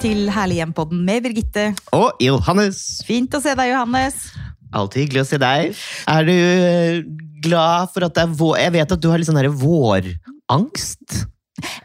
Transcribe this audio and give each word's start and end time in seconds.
Til 0.00 0.30
Herlig 0.32 0.56
hjem-podden 0.62 1.02
med 1.04 1.26
Birgitte. 1.26 1.66
Og 1.92 2.16
Johannes. 2.24 2.78
Fint 3.04 3.34
å 3.36 3.40
se 3.44 3.52
deg, 3.52 3.68
Johannes. 3.74 4.30
Alltid 4.72 5.02
hyggelig 5.04 5.20
å 5.20 5.28
se 5.28 5.38
deg. 5.42 5.82
Er 6.08 6.24
du 6.24 6.32
eh, 6.32 7.02
glad 7.44 7.92
for 7.92 8.06
at 8.06 8.14
det 8.16 8.22
er 8.24 8.32
vår... 8.40 8.54
Jeg 8.62 8.74
vet 8.78 8.94
at 8.96 9.02
du 9.02 9.10
har 9.12 9.20
litt 9.20 9.28
sånn 9.28 9.36
her 9.36 9.50
vårangst. 9.52 11.18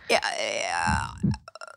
Ja, 0.07 0.21
ja, 0.39 0.93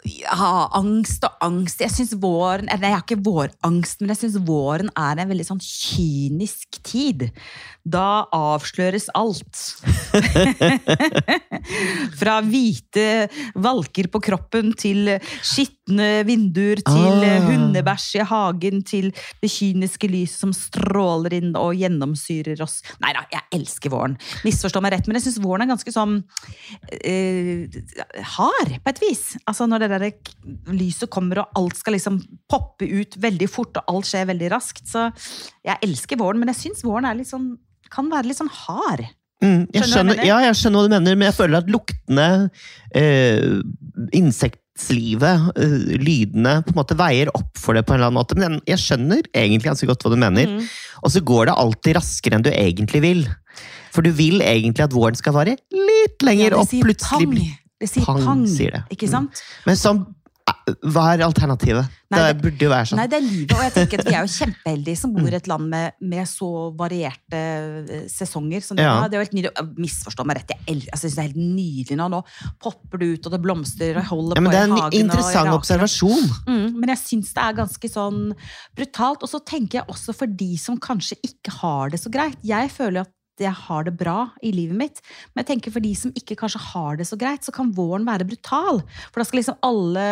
ja, 0.06 0.68
angst 0.78 1.26
og 1.26 1.42
angst. 1.42 1.82
Jeg 1.82 1.90
syns 1.96 2.14
våren 2.22 2.68
Nei, 2.68 2.78
jeg 2.86 2.94
har 2.94 3.02
ikke 3.02 3.18
vårangst, 3.26 3.98
men 4.02 4.14
jeg 4.14 4.22
syns 4.22 4.38
våren 4.46 4.92
er 4.94 5.18
en 5.18 5.32
veldig 5.34 5.46
sånn 5.48 5.62
kynisk 5.64 6.78
tid. 6.86 7.28
Da 7.88 8.26
avsløres 8.34 9.08
alt. 9.16 9.56
Fra 12.20 12.38
hvite 12.44 13.04
valker 13.60 14.08
på 14.12 14.20
kroppen 14.24 14.72
til 14.78 15.14
skitne 15.44 16.08
vinduer, 16.28 16.82
til 16.84 17.24
Ah. 17.28 17.44
hundebæsj 17.48 18.18
i 18.20 18.24
hagen, 18.28 18.82
til 18.86 19.10
det 19.42 19.50
kyniske 19.52 20.08
lyset 20.10 20.42
som 20.42 20.52
stråler 20.56 21.34
inn 21.38 21.54
og 21.58 21.76
gjennomsyrer 21.78 22.60
oss. 22.64 22.80
Nei 23.02 23.12
da, 23.16 23.24
jeg 23.32 23.60
elsker 23.60 23.92
våren. 23.92 24.16
Misforstå 24.46 24.82
meg 24.84 24.94
rett, 24.96 25.08
men 25.08 25.18
jeg 25.18 25.28
syns 25.28 25.40
våren 25.44 25.64
er 25.64 25.72
ganske 25.72 25.92
sånn 25.94 26.18
eh, 27.04 27.68
hard, 28.36 28.74
på 28.84 28.92
et 28.92 29.02
vis. 29.04 29.24
Altså 29.48 29.68
Når 29.68 29.84
det 29.84 29.90
der 29.94 30.06
lyset 30.74 31.10
kommer, 31.12 31.42
og 31.44 31.58
alt 31.60 31.78
skal 31.80 31.96
liksom 31.96 32.20
poppe 32.50 32.88
ut 32.88 33.16
veldig 33.20 33.48
fort, 33.50 33.76
og 33.80 33.94
alt 33.94 34.10
skjer 34.10 34.28
veldig 34.32 34.52
raskt. 34.52 34.84
Så 34.88 35.08
jeg 35.64 35.80
elsker 35.84 36.20
våren, 36.20 36.40
men 36.40 36.52
jeg 36.52 36.62
syns 36.64 36.84
våren 36.86 37.08
er 37.08 37.18
litt 37.18 37.30
sånn, 37.30 37.56
kan 37.90 38.10
være 38.10 38.26
litt 38.30 38.38
sånn 38.40 38.50
hard. 38.52 39.06
Mm, 39.40 39.68
jeg 39.70 39.82
Skjønner 39.84 39.92
skjønner, 40.16 40.24
ja, 40.26 40.38
jeg 40.48 40.54
skjønner 40.58 40.80
hva 40.80 40.88
du 40.88 40.94
mener, 40.96 41.14
men 41.16 41.28
jeg 41.28 41.36
føler 41.36 41.58
at 41.62 41.68
luktene, 41.70 42.50
eh, 42.98 43.60
insektlivet, 44.18 45.52
eh, 45.58 45.76
lydene 45.98 46.56
på 46.66 46.72
en 46.74 46.78
måte 46.80 46.96
veier 46.98 47.30
opp 47.34 47.56
for 47.58 47.74
det 47.78 47.84
på 47.86 47.94
en 47.94 48.00
eller 48.00 48.10
annen 48.10 48.18
måte. 48.20 48.38
Men 48.38 48.58
jeg 48.68 48.78
skjønner 48.82 49.22
egentlig 49.34 49.70
ganske 49.70 49.88
godt 49.90 50.02
hva 50.06 50.10
du 50.14 50.18
mener. 50.20 50.46
Mm. 50.58 50.66
Og 51.04 51.14
så 51.14 51.22
går 51.24 51.46
det 51.50 51.56
alltid 51.58 51.98
raskere 52.00 52.38
enn 52.38 52.46
du 52.46 52.50
egentlig 52.50 53.02
vil. 53.04 53.24
For 53.94 54.02
du 54.04 54.10
vil 54.14 54.42
egentlig 54.44 54.84
at 54.84 54.94
våren 54.94 55.16
skal 55.18 55.34
vare 55.38 55.56
litt 55.72 56.22
lenger, 56.26 56.50
Ja, 56.54 56.58
og 56.62 56.68
plutselig 56.68 57.32
pang. 57.32 57.54
Det 57.78 57.86
sier 57.92 58.02
Pang, 58.04 58.18
pang, 58.26 58.40
sier 58.50 58.72
det. 58.74 58.80
ikke 58.90 59.06
Mm. 59.06 59.10
sant? 59.12 59.42
Men 59.64 59.76
sånn, 59.78 60.00
hva 60.92 61.04
er 61.14 61.22
alternativet? 61.26 61.94
Nei, 62.08 62.20
det, 62.24 62.38
burde 62.40 62.64
jo 62.64 62.70
være 62.72 62.88
sånn. 62.88 62.96
Nei, 63.02 63.04
det 63.12 63.18
er 63.18 63.24
livet, 63.26 63.52
og 63.52 63.64
jeg 63.66 63.72
tenker 63.74 64.00
at 64.00 64.08
vi 64.08 64.14
er 64.16 64.24
jo 64.24 64.30
kjempeheldige 64.32 64.96
som 64.96 65.10
bor 65.12 65.28
i 65.28 65.36
et 65.36 65.48
land 65.50 65.66
med, 65.68 65.96
med 66.00 66.28
så 66.30 66.48
varierte 66.78 67.40
eh, 67.42 68.06
sesonger. 68.08 68.64
Som 68.64 68.78
det, 68.78 68.86
Ja. 68.86 68.94
det 69.04 69.18
er 69.18 69.20
jo 69.20 69.26
helt 69.26 69.36
nydelig. 69.36 69.66
Misforstå 69.84 70.24
meg 70.28 70.38
rett, 70.40 70.54
jeg, 70.56 70.78
altså, 70.88 71.02
synes 71.02 71.18
det 71.18 71.24
er 71.24 71.28
helt 71.28 71.42
nydelig 71.58 71.98
nå. 72.00 72.08
Nå 72.14 72.22
popper 72.64 73.02
det 73.02 73.10
ut, 73.12 73.28
og 73.28 73.36
det 73.36 73.42
blomstrer 73.44 74.00
og 74.00 74.08
holder 74.08 74.40
ja, 74.40 74.44
men 74.46 74.48
på 74.48 74.54
det 74.56 74.62
er 74.62 74.70
en 74.70 74.76
hagen. 74.78 74.96
i 74.96 75.02
interessant 75.04 75.52
observasjon. 75.58 76.32
Mm, 76.48 76.66
men 76.80 76.94
jeg 76.94 77.02
syns 77.04 77.34
det 77.36 77.44
er 77.44 77.60
ganske 77.60 77.92
sånn 77.92 78.24
brutalt. 78.78 79.26
Og 79.26 79.32
så 79.34 79.42
tenker 79.44 79.82
jeg 79.82 79.88
også 79.92 80.16
for 80.16 80.38
de 80.40 80.50
som 80.60 80.80
kanskje 80.80 81.20
ikke 81.28 81.58
har 81.60 81.92
det 81.92 82.00
så 82.00 82.12
greit. 82.14 82.40
Jeg 82.46 82.72
føler 82.72 83.04
at 83.04 83.12
jeg 83.42 83.54
har 83.54 83.86
det 83.86 83.94
bra 83.98 84.28
i 84.44 84.52
livet 84.54 84.78
mitt, 84.78 85.02
men 85.32 85.42
jeg 85.42 85.50
tenker 85.52 85.74
for 85.74 85.84
de 85.84 85.92
som 85.98 86.14
ikke 86.18 86.36
kanskje 86.40 86.62
har 86.70 86.98
det 86.98 87.08
så 87.08 87.18
greit, 87.20 87.46
så 87.46 87.54
kan 87.54 87.72
våren 87.76 88.06
være 88.08 88.26
brutal. 88.28 88.82
For 89.08 89.20
da 89.20 89.28
skal 89.28 89.42
liksom 89.42 89.60
alle 89.66 90.06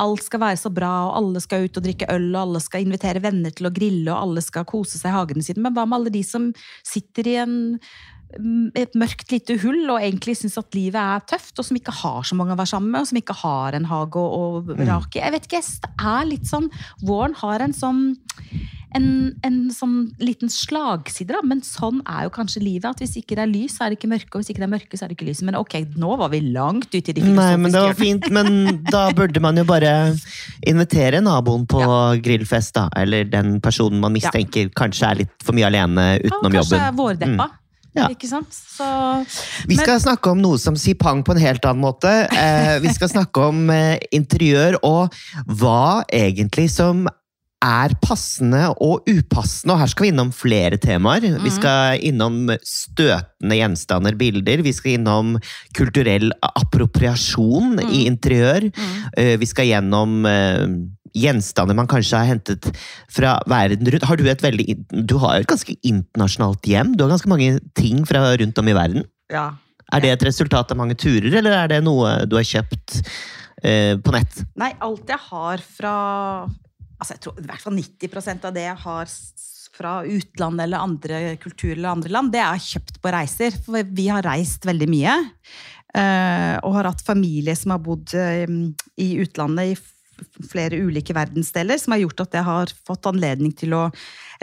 Alt 0.00 0.22
skal 0.24 0.40
være 0.40 0.56
så 0.56 0.70
bra, 0.72 0.88
og 1.04 1.16
alle 1.18 1.40
skal 1.44 1.66
ut 1.66 1.76
og 1.76 1.84
drikke 1.84 2.06
øl, 2.08 2.30
og 2.30 2.38
alle 2.40 2.60
skal 2.64 2.80
invitere 2.80 3.20
venner 3.20 3.52
til 3.52 3.68
å 3.68 3.72
grille, 3.76 4.08
og 4.08 4.22
alle 4.22 4.40
skal 4.40 4.64
kose 4.64 4.96
seg 4.96 5.10
i 5.10 5.18
hagene 5.18 5.44
sine. 5.44 5.60
Men 5.60 5.76
hva 5.76 5.84
med 5.84 5.98
alle 5.98 6.12
de 6.14 6.22
som 6.24 6.46
sitter 6.80 7.28
i 7.28 7.34
en 7.42 7.58
et 8.78 8.94
mørkt 8.96 9.32
lite 9.32 9.58
hull 9.60 9.90
og 9.92 10.00
egentlig 10.00 10.38
syns 10.40 10.56
at 10.60 10.76
livet 10.76 11.00
er 11.00 11.24
tøft, 11.28 11.58
og 11.58 11.66
som 11.66 11.76
ikke 11.78 11.94
har 12.00 12.22
så 12.24 12.36
mange 12.38 12.54
å 12.54 12.60
være 12.60 12.72
sammen 12.72 12.92
med, 12.94 13.04
og 13.04 13.10
som 13.10 13.20
ikke 13.20 13.36
har 13.42 13.76
en 13.76 13.88
hage 13.90 14.20
å, 14.20 14.44
å 14.62 14.78
rake 14.78 15.18
i. 15.18 15.22
Jeg 15.22 15.34
vet 15.34 15.48
ikke, 15.48 15.64
det 15.84 15.90
er 16.14 16.30
litt 16.30 16.48
sånn 16.48 16.70
Våren 17.04 17.36
har 17.42 17.64
en 17.64 17.76
sånn 17.76 18.06
en, 18.98 19.06
en 19.46 19.58
sånn 19.72 19.94
liten 20.22 20.50
slagside, 20.52 21.32
da. 21.34 21.40
Men 21.46 21.62
sånn 21.66 22.00
er 22.08 22.26
jo 22.26 22.32
kanskje 22.34 22.62
livet. 22.64 22.88
At 22.90 23.00
hvis 23.02 23.16
ikke 23.20 23.38
det 23.38 23.44
er 23.46 23.50
lys, 23.52 23.76
så 23.78 23.86
er 23.86 23.92
det 23.92 23.98
ikke 24.00 24.10
mørke, 24.12 24.30
og 24.34 24.42
hvis 24.42 24.52
ikke 24.52 24.62
det 24.64 24.68
er 24.68 24.74
mørke, 24.74 24.98
så 24.98 25.06
er 25.06 25.12
det 25.12 25.16
ikke 25.18 25.28
lys. 25.30 25.42
Men 25.46 25.58
ok, 25.60 25.78
nå 26.00 26.16
var 26.20 26.32
vi 26.34 26.42
langt 26.52 26.90
ute 26.92 27.12
i 27.12 27.16
de 27.16 27.24
Nei, 27.26 27.50
men 27.60 27.72
det 27.74 27.82
var 27.86 27.96
fint, 27.98 28.28
men 28.34 28.82
da 28.90 29.06
burde 29.16 29.42
man 29.44 29.58
jo 29.60 29.64
bare 29.68 29.94
invitere 30.68 31.22
naboen 31.24 31.64
på 31.70 31.80
grillfest, 32.24 32.74
da. 32.78 32.88
Eller 33.00 33.24
den 33.32 33.56
personen 33.64 34.02
man 34.02 34.14
mistenker 34.14 34.70
kanskje 34.76 35.08
er 35.10 35.20
litt 35.24 35.34
for 35.44 35.56
mye 35.56 35.68
alene 35.70 36.06
Ja, 36.18 36.22
utenom 36.28 36.52
kanskje 36.60 36.78
jobben. 36.78 36.96
vårdeppa. 37.00 37.48
Ja. 37.92 38.06
Ikke 38.08 38.24
sant? 38.24 38.48
Så 38.56 38.86
Vi 39.68 39.76
skal 39.76 39.98
snakke 40.00 40.30
om 40.32 40.40
noe 40.40 40.56
som 40.60 40.76
sier 40.80 40.96
pang 40.96 41.20
på 41.26 41.34
en 41.34 41.42
helt 41.42 41.64
annen 41.68 41.82
måte. 41.84 42.08
Eh, 42.32 42.78
vi 42.80 42.88
skal 42.94 43.10
snakke 43.12 43.48
om 43.50 43.66
eh, 43.68 43.98
interiør 44.16 44.78
og 44.80 45.12
hva 45.60 46.00
egentlig 46.08 46.70
som 46.72 47.04
er 47.62 47.94
passende 48.02 48.64
og 48.82 49.06
upassende. 49.08 49.74
Og 49.74 49.82
her 49.82 49.90
skal 49.92 50.06
vi 50.06 50.10
innom 50.12 50.32
flere 50.34 50.78
temaer. 50.82 51.24
Vi 51.42 51.52
skal 51.54 52.02
innom 52.02 52.50
støtende 52.66 53.58
gjenstander, 53.58 54.16
bilder. 54.18 54.64
Vi 54.66 54.74
skal 54.74 54.98
innom 54.98 55.36
kulturell 55.78 56.32
appropriasjon 56.48 57.78
i 57.86 58.04
interiør. 58.10 58.68
Mm. 58.72 59.38
vi 59.40 59.48
skal 59.48 59.68
gjennom 59.70 60.26
eh, 60.28 60.66
gjenstander 61.16 61.76
man 61.76 61.90
kanskje 61.90 62.18
har 62.18 62.30
hentet 62.30 62.70
fra 63.12 63.36
verden 63.50 63.90
rundt. 63.94 64.06
Har 64.08 64.18
du 64.18 64.26
et 64.28 64.42
veldig 64.42 64.78
Du 65.06 65.18
har 65.22 65.40
et 65.40 65.48
ganske 65.48 65.76
internasjonalt 65.82 66.66
hjem. 66.66 66.96
Du 66.96 67.04
har 67.04 67.14
ganske 67.14 67.30
mange 67.30 67.58
ting 67.78 68.06
fra 68.08 68.32
rundt 68.40 68.58
om 68.58 68.68
i 68.68 68.78
verden. 68.78 69.06
ja. 69.32 69.52
Er 69.92 70.00
det 70.00 70.10
et 70.14 70.22
resultat 70.24 70.70
av 70.72 70.78
mange 70.78 70.94
turer, 70.96 71.28
eller 71.36 71.52
er 71.52 71.68
det 71.68 71.82
noe 71.84 72.22
du 72.24 72.38
har 72.38 72.46
kjøpt 72.48 73.02
eh, 73.60 73.98
på 74.00 74.14
nett? 74.14 74.38
Nei, 74.56 74.70
alt 74.80 75.10
jeg 75.12 75.20
har 75.26 75.60
fra 75.60 75.96
altså 77.02 77.16
jeg 77.16 77.24
tror 77.24 77.40
I 77.42 77.48
hvert 77.50 77.64
fall 77.64 77.78
90% 77.78 78.46
av 78.48 78.54
det 78.56 78.66
jeg 78.68 78.80
har 78.84 79.16
fra 79.72 79.92
utlandet 80.04 80.66
eller 80.66 80.84
andre 80.84 81.20
kulturer 81.40 81.78
eller 81.78 81.94
andre 81.96 82.12
land, 82.12 82.32
det 82.34 82.42
er 82.44 82.60
kjøpt 82.60 83.00
på 83.02 83.12
reiser. 83.14 83.56
For 83.64 83.94
vi 83.96 84.08
har 84.12 84.24
reist 84.26 84.66
veldig 84.68 84.88
mye. 84.92 85.16
eh, 85.96 86.56
og 86.64 86.76
har 86.78 86.88
hatt 86.88 87.04
familie 87.04 87.56
som 87.58 87.74
har 87.74 87.82
bodd 87.84 88.14
eh, 88.16 88.46
i 89.00 89.08
utlandet 89.20 89.72
i 89.72 89.80
flere 90.46 90.78
ulike 90.78 91.14
verdensdeler, 91.16 91.80
som 91.80 91.94
har 91.94 92.02
gjort 92.04 92.22
at 92.24 92.36
jeg 92.38 92.46
har 92.46 92.72
fått 92.86 93.08
anledning 93.10 93.52
til 93.58 93.74
å 93.76 93.86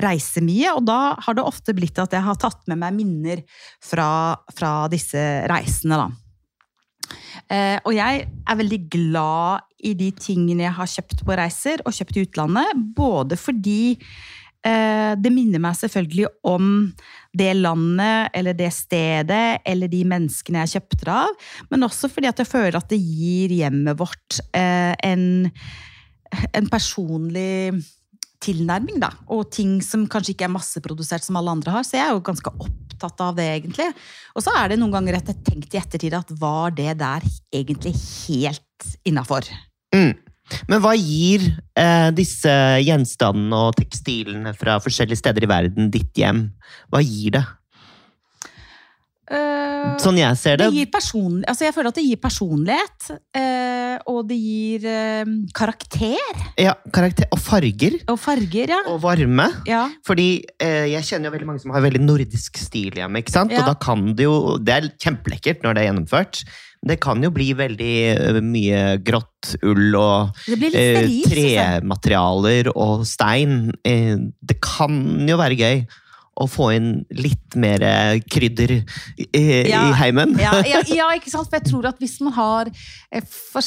reise 0.01 0.43
mye. 0.43 0.73
Og 0.75 0.83
da 0.89 1.15
har 1.17 1.37
det 1.37 1.45
ofte 1.45 1.75
blitt 1.77 2.01
at 2.01 2.13
jeg 2.15 2.25
har 2.25 2.39
tatt 2.41 2.65
med 2.69 2.81
meg 2.81 2.97
minner 2.97 3.43
fra, 3.83 4.09
fra 4.55 4.73
disse 4.91 5.23
reisene, 5.49 6.01
da. 6.01 6.09
Eh, 7.49 7.77
og 7.81 7.95
jeg 7.97 8.25
er 8.29 8.59
veldig 8.59 8.81
glad 8.93 9.65
i 9.81 9.95
de 9.97 10.11
tingene 10.13 10.67
jeg 10.67 10.75
har 10.77 10.91
kjøpt 10.91 11.23
på 11.25 11.37
reiser 11.39 11.81
og 11.85 11.95
kjøpt 11.95 12.19
i 12.19 12.25
utlandet. 12.27 12.83
Både 12.97 13.39
fordi 13.39 13.81
eh, 13.95 15.13
det 15.17 15.31
minner 15.33 15.61
meg 15.63 15.77
selvfølgelig 15.79 16.29
om 16.49 16.73
det 17.39 17.51
landet 17.57 18.35
eller 18.37 18.57
det 18.57 18.71
stedet 18.75 19.61
eller 19.65 19.91
de 19.91 20.03
menneskene 20.13 20.65
jeg 20.65 20.75
kjøpte 20.77 21.03
det 21.05 21.15
av. 21.25 21.37
Men 21.73 21.87
også 21.89 22.11
fordi 22.11 22.29
at 22.29 22.43
jeg 22.43 22.51
føler 22.51 22.79
at 22.79 22.89
det 22.91 23.01
gir 23.01 23.55
hjemmet 23.61 23.97
vårt 23.99 24.41
eh, 24.53 24.93
en, 25.09 25.49
en 26.53 26.69
personlig 26.69 27.79
tilnærming, 28.43 28.99
da. 29.03 29.11
Og 29.31 29.47
ting 29.53 29.77
som 29.85 30.07
kanskje 30.09 30.33
ikke 30.35 30.47
er 30.47 30.53
masseprodusert 30.53 31.25
som 31.25 31.37
alle 31.39 31.53
andre 31.57 31.77
har. 31.77 31.87
Så 31.87 31.97
jeg 31.97 32.07
er 32.07 32.15
jo 32.15 32.23
ganske 32.25 32.53
opptatt 32.55 33.23
av 33.23 33.37
det, 33.37 33.47
egentlig. 33.59 33.89
Og 34.35 34.45
så 34.45 34.53
er 34.57 34.71
det 34.71 34.79
noen 34.79 34.95
ganger 34.95 35.19
at 35.19 35.31
jeg 35.31 35.41
tenkte 35.43 35.59
tenkt 35.69 35.75
i 35.75 35.81
ettertid 35.83 36.15
at 36.17 36.33
var 36.39 36.71
det 36.71 36.97
der 36.99 37.25
egentlig 37.53 37.93
helt 38.27 38.89
innafor? 39.05 39.45
Mm. 39.95 40.15
Men 40.69 40.81
hva 40.81 40.95
gir 40.97 41.43
eh, 41.77 42.09
disse 42.15 42.51
gjenstandene 42.81 43.55
og 43.67 43.75
tekstilene 43.77 44.53
fra 44.57 44.79
forskjellige 44.81 45.21
steder 45.21 45.45
i 45.45 45.49
verden 45.49 45.91
ditt 45.93 46.15
hjem? 46.17 46.47
Hva 46.89 47.03
gir 47.05 47.37
det? 47.37 47.43
Sånn 50.01 50.17
jeg 50.17 50.37
ser 50.41 50.57
det. 50.57 50.69
Det 50.73 50.85
person, 50.91 51.43
altså 51.47 51.67
jeg 51.67 51.73
føler 51.75 51.91
at 51.93 51.97
det 51.99 52.05
gir 52.07 52.21
personlighet, 52.21 53.11
Uh, 53.39 53.97
og 54.09 54.23
det 54.29 54.35
gir 54.37 54.83
uh, 54.89 55.29
karakter 55.55 56.17
Ja, 56.59 56.73
karakter 56.93 57.27
og 57.33 57.39
farger. 57.41 57.97
og 58.09 58.17
farger, 58.21 58.69
ja. 58.73 58.79
Og 58.89 58.99
varme. 59.03 59.45
ja. 59.69 59.83
Fordi 60.05 60.43
jeg 60.61 61.03
kjenner 61.07 61.29
jo 61.29 61.33
veldig 61.35 61.47
mange 61.49 61.61
som 61.61 61.71
har 61.75 61.81
veldig 61.85 62.01
nordisk 62.03 62.57
stil 62.57 62.91
hjemme. 62.97 63.21
ikke 63.21 63.33
sant? 63.33 63.51
Ja. 63.53 63.61
Og 63.61 63.69
da 63.71 63.75
kan 63.81 64.13
det 64.17 64.25
jo 64.25 64.57
Det 64.57 64.73
er 64.75 64.89
kjempelekkert 65.01 65.63
når 65.63 65.73
det 65.77 65.81
er 65.83 65.89
gjennomført. 65.91 66.41
Det 66.85 66.99
kan 67.03 67.21
jo 67.23 67.29
bli 67.35 67.49
veldig 67.53 68.41
mye 68.45 68.81
grått 69.03 69.55
ull 69.67 69.95
og 69.99 70.37
Det 70.47 70.69
sterilt. 70.71 71.27
trematerialer 71.33 72.69
og 72.75 73.05
stein. 73.09 73.71
Eh, 73.83 74.15
det 74.41 74.59
kan 74.63 75.27
jo 75.27 75.37
være 75.39 75.57
gøy 75.59 75.81
å 76.39 76.47
få 76.49 76.69
inn 76.77 76.89
litt 77.15 77.57
mer 77.59 77.83
eh, 77.85 78.19
krydder 78.31 78.75
i, 78.79 78.83
Ja. 79.69 79.83
i 79.89 79.95
heimen. 79.99 80.37
ja, 80.39 80.55
ja, 80.67 80.81
ja, 81.01 81.09
ikke 81.17 81.31
sant? 81.33 81.49
For 81.51 81.59
jeg 81.59 81.67
tror 81.69 81.89
at 81.91 81.99
hvis 82.01 82.19
man 82.25 82.35
har 82.37 82.71
for, 83.27 83.65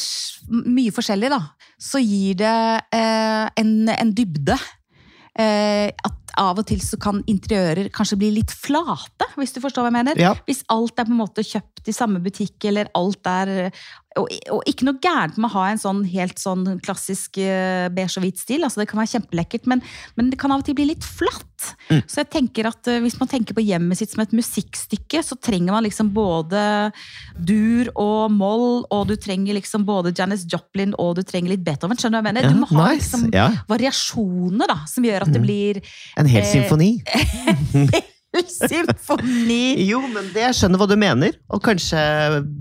mye 0.65 0.93
forskjellig, 0.95 1.29
da, 1.33 1.41
så 1.81 2.01
gir 2.03 2.39
det 2.41 2.55
eh, 2.95 3.45
en, 3.61 3.75
en 3.93 4.13
dybde. 4.17 4.57
Eh, 5.33 5.89
at 5.89 6.19
av 6.37 6.57
og 6.61 6.65
til 6.65 6.79
så 6.81 6.97
kan 7.01 7.19
interiører 7.29 7.91
kanskje 7.93 8.17
bli 8.21 8.31
litt 8.39 8.51
flate, 8.53 9.27
hvis 9.37 9.53
du 9.53 9.59
forstår 9.61 9.85
hva 9.85 9.91
jeg 9.91 9.97
mener. 9.99 10.19
Ja. 10.21 10.31
Hvis 10.47 10.63
alt 10.73 10.97
er 10.97 11.05
på 11.09 11.13
en 11.13 11.19
måte 11.21 11.45
kjøpt 11.45 11.89
i 11.89 11.93
samme 11.93 12.21
butikk, 12.25 12.57
eller 12.69 12.89
alt 12.97 13.29
er 13.29 13.51
og, 14.19 14.27
og 14.53 14.61
ikke 14.69 14.85
noe 14.87 14.99
gærent 15.01 15.37
med 15.37 15.49
å 15.49 15.53
ha 15.55 15.63
en 15.71 15.81
sånn 15.81 16.03
helt 16.05 16.37
sånn 16.41 16.65
klassisk 16.85 17.37
uh, 17.41 17.87
beige 17.93 18.17
og 18.19 18.23
hvit 18.27 18.37
stil. 18.41 18.63
altså 18.63 18.81
Det 18.83 18.87
kan 18.91 18.99
være 19.01 19.13
kjempelekkert, 19.15 19.65
men, 19.71 19.81
men 20.17 20.29
det 20.29 20.39
kan 20.41 20.51
av 20.53 20.61
og 20.61 20.67
til 20.67 20.75
bli 20.77 20.85
litt 20.91 21.03
flatt. 21.05 21.41
Mm. 21.89 22.01
Så 22.11 22.19
jeg 22.21 22.29
tenker 22.33 22.67
at 22.69 22.87
uh, 22.91 22.99
hvis 23.03 23.17
man 23.21 23.29
tenker 23.31 23.55
på 23.57 23.63
hjemmet 23.65 23.97
sitt 23.97 24.11
som 24.13 24.21
et 24.25 24.33
musikkstykke, 24.35 25.23
så 25.23 25.37
trenger 25.39 25.73
man 25.73 25.83
liksom 25.87 26.11
både 26.13 26.63
dur 27.39 27.89
og 27.95 28.31
moll, 28.35 28.83
og 28.93 29.07
du 29.09 29.15
trenger 29.17 29.57
liksom 29.57 29.85
både 29.87 30.13
Janis 30.17 30.45
Joplin 30.51 30.93
og 31.01 31.15
du 31.17 31.23
trenger 31.25 31.55
litt 31.55 31.63
Beethoven. 31.65 31.97
Skjønner 31.97 32.19
du 32.19 32.27
hva 32.27 32.29
jeg 32.29 32.33
mener? 32.33 32.49
Ja, 32.49 32.53
du 32.53 32.61
må 32.61 32.69
ha 32.73 32.89
nice. 32.91 33.09
liksom 33.09 33.29
Ja. 33.33 33.47
variasjoner 33.71 34.67
da, 34.69 34.79
som 34.89 35.03
gjør 35.07 35.27
at 35.27 35.33
det 35.33 35.41
Mm. 35.41 35.47
blir 35.47 35.81
En 36.17 36.27
hel 36.29 36.41
Eh, 36.43 36.51
symfoni. 36.53 36.91
symfoni. 38.41 39.85
Jo, 39.85 40.01
men 40.09 40.29
det 40.33 40.45
jeg 40.47 40.57
skjønner 40.57 40.81
hva 40.81 40.87
du 40.89 40.95
mener. 40.99 41.37
Og 41.53 41.61
kanskje 41.63 41.99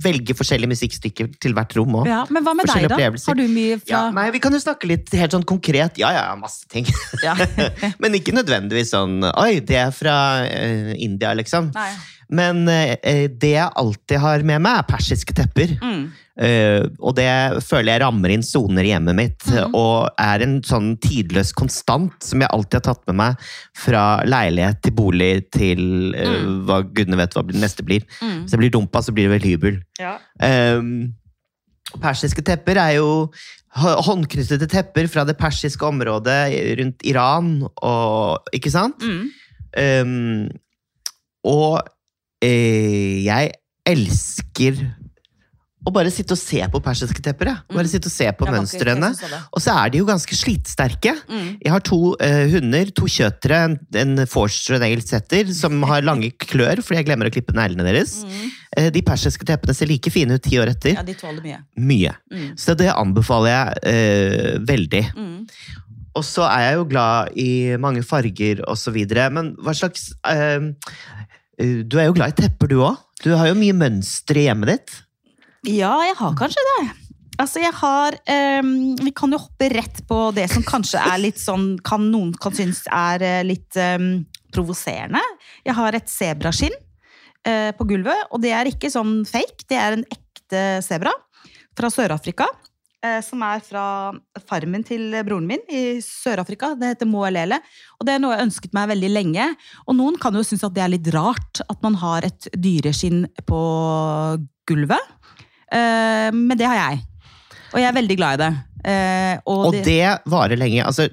velge 0.04 0.36
forskjellige 0.36 0.72
musikkstykker 0.74 1.32
til 1.42 1.56
hvert 1.56 1.76
rom 1.78 2.00
òg. 2.02 2.10
Ja, 2.10 2.22
men 2.32 2.44
hva 2.46 2.54
med 2.58 2.68
deg, 2.68 2.88
da? 2.92 2.98
Har 3.00 3.38
du 3.38 3.44
mye 3.48 3.78
fra 3.80 3.92
Ja, 3.92 4.02
nei, 4.14 4.28
vi 4.34 4.42
kan 4.42 4.54
jo 4.54 4.60
snakke 4.62 4.90
litt 4.90 5.12
helt 5.16 5.36
sånn 5.36 5.46
konkret. 5.48 6.00
Ja, 6.00 6.12
ja, 6.14 6.26
masse 6.38 6.68
ting. 6.72 6.88
Ja. 7.24 7.36
Men 8.02 8.16
ikke 8.16 8.34
nødvendigvis 8.34 8.90
sånn 8.92 9.22
Oi, 9.28 9.60
det 9.64 9.76
er 9.78 9.92
fra 9.94 10.14
uh, 10.42 10.92
India, 10.96 11.32
liksom. 11.38 11.70
Nei. 11.76 11.90
Men 12.32 12.64
eh, 12.72 13.26
det 13.28 13.50
jeg 13.58 13.72
alltid 13.76 14.18
har 14.22 14.42
med 14.48 14.62
meg, 14.64 14.78
er 14.80 14.88
persiske 14.88 15.34
tepper. 15.36 15.74
Mm. 15.84 16.02
Eh, 16.40 16.86
og 17.04 17.12
det 17.18 17.28
føler 17.60 17.92
jeg 17.92 18.00
rammer 18.06 18.32
inn 18.32 18.42
soner 18.46 18.86
i 18.88 18.92
hjemmet 18.94 19.18
mitt, 19.18 19.44
mm. 19.52 19.74
og 19.76 20.08
er 20.16 20.40
en 20.46 20.54
sånn 20.64 20.94
tidløs 21.04 21.50
konstant 21.52 22.14
som 22.24 22.40
jeg 22.40 22.48
alltid 22.56 22.78
har 22.80 22.86
tatt 22.86 23.02
med 23.10 23.18
meg 23.20 23.44
fra 23.76 24.04
leilighet 24.24 24.80
til 24.86 24.96
bolig 24.96 25.32
til 25.52 25.82
eh, 26.16 26.38
Mm. 26.42 26.62
hva 26.70 26.80
gudene 26.88 27.20
vet 27.20 27.36
hva 27.36 27.44
det 27.50 27.60
neste 27.60 27.84
blir. 27.84 28.06
Mm. 28.24 28.38
Hvis 28.46 28.56
jeg 28.56 28.62
blir 28.64 28.72
dumpa, 28.78 29.02
så 29.04 29.12
blir 29.12 29.28
det 29.28 29.34
vel 29.36 29.50
hybel. 29.52 29.76
Ja. 30.00 30.16
Um, 30.40 31.12
persiske 32.00 32.40
tepper 32.48 32.80
er 32.80 32.96
jo 32.96 33.10
hå- 33.76 33.98
håndknyttede 34.08 34.64
tepper 34.72 35.10
fra 35.12 35.26
det 35.28 35.36
persiske 35.36 35.84
området 35.84 36.40
rundt 36.80 37.04
Iran, 37.04 37.58
og, 37.84 38.48
ikke 38.56 38.72
sant? 38.72 39.04
Um, 39.76 40.48
og 41.44 41.82
eh, 41.82 41.90
jeg 42.42 43.52
elsker 43.88 44.82
å 45.82 45.90
bare 45.90 46.12
sitte 46.14 46.36
og 46.36 46.38
se 46.38 46.60
på 46.70 46.78
persiske 46.78 47.18
tepper. 47.24 47.48
Ja. 47.50 47.54
Bare 47.66 47.88
Mm. 47.88 47.90
sitte 47.90 48.06
og 48.06 48.12
se 48.14 48.28
på 48.38 48.46
er 48.46 48.52
mønstrene. 48.54 49.08
Og 49.52 49.60
så 49.60 49.74
er 49.74 49.90
de 49.90 49.98
jo 49.98 50.04
ganske 50.06 50.30
slitsterke. 50.30 51.16
Mm. 51.28 51.58
Jeg 51.58 51.72
har 51.72 51.80
to 51.80 52.14
eh, 52.20 52.46
hunder, 52.52 52.86
to 52.94 53.08
kjøtere, 53.10 53.64
en, 53.66 53.78
en 53.98 54.26
forster 54.30 54.76
og 54.76 54.80
en 54.80 54.86
engelsk 54.92 55.08
setter, 55.10 55.50
som 55.52 55.82
har 55.90 56.02
lange 56.06 56.30
klør 56.38 56.78
fordi 56.86 57.00
jeg 57.00 57.06
glemmer 57.10 57.26
å 57.26 57.34
klippe 57.34 57.52
neglene 57.58 57.82
deres. 57.82 58.22
Mm. 58.22 58.48
Eh, 58.78 58.90
de 58.94 59.02
persiske 59.02 59.44
teppene 59.44 59.74
ser 59.74 59.90
like 59.90 60.10
fine 60.14 60.38
ut 60.38 60.42
ti 60.46 60.54
år 60.62 60.70
etter. 60.70 60.94
Ja, 60.94 61.02
de 61.02 61.14
tåler 61.18 61.42
mye. 61.42 61.58
Mye. 61.76 62.14
Mm. 62.30 62.52
Så 62.56 62.76
det 62.78 62.92
anbefaler 62.94 63.50
jeg 63.50 63.82
eh, 63.82 64.58
veldig. 64.62 65.04
Mm. 65.18 65.38
Og 66.14 66.22
så 66.28 66.44
er 66.44 66.60
jeg 66.68 66.74
jo 66.76 66.84
glad 66.90 67.28
i 67.40 67.50
mange 67.80 68.02
farger 68.04 68.62
og 68.68 68.76
så 68.76 68.92
videre, 68.92 69.30
men 69.32 69.54
hva 69.56 69.72
slags 69.74 70.12
eh, 70.28 70.60
eh, 70.60 71.21
Du 71.62 71.98
er 72.00 72.08
jo 72.08 72.16
glad 72.16 72.34
i 72.34 72.42
tepper, 72.42 72.70
du 72.70 72.80
òg? 72.82 72.98
Du 73.22 73.30
har 73.38 73.46
jo 73.46 73.54
mye 73.58 73.74
mønster 73.76 74.40
i 74.40 74.48
hjemmet 74.48 74.72
ditt. 74.72 74.94
Ja, 75.70 75.92
jeg 76.02 76.16
har 76.18 76.34
kanskje 76.38 76.64
det. 76.72 76.80
Altså, 77.40 77.62
jeg 77.62 77.72
har 77.78 78.16
um, 78.60 78.72
Vi 79.00 79.12
kan 79.16 79.32
jo 79.32 79.40
hoppe 79.40 79.70
rett 79.72 80.02
på 80.08 80.18
det 80.36 80.48
som 80.52 80.64
kanskje 80.66 81.00
er 81.00 81.20
litt 81.22 81.40
sånn 81.40 81.76
kan 81.86 82.04
Noen 82.12 82.34
kan 82.38 82.54
synes 82.56 82.82
er 82.92 83.24
eh, 83.24 83.42
litt 83.46 83.78
um, 83.78 84.24
provoserende. 84.52 85.22
Jeg 85.64 85.76
har 85.78 85.96
et 85.96 86.10
sebraskinn 86.12 86.74
uh, 86.76 87.70
på 87.78 87.86
gulvet, 87.88 88.26
og 88.30 88.42
det 88.44 88.52
er 88.56 88.70
ikke 88.70 88.90
sånn 88.92 89.22
fake. 89.28 89.64
Det 89.70 89.78
er 89.78 89.96
en 89.96 90.06
ekte 90.12 90.64
sebra 90.84 91.14
fra 91.78 91.88
Sør-Afrika. 91.94 92.50
Eh, 93.04 93.20
Som 93.24 93.42
er 93.46 93.62
fra 93.66 93.84
farmen 94.48 94.84
til 94.86 95.12
broren 95.26 95.46
min 95.48 95.62
i 95.70 96.00
Sør-Afrika. 96.04 96.72
Det 96.78 96.94
heter 96.94 97.10
Moelele. 97.10 97.60
Og 97.98 98.08
det 98.08 98.16
er 98.16 98.22
noe 98.22 98.36
jeg 98.36 98.48
ønsket 98.48 98.74
meg 98.76 98.90
veldig 98.94 99.12
lenge. 99.12 99.48
Og 99.86 99.98
noen 99.98 100.18
kan 100.22 100.34
jo 100.36 100.44
synes 100.46 100.64
at 100.68 100.74
det 100.76 100.84
er 100.84 100.94
litt 100.94 101.12
rart 101.14 101.62
at 101.68 101.78
man 101.84 101.98
har 102.02 102.26
et 102.28 102.50
dyreskinn 102.56 103.26
på 103.48 103.62
gulvet. 104.68 105.14
Eh, 105.72 106.28
men 106.34 106.58
det 106.58 106.68
har 106.68 106.80
jeg. 106.80 107.06
Og 107.72 107.80
jeg 107.80 107.88
er 107.88 107.96
veldig 107.96 108.18
glad 108.20 108.36
i 108.36 108.42
det. 108.44 108.52
Eh, 108.82 109.36
og, 109.46 109.68
Og 109.70 109.78
det 109.86 110.18
varer 110.28 110.58
lenge. 110.58 110.82
Altså, 110.84 111.06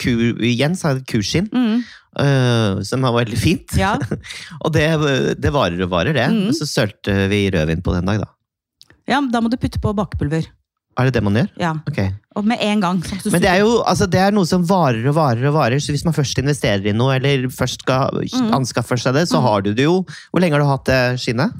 ku, 0.00 0.10
Jens 0.44 0.84
har 0.86 0.98
et 0.98 1.08
kuskinn 1.08 1.50
mm, 1.52 1.80
Uh, 2.18 2.80
som 2.82 3.04
var 3.04 3.12
veldig 3.14 3.36
fint. 3.38 3.74
Ja. 3.78 3.92
og 4.64 4.72
det, 4.74 4.88
det 5.38 5.52
varer 5.54 5.78
og 5.84 5.92
varer, 5.92 6.16
det. 6.16 6.24
Mm. 6.32 6.48
Og 6.50 6.56
så 6.56 6.66
sølte 6.66 7.14
vi 7.30 7.44
rødvin 7.54 7.84
på 7.84 7.94
den 7.94 8.08
dag, 8.10 8.24
da. 8.24 8.96
ja, 9.06 9.20
da 9.22 9.42
må 9.44 9.52
du 9.52 9.58
putte 9.60 9.78
på 9.78 9.92
bakepulver. 9.94 10.48
Er 10.98 11.06
det 11.06 11.14
det 11.14 11.22
man 11.22 11.36
gjør? 11.38 11.48
Ja. 11.62 11.72
Okay. 11.88 12.10
Og 12.34 12.44
med 12.46 12.58
en 12.60 12.80
gang. 12.82 12.98
sånn 13.06 13.30
Men 13.32 13.42
det 13.42 13.50
er 13.50 13.60
jo 13.62 13.82
altså, 13.86 14.06
det 14.10 14.18
er 14.18 14.32
noe 14.34 14.46
som 14.50 14.64
varer 14.66 15.06
og 15.06 15.14
varer 15.14 15.46
og 15.46 15.54
varer, 15.54 15.78
så 15.78 15.94
hvis 15.94 16.04
man 16.04 16.14
først 16.16 16.38
investerer 16.42 16.86
i 16.90 16.94
noe, 16.96 17.14
eller 17.16 17.46
først 17.54 17.82
skal 17.86 18.10
Mm. 18.18 18.50
anskaffe 18.58 18.98
seg 18.98 19.14
det, 19.14 19.28
så 19.30 19.38
Mm. 19.38 19.42
har 19.46 19.62
du 19.62 19.74
det 19.74 19.84
jo. 19.84 20.04
Hvor 20.32 20.40
lenge 20.42 20.52
har 20.58 20.60
du 20.60 20.66
hatt 20.66 20.84
det 20.86 21.20
skinnet? 21.22 21.52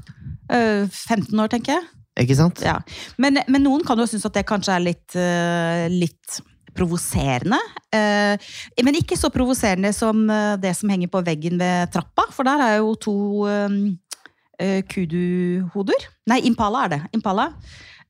Eh, 0.49 0.87
15 0.91 1.39
år, 1.39 1.47
tenker 1.49 1.73
jeg. 1.77 1.83
Ikke 2.19 2.35
sant? 2.35 2.59
Ja. 2.61 2.79
Men, 3.17 3.39
men 3.47 3.63
noen 3.63 3.85
kan 3.85 3.97
jo 3.97 4.03
synes 4.05 4.25
at 4.25 4.33
det 4.33 4.45
kanskje 4.45 4.75
er 4.75 4.83
litt, 4.83 5.15
uh, 5.15 5.87
litt 5.87 6.41
provoserende. 6.75 7.59
Uh, 7.95 8.35
men 8.83 8.95
ikke 8.95 9.15
så 9.15 9.29
provoserende 9.31 9.93
som 9.95 10.29
uh, 10.29 10.57
det 10.57 10.75
som 10.75 10.89
henger 10.89 11.07
på 11.07 11.23
veggen 11.23 11.57
ved 11.57 11.91
trappa, 11.93 12.27
for 12.31 12.43
der 12.43 12.59
er 12.59 12.77
jo 12.79 12.95
to 12.95 13.15
uh, 13.47 14.81
kuduhoder. 14.91 16.07
Nei, 16.27 16.41
impala 16.49 16.85
er 16.85 16.89
det. 16.89 17.01
Impala. 17.15 17.53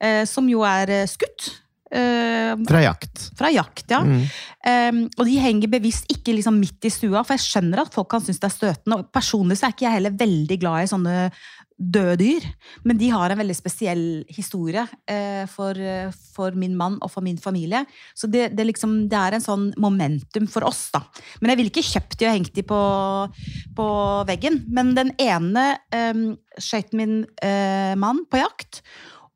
Eh, 0.01 0.23
som 0.29 0.47
jo 0.51 0.63
er 0.67 0.89
eh, 1.01 1.07
skutt. 1.09 1.51
eh, 1.91 2.55
Fra 2.69 2.81
jakt. 2.83 3.29
fra 3.37 3.49
jakt, 3.53 3.85
ja. 3.89 4.01
Mm. 4.05 4.25
Og 5.17 5.23
de 5.25 5.37
henger 5.41 5.71
bevisst 5.71 6.09
ikke 6.11 6.35
liksom 6.35 6.59
midt 6.59 6.85
i 6.85 6.91
stua, 6.93 7.23
for 7.23 7.33
jeg 7.37 7.45
skjønner 7.47 7.81
at 7.85 7.93
folk 7.95 8.09
kan 8.11 8.21
synes 8.21 8.39
det 8.41 8.49
er 8.49 8.57
støtende. 8.57 8.99
Og 8.99 9.09
personlig 9.15 9.57
så 9.57 9.67
er 9.67 9.73
ikke 9.73 9.87
jeg 9.87 9.97
heller 9.97 10.19
veldig 10.19 10.57
glad 10.61 10.83
i 10.83 10.91
sånne 10.91 11.15
døde 11.79 12.17
dyr. 12.19 12.43
Men 12.83 12.97
de 12.99 13.07
har 13.09 13.31
en 13.31 13.39
veldig 13.39 13.55
spesiell 13.55 14.01
historie 14.35 14.83
eh, 15.07 15.45
for, 15.47 15.79
for 16.35 16.51
min 16.59 16.75
mann 16.77 16.97
og 16.99 17.09
for 17.13 17.23
min 17.23 17.37
familie. 17.39 17.85
Så 18.13 18.27
det, 18.27 18.49
det, 18.57 18.65
liksom, 18.67 18.97
det 19.09 19.15
er 19.17 19.37
en 19.37 19.45
sånn 19.45 19.69
momentum 19.79 20.49
for 20.51 20.67
oss, 20.67 20.89
da. 20.91 21.05
Men 21.39 21.53
jeg 21.53 21.61
ville 21.61 21.71
ikke 21.71 21.87
kjøpt 21.87 22.17
de 22.19 22.27
og 22.27 22.35
hengt 22.35 22.53
de 22.59 22.65
på, 22.67 22.81
på 23.79 23.87
veggen. 24.27 24.65
Men 24.75 24.91
den 24.99 25.13
ene 25.23 25.69
eh, 25.95 26.25
skøyt 26.59 26.91
min 26.99 27.21
eh, 27.41 27.95
mann 27.97 28.25
på 28.29 28.43
jakt. 28.43 28.83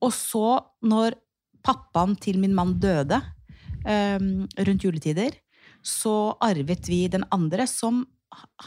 Og 0.03 0.13
så, 0.15 0.59
når 0.83 1.17
pappaen 1.63 2.17
til 2.19 2.41
min 2.41 2.55
mann 2.55 2.75
døde 2.83 3.21
um, 3.87 4.45
rundt 4.67 4.85
juletider, 4.85 5.35
så 5.83 6.33
arvet 6.43 6.87
vi 6.87 7.05
den 7.11 7.25
andre 7.35 7.67
som 7.67 8.03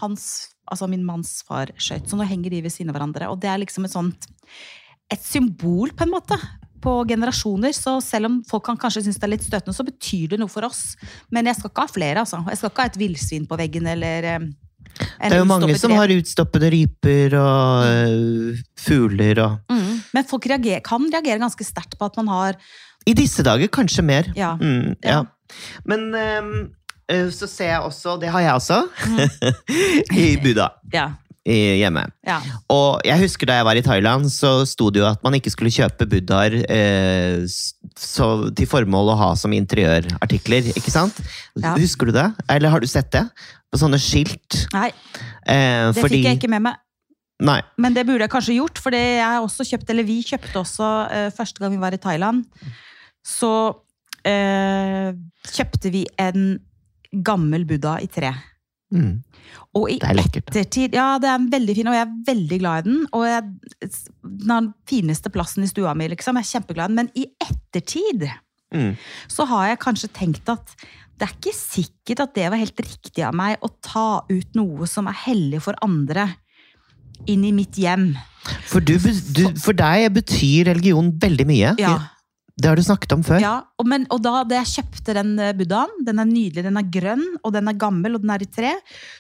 hans, 0.01 0.53
altså 0.69 0.89
min 0.91 1.05
manns 1.05 1.41
far 1.47 1.73
skøyt. 1.81 2.09
Så 2.09 2.19
nå 2.19 2.27
henger 2.29 2.53
de 2.53 2.63
ved 2.65 2.73
siden 2.73 2.93
av 2.93 2.99
hverandre. 2.99 3.31
Og 3.33 3.41
det 3.41 3.51
er 3.53 3.63
liksom 3.63 3.89
et 3.89 3.95
sånt 3.95 4.29
et 5.13 5.23
symbol, 5.23 5.93
på 5.95 6.05
en 6.07 6.13
måte, 6.13 6.37
på 6.83 6.93
generasjoner. 7.09 7.75
Så 7.77 7.99
selv 8.05 8.31
om 8.31 8.39
folk 8.49 8.67
kan 8.69 8.79
kanskje 8.81 9.07
synes 9.07 9.21
det 9.21 9.29
er 9.29 9.35
litt 9.37 9.47
støtende, 9.47 9.77
så 9.77 9.87
betyr 9.87 10.35
det 10.35 10.41
noe 10.43 10.53
for 10.53 10.67
oss. 10.67 10.95
Men 11.33 11.49
jeg 11.49 11.61
skal 11.61 11.73
ikke 11.73 11.87
ha 11.87 11.93
flere, 11.93 12.23
altså. 12.25 12.43
Jeg 12.51 12.61
skal 12.61 12.73
ikke 12.73 12.87
ha 12.87 12.93
et 12.93 13.01
villsvin 13.01 13.49
på 13.49 13.59
veggen 13.61 13.91
eller 13.95 14.31
um, 14.37 14.49
Det 14.97 15.31
er 15.31 15.41
jo 15.41 15.49
mange 15.49 15.79
som 15.79 15.95
har 15.97 16.13
utstoppede 16.15 16.73
ryper 16.75 17.39
og 17.41 17.87
uh, 17.87 18.65
fugler 18.81 19.43
og 19.45 19.73
mm. 19.73 19.86
Men 20.15 20.25
folk 20.29 20.47
reager, 20.47 20.81
kan 20.85 21.07
reagere 21.13 21.39
ganske 21.43 21.65
sterkt 21.67 21.99
på 21.99 22.05
at 22.11 22.17
man 22.21 22.29
har 22.29 22.57
I 23.07 23.15
disse 23.15 23.43
dager 23.47 23.69
kanskje 23.69 24.03
mer. 24.05 24.33
Ja. 24.37 24.55
Mm, 24.61 24.95
ja. 25.05 25.25
Men 25.87 26.09
øh, 26.15 27.29
så 27.31 27.47
ser 27.47 27.71
jeg 27.77 27.81
også, 27.87 28.17
det 28.21 28.29
har 28.35 28.41
jeg 28.41 28.55
også, 28.55 28.81
Mm. 29.07 29.21
i 30.25 30.37
Buda 30.43 30.69
Ja. 30.93 31.09
i 31.47 31.77
hjemme. 31.79 32.03
ja. 32.27 32.41
Og 32.69 33.01
jeg 33.07 33.21
husker 33.21 33.47
da 33.47 33.55
jeg 33.61 33.65
var 33.69 33.79
i 33.79 33.83
Thailand, 33.87 34.27
så 34.35 34.65
sto 34.67 34.91
det 34.91 34.99
jo 35.05 35.07
at 35.07 35.23
man 35.23 35.35
ikke 35.39 35.51
skulle 35.55 35.71
kjøpe 35.71 36.09
buddhaer 36.11 36.57
eh, 36.67 37.47
til 38.57 38.67
formål 38.67 39.13
å 39.15 39.17
ha 39.21 39.29
som 39.39 39.55
interiørartikler, 39.55 40.73
ikke 40.75 40.91
sant? 40.91 41.21
Ja. 41.55 41.77
Husker 41.79 42.11
du 42.11 42.17
det? 42.19 42.27
Eller 42.51 42.75
har 42.75 42.83
du 42.83 42.87
sett 42.91 43.13
det? 43.15 43.23
På 43.71 43.79
sånne 43.79 43.99
skilt. 44.03 44.65
Nei, 44.75 44.91
Eh, 45.47 45.93
det 45.95 46.01
fordi, 46.03 46.17
fikk 46.17 46.25
jeg 46.27 46.37
ikke 46.41 46.49
med 46.51 46.63
meg. 46.65 46.75
Nei. 47.45 47.61
Men 47.77 47.93
det 47.97 48.07
burde 48.09 48.25
jeg 48.25 48.33
kanskje 48.33 48.57
gjort, 48.57 48.79
for 48.81 48.97
jeg 48.97 49.43
også 49.45 49.67
kjøpt, 49.69 49.91
eller 49.93 50.07
vi 50.09 50.23
kjøpte 50.25 50.61
også 50.63 50.91
eh, 51.13 51.31
første 51.37 51.61
gang 51.61 51.75
vi 51.75 51.81
var 51.83 51.93
i 51.93 52.01
Thailand. 52.01 52.45
Så 53.27 53.51
eh, 54.25 55.13
kjøpte 55.53 55.93
vi 55.93 56.07
en 56.23 56.55
gammel 57.27 57.67
buddha 57.69 57.99
i 58.01 58.09
tre. 58.13 58.33
Mm. 58.95 59.19
Og 59.77 59.91
i 59.91 59.99
Det 60.01 60.09
er 60.09 60.17
lekkert. 60.17 60.49
ettertid 60.49 60.95
Ja, 60.95 61.19
det 61.19 61.29
er 61.29 61.45
veldig 61.53 61.75
fin, 61.77 61.89
og 61.91 61.95
jeg 61.97 62.07
er 62.07 62.17
veldig 62.31 62.59
glad 62.63 62.79
i 62.79 62.89
den. 62.89 63.01
Og 63.13 63.27
jeg, 63.27 63.91
den 64.23 64.73
fineste 64.89 65.33
plassen 65.35 65.67
i 65.67 65.71
stua 65.71 65.93
mi, 65.99 66.09
liksom. 66.13 66.39
Jeg 66.41 66.47
er 66.47 66.53
kjempeglad 66.55 66.91
i 66.91 66.95
den. 66.95 67.01
Men 67.03 67.13
i 67.15 67.29
ettertid 67.43 68.29
Mm. 68.75 68.97
så 69.31 69.45
har 69.47 69.69
jeg 69.69 69.79
kanskje 69.79 70.09
tenkt 70.11 70.49
at 70.51 70.73
det 71.17 71.23
er 71.29 71.35
ikke 71.37 71.53
sikkert 71.55 72.21
at 72.25 72.33
det 72.35 72.49
var 72.51 72.59
helt 72.59 72.81
riktig 72.83 73.23
av 73.23 73.33
meg 73.39 73.63
å 73.63 73.71
ta 73.81 74.25
ut 74.29 74.57
noe 74.59 74.89
som 74.91 75.07
er 75.07 75.15
hellig 75.23 75.61
for 75.63 75.79
andre, 75.87 76.25
inn 77.27 77.45
i 77.49 77.53
mitt 77.57 77.79
hjem. 77.81 78.11
For, 78.69 78.81
du, 78.85 78.95
du, 78.99 79.43
for 79.59 79.75
deg 79.75 80.11
betyr 80.15 80.69
religion 80.71 81.09
veldig 81.23 81.47
mye. 81.49 81.73
Ja. 81.83 81.97
Det 82.57 82.71
har 82.71 82.79
du 82.79 82.83
snakket 82.87 83.13
om 83.13 83.23
før. 83.27 83.41
Ja, 83.43 83.55
og, 83.77 83.85
men, 83.91 84.07
og 84.15 84.23
da, 84.25 84.39
da 84.49 84.63
jeg 84.63 84.71
kjøpte 84.79 85.13
den 85.19 85.35
eh, 85.43 85.51
buddhaen, 85.59 85.91
den 86.07 86.23
er 86.23 86.29
nydelig, 86.31 86.63
den 86.65 86.79
er 86.81 86.87
grønn, 86.89 87.25
og 87.45 87.53
den 87.53 87.69
er 87.69 87.77
gammel, 87.77 88.15
og 88.17 88.23
den 88.25 88.31
er 88.33 88.45
i 88.47 88.49
tre, 88.49 88.71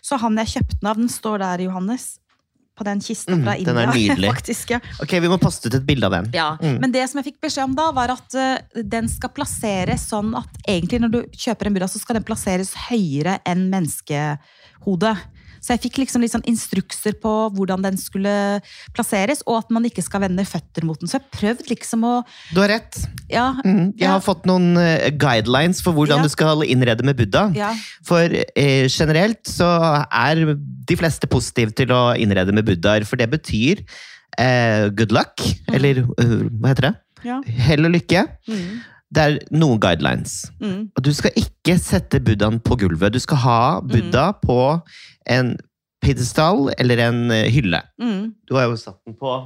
så 0.00 0.16
han 0.22 0.38
jeg 0.40 0.54
kjøpte 0.54 0.78
den 0.80 0.88
av, 0.88 0.96
den 1.02 1.10
står 1.12 1.42
der, 1.44 1.64
Johannes, 1.66 2.06
på 2.76 2.84
den 2.84 3.00
kista 3.04 3.32
Mm, 3.36 3.42
fra 3.44 3.54
den 3.60 3.78
er 3.82 3.92
nydelig. 3.98 4.30
faktisk, 4.30 4.72
ja. 4.76 4.80
Ok, 5.04 5.12
Vi 5.20 5.28
må 5.32 5.36
poste 5.42 5.68
ut 5.68 5.76
et 5.76 5.84
bilde 5.88 6.08
av 6.08 6.16
den. 6.16 6.30
Ja, 6.36 6.48
Mm. 6.60 6.78
Men 6.80 6.92
det 6.96 7.04
som 7.10 7.20
jeg 7.20 7.28
fikk 7.34 7.42
beskjed 7.44 7.64
om 7.68 7.76
da, 7.76 7.90
var 7.96 8.14
at 8.16 8.36
uh, 8.40 8.82
den 8.84 9.08
skal 9.12 9.32
plasseres 9.36 10.08
sånn 10.12 10.32
at 10.36 10.56
egentlig 10.68 11.00
når 11.04 11.12
du 11.12 11.20
kjøper 11.36 11.68
en 11.68 11.76
buddha, 11.76 11.88
så 11.92 12.00
skal 12.00 12.16
den 12.20 12.24
plasseres 12.28 12.72
høyere 12.88 13.38
enn 13.48 13.68
menneskehodet. 13.72 15.16
Så 15.60 15.74
jeg 15.74 15.82
fikk 15.86 15.98
liksom 16.02 16.22
litt 16.22 16.32
sånn 16.34 16.44
instrukser 16.46 17.14
på 17.22 17.32
hvordan 17.56 17.82
den 17.82 17.96
skulle 17.96 18.60
plasseres, 18.96 19.42
og 19.46 19.58
at 19.64 19.70
man 19.74 19.84
ikke 19.88 20.02
skal 20.04 20.20
vende 20.26 20.44
føtter 20.46 20.84
mot 20.86 20.98
den. 21.00 21.08
Så 21.10 21.18
jeg 21.20 21.30
prøvde 21.36 21.68
liksom 21.70 22.04
å 22.06 22.14
Du 22.54 22.60
har 22.60 22.68
rett. 22.68 22.98
Ja. 23.30 23.52
Mm, 23.64 23.92
jeg 23.96 24.06
Ja. 24.06 24.12
har 24.16 24.20
fått 24.20 24.46
noen 24.46 24.76
eh, 24.78 25.10
guidelines 25.10 25.82
for 25.82 25.92
hvordan 25.92 26.18
Ja. 26.18 26.22
du 26.22 26.28
skal 26.28 26.62
innrede 26.62 27.02
med 27.04 27.16
Buddha. 27.16 27.50
ja. 27.54 27.72
For 28.04 28.20
eh, 28.56 28.86
generelt 28.88 29.42
så 29.44 30.06
er 30.10 30.54
de 30.56 30.96
fleste 30.96 31.26
positive 31.26 31.72
til 31.74 31.88
å 31.88 32.14
innrede 32.16 32.52
med 32.54 32.64
buddhaer, 32.64 33.04
for 33.04 33.16
det 33.16 33.28
betyr 33.30 33.82
eh, 34.38 34.88
good 34.90 35.12
luck, 35.12 35.40
eller 35.72 36.02
uh, 36.04 36.48
hva 36.60 36.68
heter 36.74 36.90
det? 36.90 36.94
ja. 37.24 37.40
Hell 37.46 37.86
og 37.88 37.92
lykke. 37.96 38.26
Mm. 38.48 38.80
Det 39.14 39.22
er 39.22 39.36
noen 39.54 39.80
guidelines. 39.80 40.48
Mm. 40.60 40.88
Og 40.96 41.04
du 41.06 41.12
skal 41.14 41.36
ikke 41.38 41.76
sette 41.78 42.20
buddhaen 42.24 42.58
på 42.64 42.78
gulvet. 42.80 43.14
Du 43.14 43.22
skal 43.22 43.42
ha 43.44 43.60
buddha 43.84 44.32
på 44.42 44.58
en 45.30 45.54
pidestall 46.04 46.70
eller 46.78 47.02
en 47.08 47.30
eh, 47.34 47.50
hylle. 47.52 47.82
Mm. 48.02 48.32
Du 48.48 48.56
har 48.58 48.66
jo 48.70 48.78
satt 48.80 48.98
den 49.06 49.16
på 49.18 49.36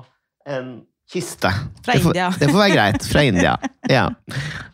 en 0.49 0.73
kiste. 1.11 1.51
Fra 1.85 1.97
det 1.97 2.03
får, 2.05 2.13
India. 2.15 2.31
Det 2.39 2.49
får 2.51 2.61
være 2.63 2.75
greit. 2.77 3.13
Fra 3.13 3.27
India. 3.27 3.59
Ja. 3.91 4.05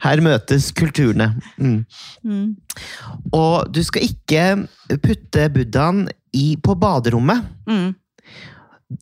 Her 0.02 0.20
møtes 0.20 0.66
kulturene. 0.76 1.30
Mm. 1.56 1.86
Mm. 2.20 2.48
Og 3.32 3.70
du 3.72 3.78
skal 3.86 4.04
ikke 4.04 4.42
putte 5.00 5.46
buddhaen 5.54 6.02
i, 6.36 6.58
på 6.60 6.74
baderommet. 6.76 7.46
Mm. 7.64 7.94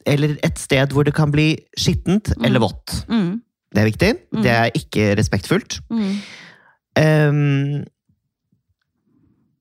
Eller 0.06 0.36
et 0.46 0.60
sted 0.62 0.94
hvor 0.94 1.08
det 1.08 1.16
kan 1.16 1.32
bli 1.34 1.48
skittent 1.74 2.30
eller 2.36 2.62
vått. 2.62 2.94
Mm. 3.10 3.40
Det 3.74 3.82
er 3.82 3.90
viktig. 3.90 4.12
Mm. 4.32 4.42
Det 4.46 4.52
er 4.54 4.70
ikke 4.78 5.08
respektfullt. 5.18 5.80
Mm. 5.90 6.14
Um, 6.94 7.84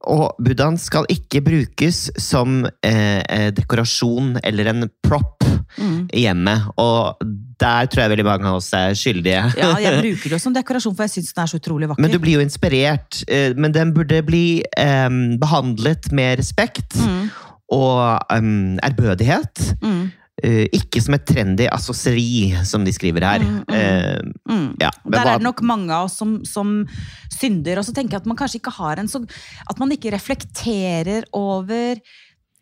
og 0.03 0.36
buddhaen 0.43 0.75
skal 0.77 1.08
ikke 1.10 1.39
brukes 1.46 2.10
som 2.20 2.65
eh, 2.84 3.22
eh, 3.24 3.50
dekorasjon 3.55 4.36
eller 4.43 4.74
en 4.74 4.89
prop 5.05 5.39
Mm. 5.74 6.08
i 6.13 6.22
hjemmet. 6.27 6.67
Og 6.77 7.17
der 7.60 7.88
tror 7.89 8.03
jeg 8.03 8.12
veldig 8.12 8.25
mange 8.27 8.46
av 8.46 8.60
oss 8.60 8.67
er 8.77 8.93
skyldige. 8.98 9.41
Ja, 9.58 9.72
jeg 9.82 10.01
bruker 10.03 10.36
det 10.36 10.41
som 10.41 10.53
dekorasjon, 10.53 10.93
for 10.93 11.08
jeg 11.08 11.15
syns 11.15 11.34
den 11.34 11.43
er 11.43 11.50
så 11.50 11.58
utrolig 11.58 11.89
vakker. 11.89 12.03
Men 12.03 12.13
du 12.13 12.20
blir 12.22 12.38
jo 12.38 12.43
inspirert. 12.46 13.24
eh, 13.27 13.55
Men 13.58 13.74
den 13.74 13.93
burde 13.96 14.22
bli 14.25 14.62
eh, 14.77 15.10
behandlet 15.41 16.12
med 16.13 16.38
respekt 16.43 16.93
mm. 17.00 17.32
og 17.74 18.22
ærbødighet. 18.29 19.63
Mm. 19.82 20.12
Eh, 20.42 20.66
ikke 20.74 21.00
som 21.00 21.13
et 21.13 21.25
trendy 21.30 21.68
assosieri, 21.70 22.56
som 22.66 22.84
de 22.84 22.92
skriver 22.92 23.22
her. 23.22 23.44
Mm, 23.46 23.60
mm. 23.70 23.74
Eh, 23.78 24.32
Mm. 24.50 24.75
ja, 24.82 24.90
Der 25.06 25.20
hva- 25.20 25.28
er 25.36 25.38
det 25.38 25.44
nok 25.46 25.62
mange 25.62 25.92
av 25.94 26.06
oss 26.06 26.18
som, 26.18 26.44
som 26.44 26.88
synder. 27.30 27.78
Og 27.78 27.86
så 27.86 27.94
tenker 27.94 28.13
jeg 28.18 28.22
at 28.22 28.25
man 28.25 28.38
kanskje 28.38 28.60
ikke 28.60 28.74
har 28.74 28.98
en 29.00 29.08
så 29.08 29.22
At 29.70 29.78
man 29.80 29.92
ikke 29.92 30.12
reflekterer 30.12 31.24
over 31.34 31.96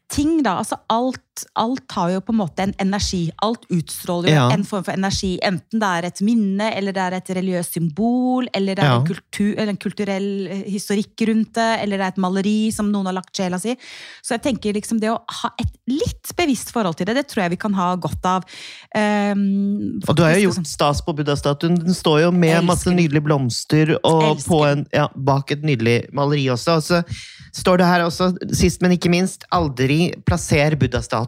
ting, 0.10 0.44
da. 0.44 0.58
Altså 0.60 0.76
alt, 0.90 1.31
alt 1.56 1.92
har 1.96 2.10
jo 2.12 2.20
på 2.28 2.34
en 2.34 2.40
måte 2.42 2.64
en 2.66 2.74
energi. 2.84 3.32
Alt 3.42 3.64
utstråler 3.72 4.30
jo 4.30 4.36
Ja. 4.36 4.50
en 4.52 4.64
form 4.68 4.84
for 4.84 4.92
energi. 4.94 5.40
Enten 5.42 5.80
det 5.80 5.90
er 5.90 6.06
et 6.08 6.22
minne, 6.22 6.68
eller 6.76 6.92
det 6.92 7.02
er 7.02 7.14
et 7.18 7.30
religiøst 7.38 7.74
symbol, 7.78 8.48
eller 8.54 8.76
det 8.76 8.84
er 8.84 8.88
Ja. 8.92 9.00
en, 9.00 9.06
kultur, 9.08 9.54
eller 9.58 9.70
en 9.70 9.78
kulturell 9.78 10.48
eh, 10.48 10.64
historikk 10.68 11.16
rundt 11.30 11.54
det, 11.54 11.70
eller 11.84 11.98
det 11.98 12.06
er 12.06 12.08
et 12.12 12.18
maleri 12.18 12.72
som 12.72 12.92
noen 12.92 13.06
har 13.06 13.14
lagt 13.14 13.34
sjela 13.34 13.60
si. 13.60 13.78
Så 14.22 14.36
jeg 14.36 14.42
tenker 14.44 14.74
liksom 14.74 15.00
det 15.00 15.10
å 15.10 15.22
ha 15.30 15.50
et 15.58 15.72
litt 15.88 16.36
bevisst 16.36 16.72
forhold 16.72 16.98
til 16.98 17.06
det, 17.06 17.16
det 17.16 17.28
tror 17.28 17.44
jeg 17.44 17.52
vi 17.52 17.62
kan 17.64 17.74
ha 17.74 17.96
godt 17.96 18.26
av. 18.26 18.44
Um, 18.94 20.02
Og 20.08 20.16
du 20.16 20.24
har 20.24 20.36
jo 20.36 20.50
gjort 20.52 20.68
stas 20.68 21.02
på 21.02 21.16
buddha-statuen. 21.16 21.78
Den 21.80 21.94
står 21.94 22.24
jo 22.26 22.32
med 22.32 22.66
masse 22.66 22.88
nydelige 22.92 23.24
blomster, 23.24 23.98
og 24.04 24.38
på 24.44 24.66
en, 24.68 24.86
ja, 24.94 25.08
bak 25.16 25.52
et 25.52 25.64
nydelig 25.64 26.12
maleri 26.12 26.46
også. 26.52 26.76
Og 26.76 26.84
så 26.84 27.04
står 27.54 27.78
det 27.78 27.86
her 27.86 28.02
også, 28.06 28.34
sist 28.54 28.82
men 28.82 28.92
ikke 28.92 29.10
minst, 29.10 29.46
aldri 29.52 30.14
plasser 30.26 30.76
buddha-statuen 30.76 31.21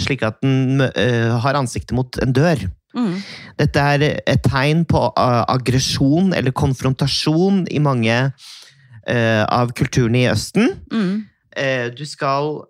slik 0.00 0.22
at 0.26 0.40
den 0.44 0.82
uh, 0.82 1.38
har 1.42 1.58
ansiktet 1.58 1.94
mot 1.96 2.18
en 2.22 2.34
dør. 2.36 2.66
Mm. 2.92 3.14
Dette 3.60 3.84
er 3.94 4.04
et 4.28 4.42
tegn 4.44 4.84
på 4.88 5.04
uh, 5.16 5.44
aggresjon 5.52 6.32
eller 6.36 6.54
konfrontasjon 6.56 7.64
i 7.72 7.80
mange 7.82 8.18
uh, 8.32 9.42
av 9.46 9.72
kulturene 9.78 10.24
i 10.24 10.28
Østen. 10.32 10.74
Mm. 10.92 11.24
Eh, 11.52 11.88
du 11.92 12.06
skal 12.08 12.62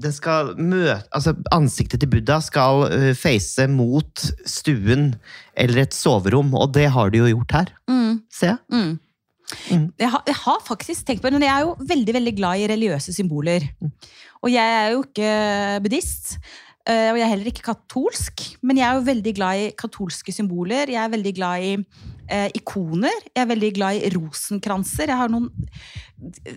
den 0.00 0.14
skal 0.16 0.54
møte, 0.56 1.02
altså 1.12 1.34
Ansiktet 1.52 2.00
til 2.00 2.08
Buddha 2.08 2.38
skal 2.40 2.86
face 3.12 3.66
mot 3.68 4.22
stuen 4.48 5.10
eller 5.52 5.82
et 5.82 5.92
soverom, 5.92 6.54
og 6.56 6.72
det 6.72 6.86
har 6.94 7.12
de 7.12 7.20
jo 7.20 7.28
gjort 7.34 7.52
her. 7.58 7.72
Mm. 7.90 8.22
Se. 8.32 8.54
Mm. 8.72 8.94
Mm. 9.70 9.86
Jeg, 9.98 10.10
har, 10.12 10.22
jeg 10.26 10.38
har 10.44 10.64
faktisk 10.66 11.06
tenkt 11.06 11.22
på 11.22 11.30
det, 11.30 11.38
men 11.38 11.46
jeg 11.46 11.54
er 11.54 11.66
jo 11.66 11.76
veldig 11.92 12.16
veldig 12.18 12.34
glad 12.38 12.62
i 12.62 12.68
religiøse 12.70 13.14
symboler. 13.16 13.66
Mm. 13.80 13.94
Og 14.40 14.52
jeg 14.52 14.76
er 14.76 14.92
jo 14.94 15.02
ikke 15.04 15.32
buddhist, 15.84 16.36
eh, 16.88 17.10
og 17.10 17.18
jeg 17.18 17.24
er 17.26 17.32
heller 17.34 17.50
ikke 17.50 17.66
katolsk. 17.70 18.46
Men 18.62 18.80
jeg 18.80 18.88
er 18.88 19.00
jo 19.00 19.08
veldig 19.10 19.34
glad 19.36 19.64
i 19.64 19.66
katolske 19.78 20.34
symboler. 20.34 20.92
Jeg 20.92 21.02
er 21.02 21.12
veldig 21.12 21.34
glad 21.36 21.66
i 21.66 21.74
eh, 22.30 22.48
ikoner. 22.56 23.18
Jeg 23.34 23.42
er 23.44 23.50
veldig 23.50 23.72
glad 23.76 23.98
i 23.98 24.14
rosenkranser. 24.14 25.12
Jeg 25.12 25.20
har 25.20 25.32
noen 25.32 25.50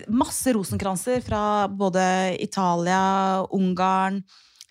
masse 0.08 0.54
rosenkranser 0.56 1.20
fra 1.24 1.66
både 1.68 2.04
Italia, 2.40 3.44
Ungarn, 3.54 4.22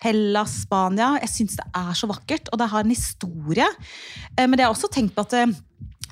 Hellas, 0.04 0.58
Spania. 0.64 1.14
Jeg 1.22 1.32
syns 1.32 1.56
det 1.60 1.68
er 1.70 1.94
så 1.96 2.08
vakkert, 2.10 2.50
og 2.52 2.60
det 2.60 2.68
har 2.72 2.84
en 2.84 2.92
historie. 2.92 3.68
Eh, 4.36 4.46
Men 4.46 4.58
jeg 4.58 4.66
har 4.66 4.74
også 4.74 4.90
tenkt 4.92 5.14
på 5.14 5.24
at 5.24 5.38
eh, 5.38 5.54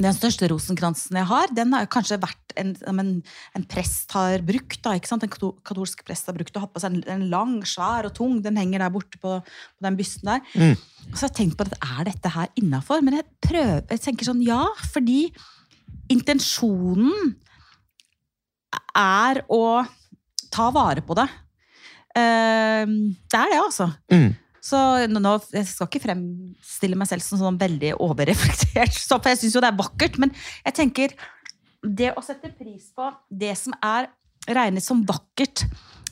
den 0.02 0.16
største 0.16 0.49
rosenkransen 0.50 1.18
jeg 1.18 1.28
har, 1.30 1.52
den 1.54 1.73
har 1.75 1.88
kanskje 1.90 2.21
vært 2.23 2.54
en, 2.61 2.73
en, 2.88 3.12
en 3.56 3.66
prest 3.68 4.12
har 4.16 4.42
brukt. 4.47 4.80
Da? 4.85 4.94
En 4.97 5.25
katolsk 5.64 6.02
prest 6.06 6.28
har 6.28 6.37
brukt 6.37 6.56
og 6.56 6.66
hatt 6.66 6.75
på 6.75 6.82
seg 6.82 6.97
en, 6.97 7.04
en 7.14 7.25
lang, 7.32 7.54
svær 7.68 8.09
og 8.09 8.14
tung. 8.16 8.40
Den 8.44 8.59
henger 8.61 8.85
der 8.85 8.92
borte 8.94 9.21
på, 9.23 9.38
på 9.42 9.87
den 9.87 9.99
bysten 9.99 10.32
der. 10.32 10.44
Mm. 10.54 10.75
Så 11.12 11.25
har 11.25 11.28
jeg 11.30 11.38
tenkt 11.38 11.59
på 11.59 11.68
at 11.68 11.78
er 11.78 12.11
dette 12.11 12.35
her 12.35 12.52
innafor? 12.61 13.04
Men 13.04 13.21
jeg 13.21 13.28
prøver, 13.44 13.87
jeg 13.90 14.04
tenker 14.04 14.28
sånn 14.28 14.44
ja, 14.47 14.62
fordi 14.92 15.26
intensjonen 16.12 17.35
er 18.99 19.42
å 19.52 19.64
ta 20.52 20.68
vare 20.75 21.04
på 21.04 21.16
det. 21.16 21.28
Uh, 22.12 22.85
det 23.32 23.38
er 23.38 23.52
det, 23.54 23.61
altså. 23.61 23.88
Mm. 24.12 24.32
Så 24.62 24.78
nå, 25.11 25.37
Jeg 25.50 25.66
skal 25.66 25.88
ikke 25.88 26.04
fremstille 26.04 26.99
meg 26.99 27.11
selv 27.11 27.25
som 27.26 27.40
sånn 27.40 27.61
veldig 27.61 27.97
overreflektert, 27.99 28.95
så, 29.09 29.19
for 29.19 29.33
jeg 29.33 29.42
syns 29.42 29.57
jo 29.59 29.62
det 29.64 29.73
er 29.73 29.81
vakkert. 29.81 30.19
Men 30.23 30.35
jeg 30.62 30.76
tenker 30.78 31.16
det 31.83 32.12
å 32.14 32.23
sette 32.23 32.52
pris 32.54 32.92
på 32.95 33.09
det 33.28 33.57
som 33.59 33.75
er 33.83 34.07
regnet 34.47 34.85
som 34.85 35.02
vakkert 35.07 35.64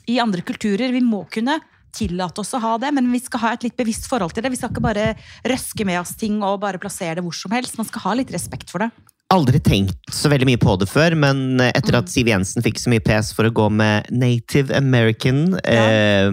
i 0.09 0.17
andre 0.19 0.43
kulturer 0.43 0.91
Vi 0.91 1.03
må 1.03 1.23
kunne 1.31 1.59
tillate 1.95 2.39
oss 2.43 2.53
å 2.55 2.61
ha 2.63 2.77
det, 2.79 2.91
men 2.95 3.09
vi 3.11 3.19
skal 3.19 3.41
ha 3.43 3.53
et 3.55 3.65
litt 3.65 3.75
bevisst 3.79 4.07
forhold 4.07 4.31
til 4.35 4.45
det. 4.45 4.53
Vi 4.53 4.59
skal 4.59 4.71
ikke 4.71 4.83
bare 4.83 5.09
røske 5.47 5.83
med 5.87 5.99
oss 5.99 6.13
ting 6.19 6.39
og 6.39 6.61
bare 6.63 6.79
plassere 6.79 7.17
det 7.19 7.25
hvor 7.25 7.35
som 7.35 7.51
helst. 7.51 7.75
Man 7.79 7.87
skal 7.89 8.05
ha 8.05 8.13
litt 8.19 8.31
respekt 8.31 8.71
for 8.71 8.85
det. 8.85 8.91
Aldri 9.31 9.59
tenkt 9.63 10.11
så 10.11 10.31
veldig 10.31 10.47
mye 10.47 10.59
på 10.59 10.75
det 10.79 10.87
før, 10.91 11.15
men 11.19 11.59
etter 11.63 11.99
at 11.99 12.11
Siv 12.11 12.31
Jensen 12.31 12.63
fikk 12.63 12.79
så 12.79 12.91
mye 12.91 13.03
pes 13.03 13.31
for 13.35 13.47
å 13.47 13.53
gå 13.55 13.67
med 13.71 14.07
native 14.11 14.75
American 14.75 15.55
eh, 15.63 16.31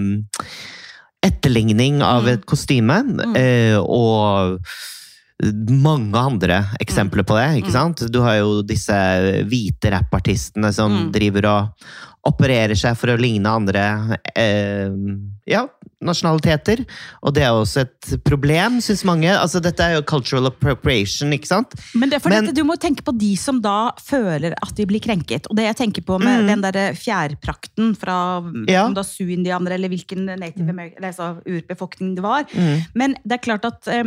etterligning 1.23 2.03
av 2.03 2.23
Mm. 2.25 2.33
et 2.35 2.47
kostyme, 2.47 2.99
eh, 3.37 3.77
og 3.79 4.61
mange 5.71 6.15
andre 6.19 6.65
eksempler 6.81 7.23
på 7.23 7.37
det. 7.39 7.63
ikke 7.63 7.69
Mm. 7.69 7.73
sant? 7.73 8.11
Du 8.13 8.21
har 8.23 8.39
jo 8.39 8.63
disse 8.63 8.93
hvite 9.47 9.91
rappartistene 9.91 10.73
som 10.75 10.91
Mm. 11.09 11.13
driver 11.13 11.47
og 11.47 11.69
opererer 12.27 12.77
seg 12.77 12.97
for 12.97 13.09
å 13.09 13.19
ligne 13.19 13.47
andre 13.47 14.19
eh, 14.37 14.91
ja, 15.47 15.67
nasjonaliteter. 16.05 16.85
Og 17.27 17.35
det 17.35 17.43
er 17.43 17.55
også 17.57 17.83
et 17.83 18.11
problem, 18.27 18.79
syns 18.85 19.05
mange. 19.09 19.29
Altså, 19.35 19.61
dette 19.63 19.83
er 19.83 19.97
jo 19.97 20.05
cultural 20.07 20.47
appropriation, 20.51 21.33
ikke 21.35 21.51
sant? 21.51 21.75
Men, 21.95 22.09
det 22.11 22.19
er 22.19 22.25
fordi 22.25 22.37
Men- 22.41 22.49
at 22.53 22.55
du 22.55 22.65
må 22.65 22.77
tenke 22.79 23.03
på 23.03 23.17
de 23.19 23.35
som 23.37 23.61
da 23.61 23.91
føler 23.99 24.55
at 24.55 24.75
de 24.77 24.87
blir 24.87 25.01
krenket. 25.01 25.47
Og 25.51 25.57
det 25.57 25.65
jeg 25.65 25.77
tenker 25.77 26.03
på 26.03 26.19
med 26.23 26.45
Mm. 26.45 26.47
den 26.47 26.61
der 26.63 26.93
fjærprakten 26.95 27.97
fra 27.99 28.43
Ja. 28.69 28.85
om 28.87 28.95
da 28.95 29.03
Sioux-indianere, 29.03 29.75
eller 29.75 29.89
hvilken 29.89 30.27
native 30.27 30.73
mm. 30.73 30.79
eller 30.97 31.09
altså 31.09 31.43
urbefolkning 31.47 32.15
det 32.15 32.23
var. 32.23 32.45
Mm. 32.55 32.83
Men 32.95 33.15
det 33.27 33.33
er 33.33 33.45
klart 33.45 33.65
at 33.65 33.89
eh, 33.89 34.05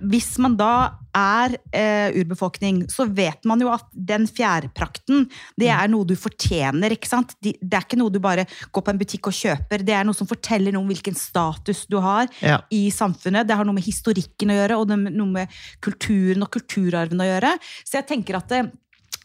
hvis 0.00 0.34
man 0.42 0.56
da 0.58 0.70
er 1.18 1.54
eh, 1.74 2.14
urbefolkning, 2.20 2.84
så 2.92 3.06
vet 3.10 3.44
man 3.48 3.60
jo 3.62 3.70
at 3.72 3.86
den 3.92 4.26
fjærprakten, 4.30 5.26
det 5.58 5.70
er 5.74 5.88
noe 5.90 6.06
du 6.06 6.14
fortjener, 6.18 6.94
ikke 6.94 7.10
sant? 7.10 7.34
De, 7.42 7.54
det 7.60 7.78
er 7.78 7.86
ikke 7.86 7.98
noe 8.00 8.12
du 8.14 8.20
bare 8.22 8.44
går 8.74 8.84
på 8.86 8.92
en 8.94 9.00
butikk 9.00 9.30
og 9.30 9.36
kjøper. 9.38 9.82
Det 9.86 9.96
er 9.96 10.06
noe 10.06 10.16
som 10.18 10.28
forteller 10.30 10.74
noe 10.74 10.84
om 10.84 10.92
hvilken 10.92 11.16
status 11.18 11.86
du 11.90 11.98
har 12.04 12.28
Ja. 12.44 12.60
i 12.70 12.88
samfunnet. 12.94 13.48
Det 13.48 13.56
har 13.58 13.66
noe 13.66 13.74
med 13.78 13.86
historikken 13.86 14.52
å 14.52 14.58
gjøre, 14.60 14.78
og 14.78 14.88
det 14.92 14.98
noe 15.08 15.32
med 15.40 15.56
kulturen 15.84 16.42
og 16.46 16.52
kulturarven 16.54 17.24
å 17.24 17.30
gjøre. 17.32 17.54
Så 17.84 17.98
jeg 17.98 18.06
tenker 18.12 18.38
at 18.38 18.48
det, 18.52 18.62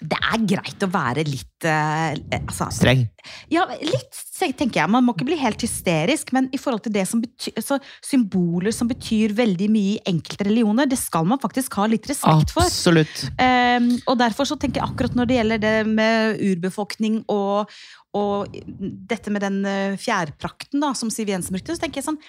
det 0.03 0.17
er 0.19 0.41
greit 0.51 0.83
å 0.83 0.89
være 0.91 1.23
litt 1.27 1.67
eh, 1.67 2.15
altså, 2.41 2.67
Streng. 2.75 3.05
ja, 3.51 3.63
litt, 3.79 4.19
tenker 4.35 4.81
jeg. 4.81 4.91
Man 4.91 5.05
må 5.07 5.15
ikke 5.15 5.27
bli 5.29 5.37
helt 5.39 5.63
hysterisk, 5.63 6.33
men 6.35 6.49
i 6.51 6.59
forhold 6.59 6.83
til 6.83 6.95
det 6.95 7.05
som 7.07 7.21
betyr, 7.23 7.55
altså, 7.61 7.77
symboler 8.03 8.75
som 8.75 8.89
betyr 8.91 9.35
veldig 9.37 9.69
mye 9.71 9.95
i 9.95 10.01
enkelte 10.11 10.49
religioner, 10.49 10.89
det 10.91 10.99
skal 10.99 11.27
man 11.29 11.39
faktisk 11.41 11.79
ha 11.79 11.87
litt 11.91 12.09
respekt 12.11 12.51
for. 12.51 12.67
Absolutt. 12.67 13.25
Ehm, 13.43 13.93
og 14.03 14.19
derfor 14.19 14.49
så 14.49 14.59
tenker 14.59 14.81
jeg 14.81 14.91
akkurat 14.91 15.15
når 15.15 15.29
det 15.29 15.39
gjelder 15.39 15.63
det 15.63 15.75
med 15.87 16.43
urbefolkning 16.51 17.21
og, 17.31 17.71
og 18.19 18.59
dette 19.13 19.31
med 19.31 19.45
den 19.47 19.61
eh, 19.69 19.99
fjærprakten 20.01 20.83
da, 20.83 20.91
som 20.97 21.13
Siv 21.13 21.31
Jensen 21.31 21.55
brukte, 21.55 21.77
så 21.77 21.85
tenker 21.85 22.03
jeg 22.03 22.11
sånn 22.11 22.19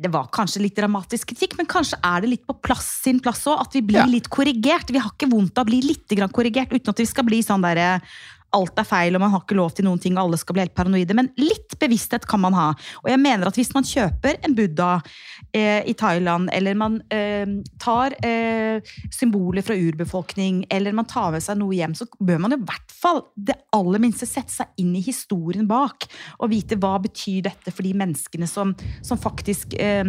det 0.00 0.08
var 0.08 0.28
kanskje 0.32 0.62
litt 0.64 0.76
dramatisk 0.76 1.28
kritikk, 1.32 1.56
men 1.58 1.68
kanskje 1.68 1.98
er 2.02 2.22
det 2.24 2.30
litt 2.32 2.46
på 2.48 2.56
plass 2.64 2.86
sin 3.04 3.20
plass 3.20 3.44
òg. 3.46 3.60
At 3.60 3.74
vi 3.76 3.82
blir 3.82 4.00
Ja. 4.00 4.06
litt 4.06 4.28
korrigert. 4.28 4.90
Vi 4.90 4.98
har 4.98 5.10
ikke 5.10 5.30
vondt 5.30 5.58
av 5.58 5.66
å 5.66 5.70
bli 5.70 5.82
litt 5.82 6.08
korrigert, 6.32 6.72
uten 6.72 6.88
at 6.88 6.98
vi 6.98 7.04
skal 7.06 7.24
bli 7.24 7.42
sånn 7.42 7.62
derre 7.62 8.00
Alt 8.56 8.80
er 8.80 8.86
feil, 8.88 9.16
og 9.16 9.22
man 9.24 9.32
har 9.34 9.44
ikke 9.44 9.58
lov 9.58 9.72
til 9.76 9.86
noen 9.86 10.00
ting, 10.02 10.16
og 10.16 10.26
alle 10.26 10.40
skal 10.40 10.56
bli 10.56 10.64
helt 10.64 10.74
paranoide. 10.76 11.16
Men 11.16 11.30
litt 11.40 11.76
bevissthet 11.80 12.26
kan 12.28 12.42
man 12.42 12.56
ha. 12.56 12.68
Og 13.02 13.10
jeg 13.10 13.20
mener 13.22 13.48
at 13.48 13.58
hvis 13.58 13.72
man 13.76 13.86
kjøper 13.86 14.40
en 14.42 14.56
buddha 14.58 14.90
eh, 15.52 15.80
i 15.88 15.94
Thailand, 15.98 16.50
eller 16.52 16.78
man 16.78 16.98
eh, 17.12 17.46
tar 17.82 18.16
eh, 18.26 18.94
symboler 19.12 19.64
fra 19.66 19.76
urbefolkning, 19.78 20.64
eller 20.70 20.96
man 20.96 21.08
tar 21.10 21.32
med 21.34 21.44
seg 21.44 21.60
noe 21.60 21.76
hjem, 21.76 21.96
så 21.98 22.08
bør 22.20 22.42
man 22.46 22.56
i 22.56 22.60
hvert 22.62 22.92
fall 23.02 23.24
det 23.36 23.58
aller 23.76 24.02
minste 24.02 24.28
sette 24.28 24.54
seg 24.54 24.82
inn 24.82 24.92
i 24.98 25.04
historien 25.04 25.68
bak, 25.70 26.08
og 26.40 26.52
vite 26.52 26.78
hva 26.80 26.98
betyr 27.02 27.48
dette 27.48 27.72
for 27.72 27.86
de 27.86 27.94
menneskene 27.98 28.48
som, 28.50 28.74
som 29.04 29.20
faktisk 29.20 29.74
eh, 29.80 30.04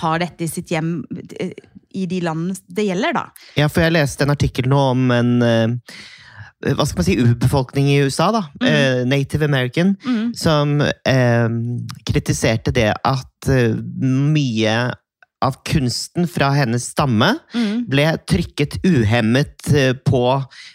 har 0.00 0.18
dette 0.22 0.44
i 0.44 0.50
sitt 0.50 0.72
hjem 0.72 1.02
eh, 1.38 1.52
i 1.94 2.06
de 2.08 2.20
landene 2.24 2.56
det 2.66 2.86
gjelder, 2.88 3.16
da. 3.16 3.26
Ja, 3.58 3.68
for 3.68 3.84
jeg 3.84 3.94
leste 3.94 4.24
en 4.24 4.32
artikkel 4.32 4.68
nå 4.70 4.80
om 4.94 5.10
en 5.14 5.32
eh, 5.44 5.96
hva 6.62 6.86
skal 6.86 7.00
man 7.00 7.06
si, 7.06 7.18
urbefolkning 7.18 7.90
i 7.90 8.00
USA, 8.06 8.30
da. 8.34 8.44
Eh, 8.62 9.02
Native 9.08 9.44
American. 9.48 9.96
Mm. 10.04 10.32
Som 10.38 10.80
eh, 10.80 11.48
kritiserte 12.08 12.74
det 12.74 12.92
at 12.94 13.50
eh, 13.50 13.74
mye 14.02 14.76
av 15.42 15.56
kunsten 15.66 16.28
fra 16.30 16.52
hennes 16.54 16.84
stamme 16.92 17.32
Mm. 17.54 17.84
ble 17.90 18.04
trykket 18.30 18.78
uhemmet 18.86 19.66
eh, 19.74 19.92
på 20.06 20.20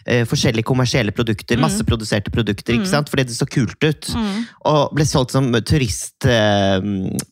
eh, 0.06 0.26
forskjellige 0.28 0.68
kommersielle 0.68 1.12
produkter, 1.16 1.56
Mm. 1.58 1.64
masseproduserte 1.66 2.32
produkter, 2.34 2.76
ikke 2.76 2.88
sant? 2.92 3.10
fordi 3.10 3.24
det 3.30 3.38
så 3.38 3.48
kult 3.50 3.82
ut. 3.84 4.10
Mm. 4.14 4.44
Og 4.66 4.94
ble 4.96 5.06
solgt 5.08 5.32
som 5.32 5.50
turist... 5.64 6.26
Eh, 6.26 6.78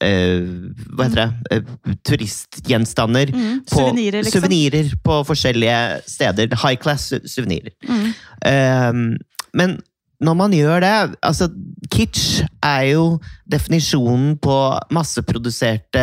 eh, 0.02 0.48
hva 0.96 1.10
heter 1.10 1.22
det? 1.22 1.30
Eh, 1.52 1.96
turistgjenstander. 2.08 3.34
Mm. 3.36 3.60
På, 3.70 3.80
Suvenirer, 3.84 4.24
liksom. 4.24 4.42
suvenirer 4.42 4.94
på 5.04 5.20
forskjellige 5.28 5.82
steder. 6.08 6.56
High 6.64 6.80
class 6.82 7.10
su- 7.12 7.22
suvenirer. 7.28 7.72
Mm. 7.88 8.14
Eh, 8.46 9.20
men 9.54 9.78
når 10.26 10.36
man 10.40 10.54
gjør 10.56 10.82
det 10.84 10.94
altså 11.26 11.48
Kitsch 11.94 12.42
er 12.66 12.82
jo 12.90 13.04
definisjonen 13.48 14.34
på 14.42 14.54
masseproduserte, 14.96 16.02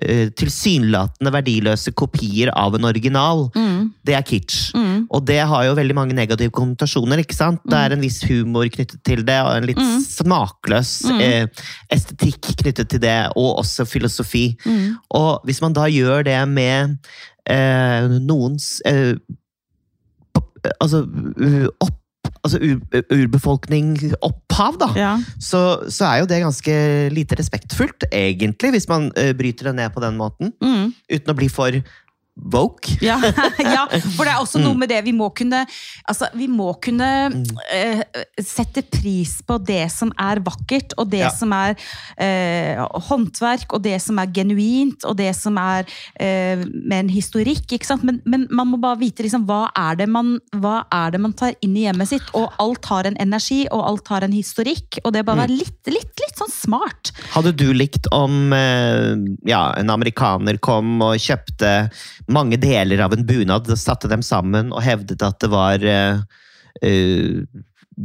eh, 0.00 0.30
tilsynelatende 0.40 1.32
verdiløse 1.34 1.92
kopier 1.92 2.48
av 2.56 2.74
en 2.78 2.88
original. 2.88 3.44
Mm. 3.54 3.90
Det 4.08 4.14
er 4.16 4.24
kitsch. 4.24 4.70
Mm. 4.74 5.04
Og 5.12 5.26
det 5.28 5.36
har 5.50 5.66
jo 5.68 5.74
veldig 5.76 5.94
mange 5.98 6.16
negative 6.16 6.50
konnotasjoner. 6.56 7.20
ikke 7.20 7.36
sant? 7.36 7.60
Det 7.68 7.76
er 7.76 7.92
en 7.92 8.00
viss 8.00 8.22
humor 8.24 8.64
knyttet 8.72 9.02
til 9.04 9.22
det, 9.28 9.36
og 9.44 9.52
en 9.58 9.68
litt 9.68 9.76
Mm. 9.82 10.00
smakløs 10.00 10.94
Mm. 11.12 11.20
eh, 11.20 11.46
estetikk 11.92 12.56
knyttet 12.64 12.88
til 12.88 13.00
det, 13.04 13.18
og 13.36 13.58
også 13.60 13.84
filosofi. 13.86 14.56
Mm. 14.64 14.96
Og 15.10 15.42
hvis 15.44 15.60
man 15.60 15.72
da 15.76 15.84
gjør 15.92 16.24
det 16.24 16.48
med 16.48 16.96
eh, 17.46 18.08
noens 18.20 18.80
eh, 18.86 19.14
Altså 20.80 21.02
opp, 21.82 21.96
altså 22.42 22.58
ur, 22.58 22.80
urbefolkning 23.14 23.94
opphav, 24.20 24.78
da. 24.80 24.88
Ja. 24.98 25.12
Så, 25.40 25.60
så 25.92 26.08
er 26.08 26.22
jo 26.22 26.30
det 26.30 26.42
ganske 26.42 26.76
lite 27.14 27.38
respektfullt, 27.38 28.08
egentlig, 28.10 28.72
hvis 28.76 28.88
man 28.90 29.10
uh, 29.14 29.30
bryter 29.38 29.70
det 29.70 29.76
ned 29.78 29.94
på 29.94 30.02
den 30.02 30.18
måten. 30.18 30.52
Mm. 30.62 30.90
Uten 31.12 31.34
å 31.34 31.38
bli 31.38 31.50
for 31.52 31.78
woke. 32.36 32.96
Ja, 33.02 33.18
ja, 33.58 33.82
for 34.14 34.24
det 34.24 34.32
er 34.32 34.40
også 34.40 34.60
noe 34.62 34.76
med 34.78 34.88
det 34.92 35.00
vi 35.04 35.12
må 35.14 35.28
kunne 35.36 35.64
Altså, 36.08 36.28
vi 36.38 36.46
må 36.50 36.70
kunne 36.82 37.08
uh, 37.28 38.02
sette 38.40 38.82
pris 38.88 39.34
på 39.46 39.58
det 39.62 39.84
som 39.92 40.12
er 40.20 40.40
vakkert, 40.44 40.94
og 41.00 41.10
det 41.12 41.22
Ja. 41.22 41.30
som 41.34 41.52
er 41.54 41.74
uh, 41.76 42.86
håndverk, 43.08 43.72
og 43.76 43.82
det 43.84 43.98
som 44.02 44.18
er 44.22 44.30
genuint, 44.34 45.04
og 45.08 45.16
det 45.18 45.30
som 45.36 45.58
er 45.60 45.84
uh, 45.86 46.62
med 46.62 46.96
en 46.98 47.12
historikk? 47.12 47.74
Men, 48.02 48.20
men 48.24 48.46
man 48.50 48.70
må 48.70 48.80
bare 48.80 49.00
vite 49.02 49.24
liksom, 49.26 49.44
hva 49.48 49.66
er, 49.78 49.98
det 50.00 50.08
man, 50.10 50.34
hva 50.56 50.82
er 50.92 51.14
det 51.14 51.20
man 51.22 51.34
tar 51.36 51.54
inn 51.62 51.76
i 51.76 51.84
hjemmet 51.86 52.10
sitt, 52.10 52.32
og 52.38 52.50
alt 52.62 52.88
har 52.90 53.08
en 53.08 53.18
energi, 53.22 53.64
og 53.70 53.84
alt 53.90 54.12
har 54.12 54.26
en 54.26 54.34
historikk, 54.34 55.00
og 55.04 55.12
det 55.14 55.24
bare 55.28 55.44
være 55.44 55.58
litt, 55.58 55.78
litt, 55.90 56.12
litt 56.22 56.40
sånn 56.40 56.52
smart. 56.52 57.12
Hadde 57.36 57.54
du 57.56 57.68
likt 57.76 58.08
om 58.14 58.52
ja, 58.52 59.62
en 59.78 59.92
amerikaner 59.92 60.58
kom 60.62 60.98
og 61.04 61.20
kjøpte 61.22 61.72
mange 62.34 62.58
deler 62.60 63.02
av 63.04 63.14
en 63.16 63.26
bunad, 63.26 63.68
satte 63.78 64.10
dem 64.10 64.24
sammen 64.26 64.72
og 64.72 64.84
hevdet 64.84 65.22
at 65.24 65.40
det 65.42 65.52
var 65.52 65.86
uh, 65.92 66.22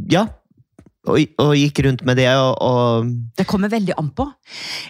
Ja. 0.08 0.26
Og, 1.08 1.18
og 1.40 1.54
gikk 1.56 1.80
rundt 1.86 2.02
med 2.04 2.16
det 2.20 2.28
og, 2.36 2.54
og 2.62 3.12
Det 3.38 3.46
kommer 3.48 3.70
veldig 3.72 3.94
an 3.98 4.10
på. 4.14 4.26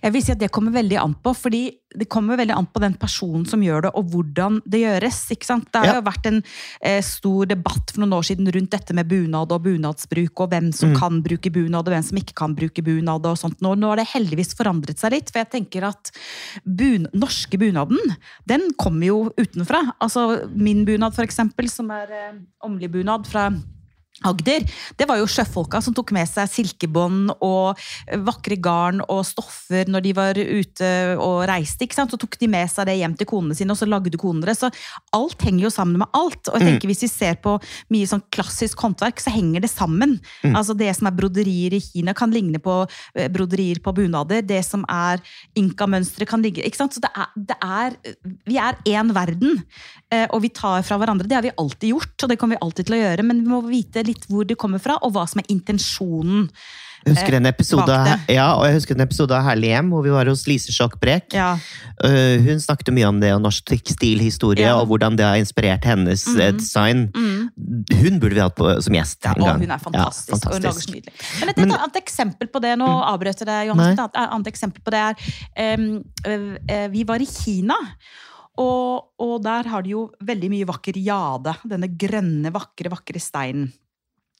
Jeg 0.03 0.13
vil 0.13 0.23
si 0.25 0.33
at 0.35 0.41
det 0.43 0.51
kommer 0.55 0.73
veldig 0.75 0.99
an 1.01 1.15
på, 1.23 1.33
fordi 1.37 1.61
det 1.99 2.05
kommer 2.13 2.37
veldig 2.37 2.53
an 2.53 2.67
på 2.69 2.81
den 2.85 2.95
personen 3.01 3.47
som 3.49 3.63
gjør 3.65 3.87
det, 3.87 3.91
og 3.97 4.11
hvordan 4.13 4.59
det 4.69 4.83
gjøres. 4.83 5.21
ikke 5.33 5.47
sant? 5.49 5.69
Det 5.73 5.81
har 5.81 5.87
Ja. 5.89 5.95
jo 6.01 6.05
vært 6.11 6.27
en 6.29 6.43
eh, 6.83 7.01
stor 7.01 7.47
debatt 7.49 7.91
for 7.95 8.03
noen 8.03 8.13
år 8.19 8.27
siden 8.29 8.51
rundt 8.53 8.71
dette 8.75 8.93
med 8.95 9.09
bunad 9.09 9.53
og 9.57 9.63
bunadsbruk, 9.65 10.41
og 10.45 10.51
hvem 10.53 10.73
som 10.75 10.93
Mm. 10.93 10.99
kan 10.99 11.23
bruke 11.23 11.51
bunad, 11.53 11.89
og 11.89 11.95
hvem 11.95 12.05
som 12.05 12.19
ikke 12.19 12.35
kan 12.35 12.55
bruke 12.55 12.83
bunad. 12.85 13.25
og 13.27 13.39
sånt. 13.39 13.61
Nå, 13.65 13.75
nå 13.79 13.89
har 13.89 13.97
det 13.97 14.09
heldigvis 14.13 14.55
forandret 14.55 14.99
seg 14.99 15.13
litt, 15.13 15.31
for 15.31 15.39
jeg 15.41 15.51
tenker 15.51 15.87
at 15.89 16.11
bun 16.67 17.07
norske 17.15 17.57
bunaden, 17.59 17.99
den 18.47 18.69
kommer 18.79 19.07
jo 19.07 19.33
utenfra. 19.39 19.95
Altså 20.01 20.47
min 20.55 20.85
bunad, 20.85 21.15
for 21.15 21.25
eksempel, 21.25 21.69
som 21.71 21.91
er 21.91 22.09
eh, 22.13 22.33
omlig 22.65 22.91
bunad 22.93 23.27
fra 23.27 23.49
Agder, 24.27 24.65
det 24.99 25.07
var 25.07 25.21
jo 25.21 25.29
sjøfolka 25.31 25.79
som 25.85 25.95
tok 25.95 26.11
med 26.17 26.27
seg 26.27 26.49
silkebånd 26.51 27.37
og 27.45 27.79
vakre 28.27 28.57
garn 28.59 28.99
og 29.05 29.21
stoffer 29.29 29.87
når 29.87 30.03
de 30.03 30.15
var 30.17 30.39
ute 30.39 30.89
og 31.23 31.45
reiste. 31.47 31.87
ikke 31.87 31.95
sant? 31.95 32.11
Så 32.11 32.19
tok 32.19 32.35
de 32.41 32.49
med 32.51 32.67
seg 32.71 32.89
det 32.89 32.97
hjem 32.99 33.15
til 33.19 33.29
konene 33.31 33.55
sine, 33.55 33.71
og 33.71 33.79
så 33.79 33.87
lagde 33.87 34.19
konene 34.19 34.49
det. 34.49 34.57
Så 34.59 34.73
alt 35.15 35.45
henger 35.47 35.69
jo 35.69 35.71
sammen 35.71 36.03
med 36.03 36.11
alt. 36.19 36.51
Og 36.51 36.59
jeg 36.59 36.67
tenker 36.67 36.91
hvis 36.91 37.05
vi 37.07 37.11
ser 37.13 37.39
på 37.45 37.55
mye 37.95 38.09
sånn 38.11 38.25
klassisk 38.35 38.83
håndverk, 38.83 39.23
så 39.23 39.33
henger 39.35 39.63
det 39.63 39.71
sammen. 39.71 40.17
Altså 40.51 40.75
Det 40.79 40.91
som 40.99 41.11
er 41.11 41.17
broderier 41.19 41.79
i 41.79 41.83
Kina, 41.85 42.15
kan 42.17 42.35
ligne 42.35 42.59
på 42.63 42.81
eh, 43.15 43.31
broderier 43.31 43.79
på 43.85 43.95
bunader. 43.95 44.43
Det 44.43 44.65
som 44.67 44.83
er 44.91 45.23
inkamønstre, 45.59 46.27
kan 46.27 46.43
ligge 46.43 46.67
ikke 46.67 46.81
sant? 46.81 46.97
Så 46.97 47.05
det 47.05 47.13
er, 47.15 47.31
det 47.39 47.59
er 47.63 47.97
Vi 48.49 48.59
er 48.59 48.83
én 48.89 49.15
verden, 49.15 49.63
eh, 50.11 50.27
og 50.35 50.43
vi 50.43 50.51
tar 50.51 50.83
fra 50.83 50.99
hverandre. 50.99 51.29
Det 51.29 51.39
har 51.39 51.47
vi 51.47 51.55
alltid 51.55 51.95
gjort, 51.95 52.17
og 52.25 52.33
det 52.33 52.41
kommer 52.41 52.59
vi 52.59 52.65
alltid 52.67 52.89
til 52.89 52.99
å 52.99 53.03
gjøre, 53.05 53.29
men 53.31 53.45
vi 53.45 53.53
må 53.55 53.63
vite 53.69 54.08
litt 54.09 54.27
hvor 54.31 54.45
det 54.49 54.57
kommer 54.61 54.83
fra, 54.83 54.99
og 55.05 55.13
hva 55.17 55.27
som 55.31 55.41
er 55.45 55.49
intensjonen. 55.55 56.49
jeg 57.07 57.15
husker 57.15 57.35
en 57.39 57.47
episode, 57.47 57.95
av- 57.95 58.25
ja, 58.29 58.47
og 58.59 58.65
jeg 58.67 58.75
husker 58.75 58.97
en 58.97 59.05
episode 59.05 59.31
av 59.37 59.45
Herlig 59.47 59.69
hjem 59.71 59.93
hvor 59.95 60.03
vi 60.03 60.11
var 60.11 60.27
hos 60.29 60.43
Lise 60.51 60.73
Sjokk 60.75 60.97
Brek. 61.01 61.29
Ja. 61.37 61.53
Uh, 62.03 62.43
hun 62.43 62.59
snakket 62.61 62.91
mye 62.97 63.07
om 63.09 63.21
det 63.23 63.31
og 63.37 63.41
norsk 63.45 63.65
tekstilhistorie, 63.71 64.67
Ja. 64.67 64.75
og 64.81 64.89
hvordan 64.91 65.17
det 65.17 65.25
har 65.29 65.39
inspirert 65.39 65.87
hennes 65.87 66.27
eh, 66.35 66.51
design. 66.59 67.07
Mm. 67.15 67.49
Hun 68.03 68.19
burde 68.21 68.35
vi 68.35 68.43
hatt 68.43 68.57
på, 68.59 68.67
som 68.83 68.93
gjest 68.99 69.25
en 69.31 69.39
gang. 69.45 69.63
hun 69.63 69.71
er 69.71 69.79
fantastisk. 69.87 70.35
Ja, 70.43 70.51
og 70.51 70.59
hun 70.59 70.67
lager 70.67 70.83
så 70.83 70.93
nydelig. 70.97 71.15
Men 71.41 71.49
et, 71.55 71.57
Men- 71.63 71.71
et 71.71 71.79
annet 71.87 72.01
eksempel 72.03 72.51
på 72.53 72.61
det, 72.67 72.75
nå 72.83 72.89
avbrøt 73.15 73.39
jeg 73.45 73.47
deg, 73.47 73.61
Nei. 73.63 73.67
Johannes, 73.71 73.99
et 74.11 74.23
annet 74.27 74.51
eksempel 74.53 74.83
på 74.83 74.91
det 74.97 75.05
er 75.07 75.15
eh, 75.57 76.49
eh, 76.69 76.89
Vi 76.93 77.05
var 77.09 77.23
i 77.23 77.27
Kina. 77.31 77.79
Og, 78.59 79.13
og 79.23 79.37
der 79.45 79.69
har 79.71 79.83
de 79.87 79.93
jo 79.95 80.09
veldig 80.27 80.49
mye 80.51 80.67
vakker 80.67 80.97
jade. 80.99 81.53
Denne 81.71 81.87
grønne, 81.95 82.51
vakre, 82.51 82.91
vakre 82.91 83.21
steinen. 83.23 83.69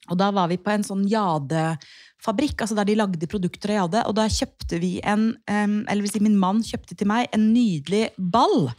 Og 0.09 0.19
da 0.21 0.31
var 0.35 0.51
vi 0.51 0.61
på 0.61 0.73
en 0.73 0.87
sånn 0.87 1.07
jadefabrikk, 1.09 2.63
altså 2.65 2.79
der 2.79 2.89
de 2.89 2.99
lagde 2.99 3.31
produkter 3.31 3.75
av 3.75 3.83
jade. 3.83 4.05
Og 4.11 4.17
da 4.19 4.29
kjøpte 4.33 4.81
vi 4.83 4.97
en, 5.05 5.31
eller 5.49 6.05
vil 6.05 6.13
si 6.13 6.23
min 6.25 6.39
mann 6.41 6.63
kjøpte 6.67 6.99
til 6.99 7.11
meg 7.11 7.29
en 7.37 7.51
nydelig 7.55 8.09
ball. 8.19 8.71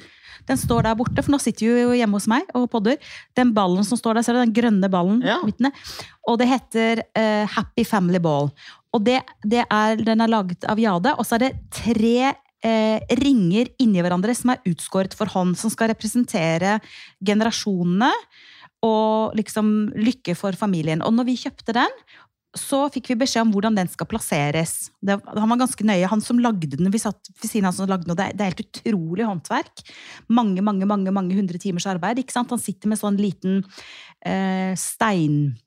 Den 0.49 0.57
står 0.57 0.87
der 0.87 0.97
borte, 0.97 1.21
for 1.21 1.33
nå 1.33 1.39
sitter 1.41 1.67
vi 1.67 1.83
jo 1.83 1.95
hjemme 1.97 2.17
hos 2.17 2.27
meg 2.31 2.47
og 2.57 2.69
podder. 2.73 2.97
Den 3.37 3.53
ballen 3.55 3.85
som 3.85 3.99
står 3.99 4.17
der, 4.17 4.25
ser 4.25 4.37
du 4.37 4.41
den 4.41 4.55
grønne 4.55 4.89
ballen? 4.91 5.21
Ja. 5.25 5.39
midtene? 5.45 5.71
Og 6.29 6.39
det 6.41 6.49
heter 6.49 7.03
uh, 7.05 7.45
Happy 7.57 7.85
Family 7.87 8.21
Ball. 8.23 8.49
Og 8.95 9.03
det, 9.05 9.19
det 9.45 9.65
er, 9.67 9.99
den 10.01 10.23
er 10.23 10.31
laget 10.31 10.65
av 10.69 10.79
jade, 10.81 11.13
og 11.13 11.27
så 11.27 11.37
er 11.37 11.43
det 11.43 11.51
tre 11.75 12.31
eh, 12.65 12.97
ringer 13.19 13.69
inni 13.81 14.01
hverandre 14.01 14.33
som 14.33 14.53
er 14.53 14.63
utskåret 14.69 15.13
for 15.17 15.29
hånd, 15.29 15.53
som 15.59 15.69
skal 15.69 15.91
representere 15.91 16.79
generasjonene 17.21 18.09
og 18.85 19.37
liksom 19.37 19.91
lykke 19.97 20.35
for 20.39 20.55
familien. 20.57 21.03
Og 21.05 21.13
når 21.15 21.27
vi 21.27 21.39
kjøpte 21.41 21.75
den, 21.75 21.95
så 22.57 22.87
fikk 22.89 23.11
vi 23.11 23.19
beskjed 23.21 23.43
om 23.45 23.51
hvordan 23.53 23.75
den 23.77 23.89
skal 23.91 24.07
plasseres. 24.09 24.89
Det, 25.05 25.19
han 25.21 25.51
var 25.51 25.59
ganske 25.61 25.85
nøye. 25.85 26.09
Han 26.09 26.23
som 26.23 26.39
lagde 26.41 26.71
den, 26.73 26.89
vi 26.89 27.01
satt 27.01 27.29
ved 27.29 27.45
siden 27.45 27.67
av 27.67 27.73
han 27.73 27.77
som 27.77 27.91
lagde 27.91 28.07
den, 28.07 28.15
og 28.15 28.17
det, 28.17 28.31
det 28.39 28.45
er 28.45 28.53
helt 28.55 28.63
utrolig 28.65 29.27
håndverk. 29.27 29.83
Mange, 30.33 30.63
mange, 30.65 30.87
mange, 30.89 31.13
mange 31.13 31.37
hundre 31.37 31.61
timers 31.61 31.85
arbeid. 31.89 32.23
ikke 32.23 32.33
sant? 32.33 32.49
Han 32.55 32.61
sitter 32.61 32.89
med 32.89 33.01
sånn 33.01 33.19
liten 33.21 33.61
eh, 34.25 34.73
stein 34.79 35.59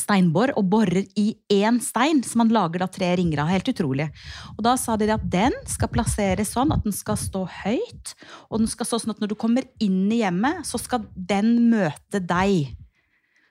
steinbor 0.00 0.52
og 0.58 0.66
borer 0.72 1.04
i 1.18 1.34
én 1.52 1.80
stein, 1.82 2.22
som 2.26 2.44
han 2.44 2.52
lager 2.54 2.84
da 2.84 2.88
tre 2.90 3.12
ringer 3.20 3.42
av. 3.44 3.52
Helt 3.52 3.70
utrolig. 3.72 4.10
Og 4.56 4.64
da 4.66 4.76
sa 4.80 4.96
de 5.00 5.10
at 5.14 5.24
den 5.30 5.54
skal 5.70 5.90
plasseres 5.92 6.52
sånn 6.56 6.74
at 6.74 6.84
den 6.86 6.94
skal 6.96 7.18
stå 7.20 7.46
høyt, 7.62 8.14
og 8.50 8.62
den 8.62 8.70
skal 8.70 8.88
stå 8.88 9.02
sånn 9.02 9.16
at 9.16 9.22
når 9.22 9.32
du 9.32 9.38
kommer 9.40 9.66
inn 9.82 10.04
i 10.12 10.22
hjemmet, 10.22 10.64
så 10.68 10.80
skal 10.80 11.06
den 11.14 11.56
møte 11.70 12.22
deg. 12.22 12.76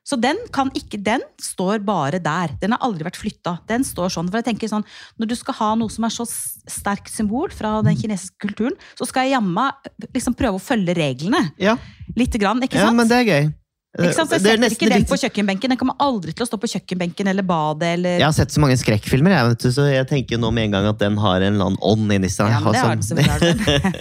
Så 0.10 0.18
den 0.18 0.40
kan 0.56 0.72
ikke, 0.74 0.98
den 1.06 1.22
står 1.38 1.84
bare 1.86 2.18
der. 2.24 2.56
Den 2.62 2.74
har 2.74 2.82
aldri 2.82 3.06
vært 3.06 3.20
flytta. 3.20 3.60
Den 3.70 3.84
står 3.86 4.10
sånn. 4.16 4.32
For 4.32 4.40
jeg 4.40 4.48
tenker 4.48 4.72
sånn, 4.72 4.86
Når 5.22 5.30
du 5.30 5.36
skal 5.38 5.54
ha 5.60 5.68
noe 5.78 5.92
som 5.94 6.08
er 6.08 6.14
så 6.16 6.26
sterkt 6.26 7.12
symbol 7.14 7.54
fra 7.54 7.76
den 7.86 7.98
kinesiske 8.00 8.42
kulturen, 8.42 8.78
så 8.98 9.06
skal 9.06 9.28
jeg 9.28 9.36
jamma 9.36 9.68
liksom 10.10 10.34
prøve 10.34 10.58
å 10.58 10.64
følge 10.64 10.98
reglene. 10.98 11.52
Ja, 11.62 11.78
Lite 12.18 12.42
grann, 12.42 12.64
ikke 12.66 12.80
ja 12.80 12.88
sant? 12.88 12.98
men 12.98 13.08
det 13.08 13.20
er 13.20 13.28
gøy. 13.30 13.54
Ikke 13.98 14.14
sant? 14.14 14.30
Så 14.30 14.38
jeg 14.38 14.54
er 14.54 14.62
setter 14.62 14.76
ikke 14.76 14.90
den 14.92 15.06
på 15.10 15.18
kjøkkenbenken. 15.18 15.72
Den 15.74 15.80
kommer 15.82 15.96
aldri 16.06 16.30
til 16.38 16.46
å 16.46 16.48
stå 16.48 16.60
på 16.62 16.70
kjøkkenbenken 16.70 17.32
eller 17.32 17.46
badet 17.48 17.88
eller 17.96 18.20
Jeg 18.20 18.28
har 18.28 18.36
sett 18.38 18.54
så 18.54 18.62
mange 18.62 18.78
skrekkfilmer, 18.78 19.34
jeg, 19.34 19.48
vet 19.50 19.64
du, 19.66 19.70
så 19.74 19.88
jeg 19.90 20.06
tenker 20.12 20.42
nå 20.42 20.52
med 20.54 20.68
en 20.68 20.76
gang 20.78 20.90
at 20.92 21.00
den 21.02 21.18
har 21.18 21.42
en 21.42 21.58
eller 21.58 21.72
annen 21.72 21.82
ånd 21.82 22.14
inni 22.14 22.30
seg. 22.30 22.54
Ja, 22.54 22.60
men 22.62 22.78
det 22.78 22.84
har 22.86 23.00
den 23.00 23.08
selvfølgelig. 23.10 23.48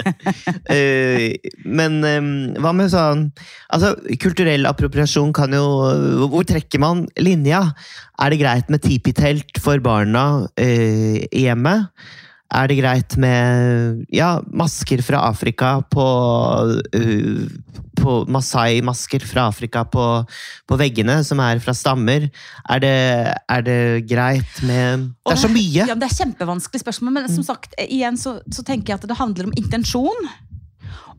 Eh, 0.69 1.39
men 1.65 1.99
um, 2.05 2.29
hva 2.61 2.71
med 2.77 2.91
sånn 2.93 3.23
Altså, 3.73 3.95
kulturell 4.21 4.67
appropriasjon 4.69 5.31
kan 5.37 5.53
jo 5.55 5.65
Hvor 6.29 6.45
trekker 6.47 6.81
man 6.83 7.05
linja? 7.21 7.63
Er 8.21 8.33
det 8.33 8.41
greit 8.43 8.73
med 8.73 8.83
tipitelt 8.85 9.61
for 9.63 9.81
barna 9.85 10.25
eh, 10.61 11.25
i 11.31 11.47
hjemmet? 11.47 11.89
Er 12.49 12.69
det 12.71 12.79
greit 12.79 13.17
med 13.21 14.05
ja, 14.15 14.39
masker 14.57 15.03
fra 15.05 15.27
Afrika 15.29 15.79
på, 15.93 16.07
eh, 16.97 17.45
på 18.09 18.19
Masai-masker 18.33 19.25
fra 19.29 19.49
Afrika 19.53 19.85
på, 19.89 20.05
på 20.69 20.81
veggene, 20.81 21.21
som 21.27 21.43
er 21.45 21.61
fra 21.63 21.75
stammer? 21.77 22.29
Er 22.73 22.83
det, 22.85 22.97
er 23.53 23.65
det 23.67 23.81
greit 24.09 24.63
med 24.65 25.11
Det 25.13 25.37
er 25.37 25.43
så 25.45 25.53
mye! 25.53 25.89
Ja, 25.93 25.97
det 25.99 26.09
er 26.09 26.17
kjempevanskelig 26.23 26.85
spørsmål, 26.85 27.19
men 27.19 27.33
som 27.33 27.47
sagt, 27.47 27.77
eh, 27.77 27.91
igjen 27.99 28.17
så, 28.21 28.39
så 28.55 28.65
tenker 28.67 28.95
jeg 28.95 29.03
at 29.03 29.09
det 29.11 29.19
handler 29.21 29.51
om 29.51 29.57
intensjon. 29.61 30.31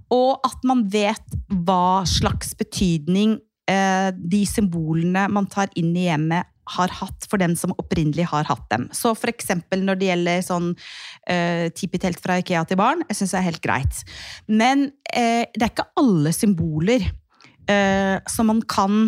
Og 0.09 0.41
at 0.45 0.65
man 0.65 0.87
vet 0.89 1.37
hva 1.65 2.01
slags 2.09 2.55
betydning 2.57 3.37
eh, 3.69 4.09
de 4.13 4.41
symbolene 4.49 5.27
man 5.29 5.49
tar 5.51 5.69
inn 5.77 5.93
i 5.93 6.07
hjemmet, 6.07 6.49
har 6.75 6.93
hatt 6.99 7.25
for 7.29 7.41
dem 7.41 7.55
som 7.59 7.73
opprinnelig 7.81 8.27
har 8.31 8.47
hatt 8.49 8.65
dem. 8.71 8.87
Så 8.95 9.13
for 9.17 9.31
eksempel 9.31 9.81
når 9.85 9.99
det 9.99 10.09
gjelder 10.11 10.43
sånn 10.45 10.67
uh, 10.75 11.65
tipitelt 11.77 12.21
fra 12.21 12.37
Ikea 12.41 12.65
til 12.69 12.79
barn, 12.79 13.01
jeg 13.09 13.19
syns 13.19 13.33
det 13.33 13.39
er 13.41 13.47
helt 13.49 13.63
greit. 13.65 14.03
Men 14.47 14.87
uh, 15.13 15.45
det 15.49 15.63
er 15.65 15.71
ikke 15.73 15.89
alle 15.99 16.33
symboler 16.35 17.07
uh, 17.09 18.17
som 18.29 18.49
man 18.51 18.61
kan 18.69 19.01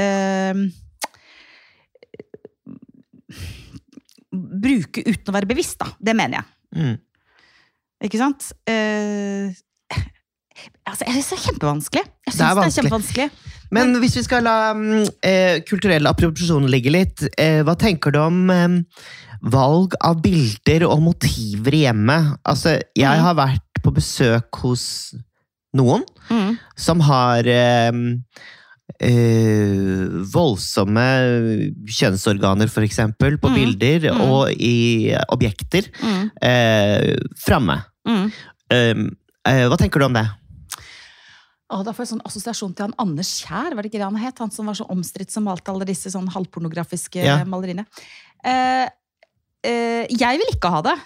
eh, 0.00 0.54
bruke 4.32 5.04
uten 5.04 5.30
å 5.30 5.34
være 5.36 5.50
bevisst, 5.50 5.78
da. 5.82 5.90
Det 6.00 6.14
mener 6.16 6.40
jeg. 6.40 6.46
Mm. 6.78 6.94
Ikke 8.08 8.20
sant? 8.20 8.48
Eh, 8.66 9.52
altså, 10.88 11.06
jeg 11.06 11.12
synes 11.18 11.28
det 11.28 11.38
er 11.38 11.44
kjempevanskelig. 11.46 12.04
Jeg 12.26 12.34
synes 12.34 12.38
Det 12.38 12.46
er 12.46 12.48
det 12.48 12.52
er, 12.52 12.62
vanskelig. 12.62 12.78
kjempevanskelig. 12.78 13.28
Men 13.72 13.94
hvis 14.02 14.16
vi 14.18 14.22
skal 14.26 14.44
la 14.44 14.56
mm, 14.76 15.06
eh, 15.24 15.60
kulturell 15.68 16.06
appropriasjon 16.10 16.68
ligge 16.70 16.92
litt, 16.92 17.22
eh, 17.40 17.62
hva 17.64 17.74
tenker 17.80 18.12
du 18.12 18.18
om 18.20 18.50
eh, 18.52 18.78
valg 19.52 19.96
av 20.04 20.20
bilder 20.22 20.84
og 20.90 21.00
motiver 21.02 21.74
i 21.78 21.84
hjemmet? 21.86 22.34
Altså, 22.44 22.76
jeg 22.94 23.08
Mm. 23.18 23.22
har 23.24 23.34
vært 23.34 23.82
på 23.82 23.92
besøk 23.96 24.60
hos 24.62 25.14
noen 25.74 26.04
Mm. 26.30 26.58
som 26.76 27.00
har 27.00 27.48
eh, 27.48 27.90
eh, 29.00 30.04
voldsomme 30.34 31.06
kjønnsorganer, 31.88 32.68
for 32.70 32.82
eksempel, 32.84 33.38
på 33.40 33.48
Mm. 33.50 33.54
bilder 33.56 34.12
Mm. 34.12 34.20
og 34.20 34.52
i 34.52 35.14
objekter 35.32 35.88
Mm. 36.02 36.30
eh, 36.42 37.16
framme. 37.40 37.84
Eh, 38.70 38.94
hva 39.68 39.76
tenker 39.76 39.98
du 39.98 40.04
om 40.06 40.12
det? 40.12 40.28
Å, 41.72 41.78
da 41.86 41.94
får 41.96 42.04
jeg 42.04 42.10
sånn 42.12 42.24
assosiasjon 42.28 42.74
til 42.76 42.84
han 42.88 42.94
Anders 43.00 43.30
Kjær, 43.40 43.72
var 43.72 43.82
det 43.84 43.88
ikke 43.92 44.00
det 44.02 44.08
han 44.10 44.18
het? 44.20 44.42
Han 44.44 44.50
som 44.52 44.68
var 44.68 44.76
så 44.76 44.84
omstridt 44.92 45.32
som 45.32 45.46
malte 45.48 45.72
alle 45.72 45.86
disse 45.88 46.12
sånn 46.12 46.28
halvpornografiske 46.34 47.22
Ja. 47.24 47.38
maleriene. 47.48 47.86
Eh, 48.44 48.86
eh, 49.64 50.04
jeg 50.10 50.40
vil 50.42 50.52
ikke 50.52 50.72
ha 50.74 50.82
det. 50.84 50.96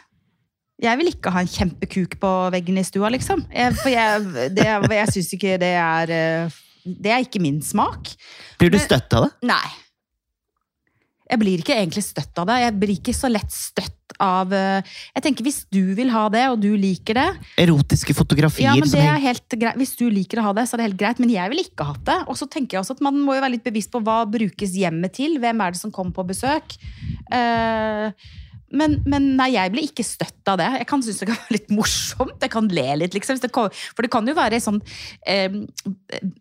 Jeg 0.82 0.98
vil 1.00 1.08
ikke 1.12 1.30
ha 1.32 1.40
en 1.40 1.48
kjempekuk 1.48 2.18
på 2.20 2.30
veggen 2.52 2.76
i 2.76 2.84
stua, 2.84 3.08
liksom. 3.14 3.46
Jeg, 3.54 3.72
for 3.78 3.88
jeg, 3.88 4.50
det, 4.58 4.66
jeg 4.66 5.12
syns 5.14 5.30
ikke 5.38 5.54
det 5.62 5.72
er 5.80 6.12
eh, 6.12 6.58
Det 6.86 7.10
er 7.10 7.24
ikke 7.24 7.40
min 7.42 7.62
smak. 7.64 8.12
Blir 8.60 8.70
du 8.70 8.78
støtt 8.78 9.14
av 9.16 9.24
det? 9.26 9.32
Nei. 9.48 9.70
Jeg 11.26 11.40
blir 11.42 11.62
ikke 11.62 11.74
egentlig 11.74 12.04
støtt 12.06 12.38
av 12.38 12.48
det. 12.48 12.60
Jeg 12.62 12.74
blir 12.80 12.92
ikke 12.96 13.14
så 13.16 13.30
lett 13.30 13.50
støtt 13.52 14.14
av 14.22 14.52
eh, 14.54 14.86
Jeg 15.16 15.24
tenker 15.24 15.44
Hvis 15.44 15.58
du 15.74 15.80
vil 15.98 16.12
ha 16.14 16.22
det, 16.32 16.44
og 16.52 16.60
du 16.62 16.70
liker 16.78 17.18
det, 17.18 17.26
Erotiske 17.60 18.14
fotografier 18.16 18.70
ja, 18.70 18.76
men 18.78 18.88
det 18.92 19.02
er 19.02 19.18
helt 19.24 19.58
greit. 19.58 19.78
Hvis 19.80 19.96
du 19.98 20.06
liker 20.12 20.40
å 20.40 20.48
ha 20.48 20.54
det, 20.56 20.68
så 20.68 20.76
er 20.76 20.82
det 20.82 20.88
helt 20.90 21.00
greit. 21.02 21.22
Men 21.22 21.34
jeg 21.34 21.52
vil 21.52 21.64
ikke 21.64 21.88
ha 21.90 21.98
det. 22.08 22.18
Og 22.30 22.38
så 22.38 22.48
tenker 22.50 22.76
jeg 22.76 22.84
også 22.84 22.96
at 22.98 23.04
man 23.04 23.18
må 23.26 23.36
jo 23.36 23.44
være 23.44 23.56
litt 23.56 23.66
bevisst 23.66 23.92
på 23.94 24.02
hva 24.06 24.22
brukes 24.30 24.76
hjemmet 24.78 25.16
til. 25.18 25.38
Hvem 25.42 25.62
er 25.62 25.74
det 25.74 25.82
som 25.82 25.94
kommer 25.94 26.14
på 26.16 26.26
besøk? 26.30 26.78
Eh, 27.34 28.28
men, 28.74 28.96
men 29.06 29.28
nei, 29.38 29.52
jeg 29.54 29.70
blir 29.72 29.86
ikke 29.86 30.04
støtt 30.06 30.50
av 30.50 30.58
det. 30.58 30.66
Jeg 30.80 30.88
kan 30.90 31.02
synes 31.04 31.20
det 31.22 31.28
kan 31.28 31.38
være 31.38 31.54
litt 31.54 31.72
morsomt. 31.74 32.36
Jeg 32.42 32.52
kan 32.52 32.70
le 32.72 32.86
litt, 33.02 33.14
liksom. 33.14 33.38
For 33.38 34.02
det 34.04 34.10
kan 34.12 34.26
jo 34.26 34.34
være 34.36 34.58
sånn 34.62 34.80
eh, 35.28 35.60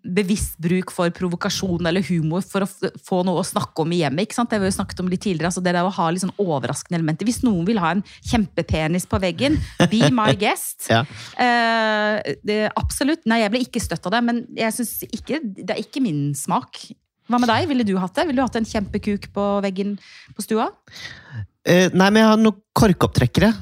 bevisst 0.02 0.58
bruk 0.62 0.94
for 0.96 1.14
provokasjon 1.16 1.86
eller 1.86 2.06
humor 2.10 2.46
for 2.46 2.66
å 2.66 2.92
få 3.06 3.22
noe 3.28 3.44
å 3.44 3.48
snakke 3.48 3.86
om 3.86 3.94
i 3.94 4.02
hjemmet. 4.02 4.26
ikke 4.26 4.40
sant? 4.40 4.50
Det 4.50 4.60
har 4.60 4.66
vi 4.66 4.72
jo 4.72 4.78
snakket 4.80 5.04
om 5.04 5.12
litt 5.12 5.24
tidligere. 5.26 5.52
altså 5.52 5.64
Det 5.66 5.76
der 5.78 5.86
å 5.86 5.94
ha 5.94 6.10
litt 6.10 6.26
sånn 6.26 6.36
overraskende 6.42 7.00
elementer. 7.00 7.30
Hvis 7.30 7.44
noen 7.46 7.66
vil 7.70 7.82
ha 7.84 7.94
en 7.96 8.06
kjempepenis 8.18 9.10
på 9.10 9.22
veggen, 9.22 9.60
be 9.92 10.10
my 10.16 10.32
guest. 10.44 10.90
Ja. 10.90 11.04
Eh, 11.38 12.36
det, 12.46 12.62
absolutt. 12.74 13.26
Nei, 13.30 13.44
jeg 13.44 13.54
ble 13.54 13.66
ikke 13.68 13.84
støtt 13.84 14.06
av 14.10 14.18
det, 14.18 14.26
men 14.26 14.46
jeg 14.58 14.78
synes 14.80 14.98
ikke, 15.12 15.42
det 15.42 15.76
er 15.76 15.82
ikke 15.86 16.04
min 16.04 16.32
smak. 16.38 16.88
Hva 17.30 17.40
med 17.42 17.50
deg? 17.50 17.66
Ville 17.72 17.86
du 17.88 17.96
hatt 17.98 18.14
det? 18.18 18.28
Ville 18.30 18.42
du 18.42 18.46
hatt 18.46 18.58
en 18.60 18.68
kjempekuk 18.70 19.32
på 19.34 19.46
veggen 19.66 19.96
på 20.38 20.46
stua? 20.46 20.70
Eh, 21.66 21.90
nei, 21.94 22.12
men 22.12 22.22
jeg 22.22 22.30
har 22.30 22.42
noen 22.42 22.62
korkopptrekkere. 22.78 23.54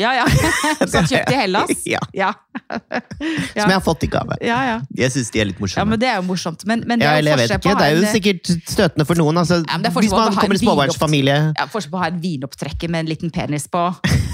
Ja, 0.00 0.12
ja. 0.16 0.24
Som 0.92 1.04
kjøpt 1.08 1.32
i 1.32 1.36
Hellas? 1.36 1.70
Ja, 1.88 2.00
Ja. 2.22 2.30
Som 2.70 3.68
jeg 3.68 3.74
har 3.74 3.82
fått 3.84 4.04
i 4.06 4.08
gave. 4.10 4.36
Ja, 4.44 4.58
ja. 4.64 4.76
Jeg 4.96 5.12
syns 5.12 5.30
de 5.34 5.40
er 5.42 5.48
litt 5.50 5.58
morsomme. 5.60 5.82
ja, 5.82 5.88
men 5.90 6.00
det 6.00 6.08
er 6.08 6.20
jo 6.20 6.24
morsomt. 6.28 6.62
Men, 6.68 6.84
men 6.88 7.02
det 7.02 7.08
er 7.08 7.18
eller 7.18 7.34
jo 7.34 7.40
vet 7.42 7.54
ikke, 7.56 7.74
Det 7.76 7.86
er 7.88 7.96
jo 7.98 8.12
sikkert 8.14 8.50
støtende 8.70 9.06
for 9.08 9.20
noen. 9.20 9.40
Altså, 9.42 9.60
hvis 9.66 10.14
man 10.14 10.36
kommer 10.36 10.54
i 10.54 10.58
en 10.58 10.62
småbarnsfamilie 10.62 11.38
ja, 11.58 11.66
Forskjell 11.70 11.92
på 11.92 11.98
å 11.98 12.02
ha 12.04 12.10
en 12.12 12.20
vinopptrekker 12.22 12.92
med 12.92 13.04
en 13.04 13.10
liten 13.10 13.32
penis 13.34 13.66
på, 13.72 13.82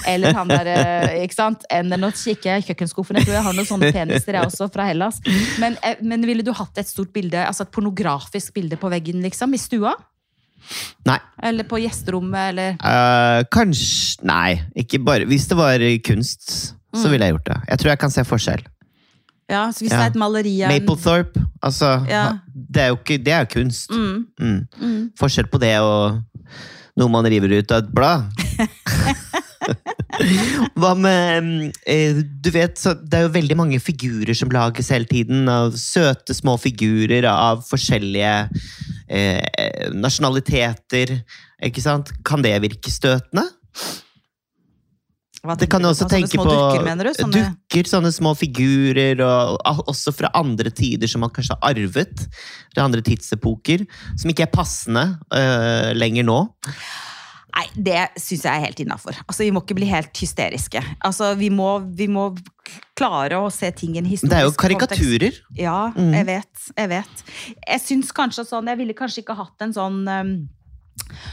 eller 0.06 0.36
han 0.36 0.52
der, 0.52 0.70
eh, 0.74 1.16
ikke 1.24 1.38
sant? 1.38 1.66
Enn 1.72 1.94
å 1.96 2.12
kikke 2.14 2.58
i 2.60 2.66
kjøkkenskuffen. 2.68 3.18
Jeg 3.20 3.28
tror 3.28 3.38
jeg 3.38 3.46
har 3.48 3.56
noen 3.56 3.70
sånne 3.70 3.92
peniser, 3.96 4.38
jeg 4.38 4.50
også, 4.52 4.68
fra 4.74 4.90
Hellas. 4.90 5.22
Men, 5.62 5.78
eh, 5.82 5.98
men 6.04 6.26
ville 6.28 6.46
du 6.46 6.52
hatt 6.56 6.78
et 6.82 6.90
stort 6.90 7.14
bilde, 7.16 7.40
altså 7.42 7.66
et 7.66 7.72
pornografisk 7.74 8.54
bilde 8.60 8.78
på 8.80 8.92
veggen, 8.92 9.24
liksom? 9.24 9.56
I 9.56 9.62
stua? 9.62 9.96
Nei. 11.06 11.18
Eller 11.42 11.64
på 11.68 11.78
gjesterommet, 11.82 12.48
eller 12.50 12.76
uh, 12.82 13.42
Kanskje 13.52 14.24
Nei, 14.26 14.60
ikke 14.76 14.98
bare 15.04 15.26
Hvis 15.28 15.46
det 15.48 15.56
var 15.58 15.78
kunst, 16.04 16.48
så 16.96 17.04
Mm. 17.06 17.10
ville 17.12 17.26
jeg 17.26 17.34
gjort 17.34 17.44
det. 17.50 17.56
Jeg 17.68 17.78
tror 17.78 17.90
jeg 17.90 17.98
kan 17.98 18.10
se 18.10 18.22
forskjell. 18.24 18.62
Ja, 19.50 19.66
så 19.70 19.84
hvis 19.84 19.90
Ja. 19.92 19.98
det 19.98 20.04
er 20.06 20.10
et 20.10 20.16
maleri 20.18 20.54
av 20.64 20.70
Maplethorpe, 20.72 21.42
altså 21.62 21.90
Ja. 22.08 22.38
Det 22.54 22.82
er 22.82 22.88
jo 22.88 22.96
ikke 22.96 23.18
Det 23.22 23.32
er 23.32 23.44
jo 23.44 23.50
kunst. 23.60 23.90
Mm, 23.90 24.26
Mm. 24.40 24.68
mm. 24.80 25.10
Forskjell 25.18 25.46
på 25.52 25.60
det 25.60 25.76
og 25.78 26.22
noe 26.96 27.08
man 27.12 27.24
river 27.28 27.52
ut 27.58 27.70
av 27.70 27.84
et 27.84 27.92
blad. 27.94 28.24
Hva 30.76 30.92
med 30.96 31.72
eh, 31.86 32.20
Du 32.40 32.50
vet, 32.54 32.78
så 32.80 32.94
det 32.96 33.18
er 33.18 33.26
jo 33.26 33.32
veldig 33.34 33.56
mange 33.58 33.80
figurer 33.82 34.34
som 34.36 34.48
lages 34.54 34.88
hele 34.94 35.04
tiden. 35.10 35.48
Av 35.52 35.72
søte, 35.76 36.34
små 36.36 36.56
figurer 36.60 37.26
av 37.28 37.62
forskjellige 37.68 38.32
eh, 39.08 39.90
nasjonaliteter. 39.94 41.16
Ikke 41.66 41.84
sant? 41.84 42.12
Kan 42.26 42.44
det 42.44 42.56
virke 42.64 42.92
støtende? 42.92 43.48
Det 45.54 45.68
kan 45.70 45.84
du 45.84 45.88
også 45.92 46.08
tenke 46.10 46.38
på 46.40 46.44
dukker, 46.48 46.82
du? 46.82 47.10
Sånne... 47.14 47.38
dukker, 47.38 47.86
sånne 47.86 48.10
små 48.10 48.32
figurer, 48.34 49.20
og 49.22 49.82
også 49.86 50.10
fra 50.16 50.32
andre 50.34 50.72
tider 50.74 51.10
som 51.10 51.22
man 51.22 51.30
kanskje 51.34 51.54
har 51.54 51.76
arvet. 51.76 52.24
Fra 52.74 52.86
andre 52.88 53.04
tidsepoker. 53.06 53.84
Som 54.18 54.32
ikke 54.32 54.48
er 54.48 54.54
passende 54.54 55.04
uh, 55.30 55.92
lenger 55.94 56.26
nå. 56.26 56.40
Nei, 57.56 57.66
det 57.88 58.00
syns 58.20 58.42
jeg 58.44 58.52
er 58.52 58.64
helt 58.66 58.80
innafor. 58.84 59.16
Altså, 59.26 59.44
vi 59.46 59.50
må 59.54 59.62
ikke 59.64 59.76
bli 59.78 59.86
helt 59.88 60.12
hysteriske. 60.20 60.82
Altså, 61.00 61.30
vi 61.40 61.48
må, 61.48 61.70
vi 61.96 62.06
må 62.12 62.26
klare 62.98 63.38
å 63.40 63.46
se 63.52 63.70
ting 63.72 63.94
i 63.96 64.00
en 64.02 64.04
historisk 64.10 64.28
kontekst. 64.28 64.28
Det 64.28 64.36
er 64.36 64.44
jo 64.44 64.52
kontekst. 64.52 65.00
karikaturer. 65.00 65.38
Ja, 65.56 65.78
Mm. 65.96 66.12
jeg 66.18 66.26
vet. 66.26 66.66
Jeg 66.76 66.88
vet. 66.92 67.24
Jeg 67.66 67.80
syns 67.80 68.12
kanskje 68.12 68.44
sånn 68.44 68.68
Jeg 68.68 68.76
ville 68.78 68.92
kanskje 68.94 69.22
ikke 69.24 69.36
hatt 69.40 69.62
en 69.62 69.72
sånn 69.72 70.02
um, 70.08 70.48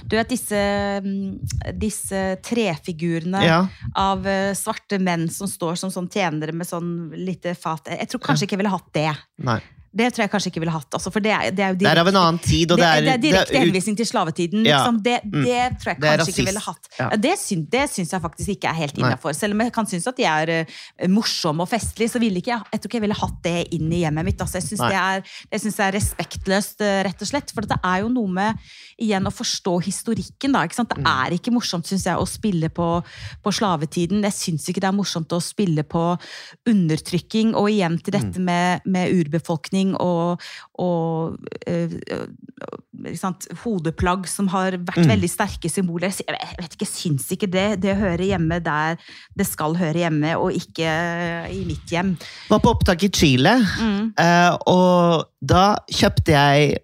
Du 0.07 0.15
vet 0.15 0.29
disse, 0.29 0.55
um, 1.03 1.39
disse 1.79 2.37
trefigurene 2.43 3.43
Ja. 3.43 3.67
av 3.95 4.19
uh, 4.25 4.53
svarte 4.53 4.99
menn 5.01 5.27
som 5.31 5.47
står 5.47 5.75
som 5.79 5.89
sånn 5.89 6.09
tjenere 6.11 6.53
med 6.53 6.67
sånn 6.67 7.11
lite 7.17 7.55
fat 7.55 7.87
Jeg 7.91 8.07
tror 8.11 8.19
kanskje 8.21 8.43
ikke 8.47 8.55
jeg 8.57 8.63
ville 8.63 8.69
hatt 8.75 8.91
det. 8.93 9.09
Nei. 9.43 9.59
Det 9.95 10.07
tror 10.13 10.23
jeg 10.23 10.31
kanskje 10.33 10.49
ikke 10.49 10.61
ville 10.63 10.73
hatt. 10.73 10.87
Altså, 10.97 11.11
for 11.13 11.21
det 11.21 11.31
er, 11.31 11.51
det 11.53 11.63
er 11.63 11.73
jo 11.75 11.77
Det 11.83 11.87
er 11.91 11.99
av 12.01 12.07
en 12.09 12.15
annen 12.17 12.39
tid, 12.41 12.71
og 12.73 12.79
det, 12.81 12.85
det 12.85 12.93
er, 12.97 13.01
det 13.05 13.11
er 13.13 13.21
direkte 13.21 13.59
henvisning 13.61 13.97
til 13.99 14.07
slavetiden. 14.09 14.65
Ja. 14.65 14.79
Liksom. 14.81 15.01
Det, 15.05 15.19
Mm. 15.23 15.43
det 15.45 15.59
tror 15.83 15.91
jeg 15.93 15.99
kanskje 16.01 16.33
ikke 16.33 16.45
ville 16.49 16.63
hatt. 16.65 16.89
Ja. 16.99 17.09
Det, 17.27 17.33
syns, 17.39 17.67
det 17.69 17.83
syns 17.93 18.11
jeg 18.15 18.21
faktisk 18.23 18.49
ikke 18.55 18.67
er 18.71 18.73
helt 18.79 18.97
innafor. 18.97 19.33
Selv 19.37 19.53
om 19.53 19.61
jeg 19.61 19.73
kan 19.73 19.85
synes 19.85 20.07
at 20.09 20.17
de 20.17 20.25
er 20.25 20.51
uh, 20.65 21.07
morsomme 21.13 21.61
og 21.61 21.69
festlige, 21.69 22.09
så 22.09 22.19
ville 22.19 22.41
ikke 22.41 22.51
jeg, 22.55 22.61
jeg 22.73 22.81
tror 22.81 22.89
ikke 22.89 22.97
jeg 22.97 23.05
ville 23.05 23.19
hatt 23.21 23.37
det 23.45 23.55
inn 23.77 23.91
i 23.93 24.01
hjemmet 24.03 24.25
mitt. 24.25 24.41
Altså, 24.41 24.57
jeg 24.59 24.67
syns 24.71 24.81
det, 24.81 24.97
er- 24.97 25.23
jeg 25.53 25.59
synes 25.61 25.75
det 25.77 25.85
er 25.85 25.95
respektløst, 25.99 26.81
uh, 26.81 27.03
rett 27.09 27.21
og 27.21 27.27
slett. 27.29 27.53
For 27.53 27.61
det 27.69 27.77
er 27.83 28.01
jo 28.03 28.09
noe 28.09 28.27
med 28.33 28.57
igjen 29.03 29.27
å 29.29 29.33
forstå 29.33 29.75
historikken. 29.85 30.53
Da? 30.55 30.65
Det 30.67 30.97
Mm. 30.97 31.05
er 31.07 31.35
ikke 31.37 31.51
morsomt, 31.53 31.85
syns 31.89 32.05
jeg, 32.07 32.15
å 32.17 32.25
spille 32.27 32.69
på, 32.69 32.87
på 33.43 33.51
slavetiden. 33.51 34.23
Jeg 34.23 34.33
syns 34.37 34.67
ikke 34.69 34.81
det 34.81 34.89
er 34.91 34.97
morsomt 34.97 35.29
å 35.35 35.41
spille 35.43 35.83
på 35.83 36.17
undertrykking. 36.69 37.53
Og 37.55 37.69
igjen 37.69 37.99
til 38.03 38.13
dette 38.17 38.39
Mm. 38.39 38.45
med, 38.45 38.81
med 38.85 39.11
urbefolkning 39.13 39.95
og, 39.99 40.41
og 40.79 41.37
øh, 41.67 41.99
øh, 42.11 42.27
hodeplagg 43.63 44.27
som 44.29 44.47
har 44.53 44.71
vært 44.77 45.03
Mm. 45.03 45.09
veldig 45.09 45.29
sterke 45.29 45.69
symboler. 45.69 46.13
Jeg 46.13 46.37
vet 46.59 46.73
ikke, 46.75 46.85
jeg 46.87 46.93
syns 46.93 47.27
ikke 47.31 47.49
det. 47.51 47.81
Det 47.81 47.95
hører 47.97 48.23
hjemme 48.25 48.61
der 48.63 48.97
det 49.35 49.47
skal 49.47 49.75
høre 49.75 49.93
hjemme, 50.05 50.35
og 50.37 50.53
ikke 50.53 50.87
i 51.51 51.63
mitt 51.65 51.85
hjem. 51.91 52.17
var 52.49 52.59
på 52.59 52.69
opptak 52.73 53.03
i 53.03 53.09
Chile, 53.09 53.53
Mm, 53.79 54.13
eh, 54.17 54.57
og 54.67 55.25
da 55.43 55.77
kjøpte 55.91 56.31
jeg 56.31 56.77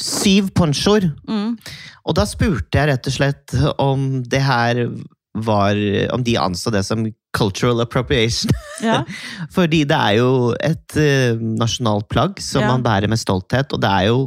syv 0.00 0.48
ponchoer. 0.56 1.10
mm, 1.28 1.56
Og 2.04 2.14
da 2.18 2.24
spurte 2.26 2.78
jeg 2.80 2.88
rett 2.90 3.06
og 3.06 3.12
slett 3.14 3.54
om 3.78 4.22
det 4.22 4.40
her 4.42 4.86
var 5.34 5.74
Om 6.14 6.22
de 6.22 6.36
anså 6.38 6.70
det 6.70 6.84
som 6.86 7.00
cultural 7.34 7.80
appropriation. 7.82 8.52
ja. 8.80 9.00
Fordi 9.50 9.80
det 9.90 9.96
er 9.98 10.12
jo 10.20 10.52
et 10.62 10.94
uh, 10.94 11.40
nasjonalt 11.58 12.06
plagg 12.08 12.38
som 12.38 12.62
Ja. 12.62 12.68
man 12.70 12.84
bærer 12.86 13.08
med 13.10 13.18
stolthet, 13.18 13.72
og 13.74 13.80
det 13.82 13.90
er 13.90 14.04
jo 14.12 14.20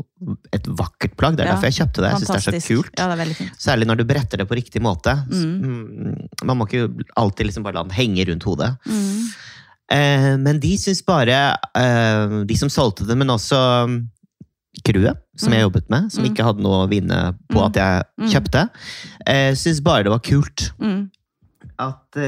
et 0.51 0.67
vakkert 0.67 1.15
plagg. 1.15 1.37
Det 1.37 1.45
er 1.45 1.47
Ja, 1.47 1.53
derfor 1.55 1.69
jeg 1.71 1.77
kjøpte 1.79 2.03
det. 2.03 2.09
Jeg 2.11 2.19
synes 2.25 2.45
det 2.49 2.55
er 2.55 2.59
så 2.59 2.75
kult. 2.75 2.91
Ja, 2.99 3.07
det 3.15 3.27
er. 3.39 3.51
Særlig 3.57 3.87
når 3.87 3.95
du 4.01 4.03
bretter 4.03 4.37
det 4.43 4.47
på 4.49 4.57
riktig 4.59 4.81
måte. 4.83 5.15
Mm. 5.31 5.63
Mm, 5.63 6.27
Man 6.43 6.57
må 6.59 6.67
ikke 6.67 6.89
alltid 7.15 7.45
liksom 7.47 7.63
bare 7.63 7.79
la 7.79 7.83
den 7.87 7.95
henge 7.95 8.27
rundt 8.27 8.43
hodet. 8.43 8.73
Mm. 8.85 9.23
Uh, 9.87 10.35
men 10.43 10.59
de 10.59 10.73
syns 10.75 10.99
bare 11.07 11.55
uh, 11.71 12.43
De 12.43 12.57
som 12.59 12.67
solgte 12.67 13.07
det, 13.07 13.15
men 13.15 13.29
også 13.31 13.55
crewet 14.85 15.17
som 15.37 15.51
jeg 15.53 15.61
Mm. 15.61 15.71
jobbet 15.71 15.89
med, 15.89 16.11
som 16.11 16.23
Mm. 16.23 16.29
ikke 16.33 16.43
hadde 16.43 16.61
noe 16.61 16.85
å 16.85 16.89
vinne 16.89 17.35
på 17.49 17.59
Mm. 17.59 17.65
at 17.65 17.73
jeg 17.75 18.03
kjøpte, 18.31 18.69
Jeg 19.27 19.55
syns 19.57 19.81
bare 19.83 20.03
det 20.03 20.11
var 20.11 20.19
kult 20.19 20.71
at 21.79 22.06
det 22.17 22.27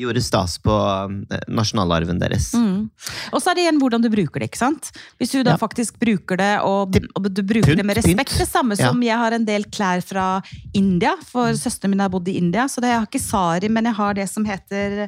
gjorde 0.00 0.22
stas 0.24 0.56
på 0.64 0.74
um, 0.74 1.20
nasjonalarven 1.48 2.18
deres. 2.20 2.50
Mm. 2.58 2.88
Og 3.32 3.40
så 3.42 3.50
er 3.52 3.58
det 3.58 3.64
igjen 3.66 3.78
hvordan 3.82 4.02
du 4.04 4.10
bruker 4.12 4.42
det. 4.42 4.50
ikke 4.50 4.60
sant? 4.60 4.90
Hvis 5.20 5.32
du 5.34 5.42
da 5.46 5.54
Ja. 5.54 5.60
faktisk 5.60 5.98
bruker 6.02 6.36
det, 6.40 6.50
og, 6.66 6.96
og 7.14 7.28
du 7.30 7.42
bruker 7.42 7.70
Pynt, 7.72 7.80
det 7.80 7.86
med 7.86 7.96
pynt. 8.00 8.06
respekt 8.10 8.38
Det 8.42 8.48
samme 8.50 8.76
som 8.78 9.00
jeg 9.06 9.16
har 9.20 9.36
en 9.36 9.44
del 9.46 9.64
klær 9.70 10.02
fra 10.04 10.26
India, 10.74 11.14
for 11.30 11.54
søsteren 11.58 11.94
min 11.94 12.02
har 12.04 12.10
bodd 12.12 12.28
i 12.28 12.36
India. 12.40 12.66
Så 12.68 12.82
det, 12.82 12.90
jeg 12.92 12.98
har 13.02 13.08
ikke 13.08 13.22
sari, 13.22 13.70
men 13.72 13.84
jeg 13.90 13.94
har 14.00 14.14
det 14.18 14.28
som 14.30 14.44
heter 14.44 15.06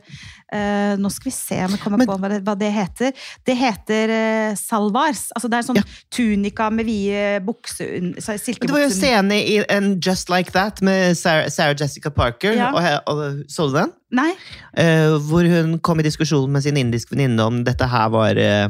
uh, 0.55 0.95
Nå 0.97 1.11
skal 1.11 1.31
vi 1.31 1.35
se 1.35 1.59
om 1.67 1.75
jeg 1.75 1.81
kommer 1.83 1.99
Men- 1.99 2.09
på 2.09 2.19
hva 2.23 2.31
det, 2.31 2.41
hva 2.47 2.55
det 2.59 2.71
heter. 2.73 3.13
Det 3.45 3.57
heter 3.59 4.13
eh, 4.15 4.55
salvars. 4.55 5.27
Altså 5.37 5.51
det 5.51 5.59
er 5.59 5.67
sånn 5.67 5.77
Ja. 5.83 5.87
tunika 6.11 6.71
med 6.71 6.87
vide 6.87 7.41
bukser 7.45 7.97
det 8.17 8.71
var 8.71 8.81
jo 8.81 8.89
en 8.89 8.95
scene 8.95 9.37
i 9.37 9.57
en 9.73 10.01
Just 10.01 10.31
Like 10.31 10.53
That 10.55 10.81
med 10.85 11.17
Sarah, 11.19 11.49
Sarah 11.51 11.75
Jessica 11.79 12.11
Parker. 12.11 12.53
Ja. 12.57 12.71
Og, 12.73 13.17
og, 13.17 13.45
så 13.51 13.69
du 13.71 13.77
den? 13.79 13.93
Nei? 14.17 14.31
Uh, 14.79 15.17
hvor 15.27 15.43
hun 15.51 15.79
kom 15.83 15.99
i 15.99 16.05
diskusjon 16.07 16.51
med 16.53 16.63
sin 16.63 16.77
indiske 16.79 17.11
venninne 17.11 17.43
om 17.43 17.65
dette 17.67 17.89
her 17.91 18.09
var 18.15 18.39
uh, 18.39 18.69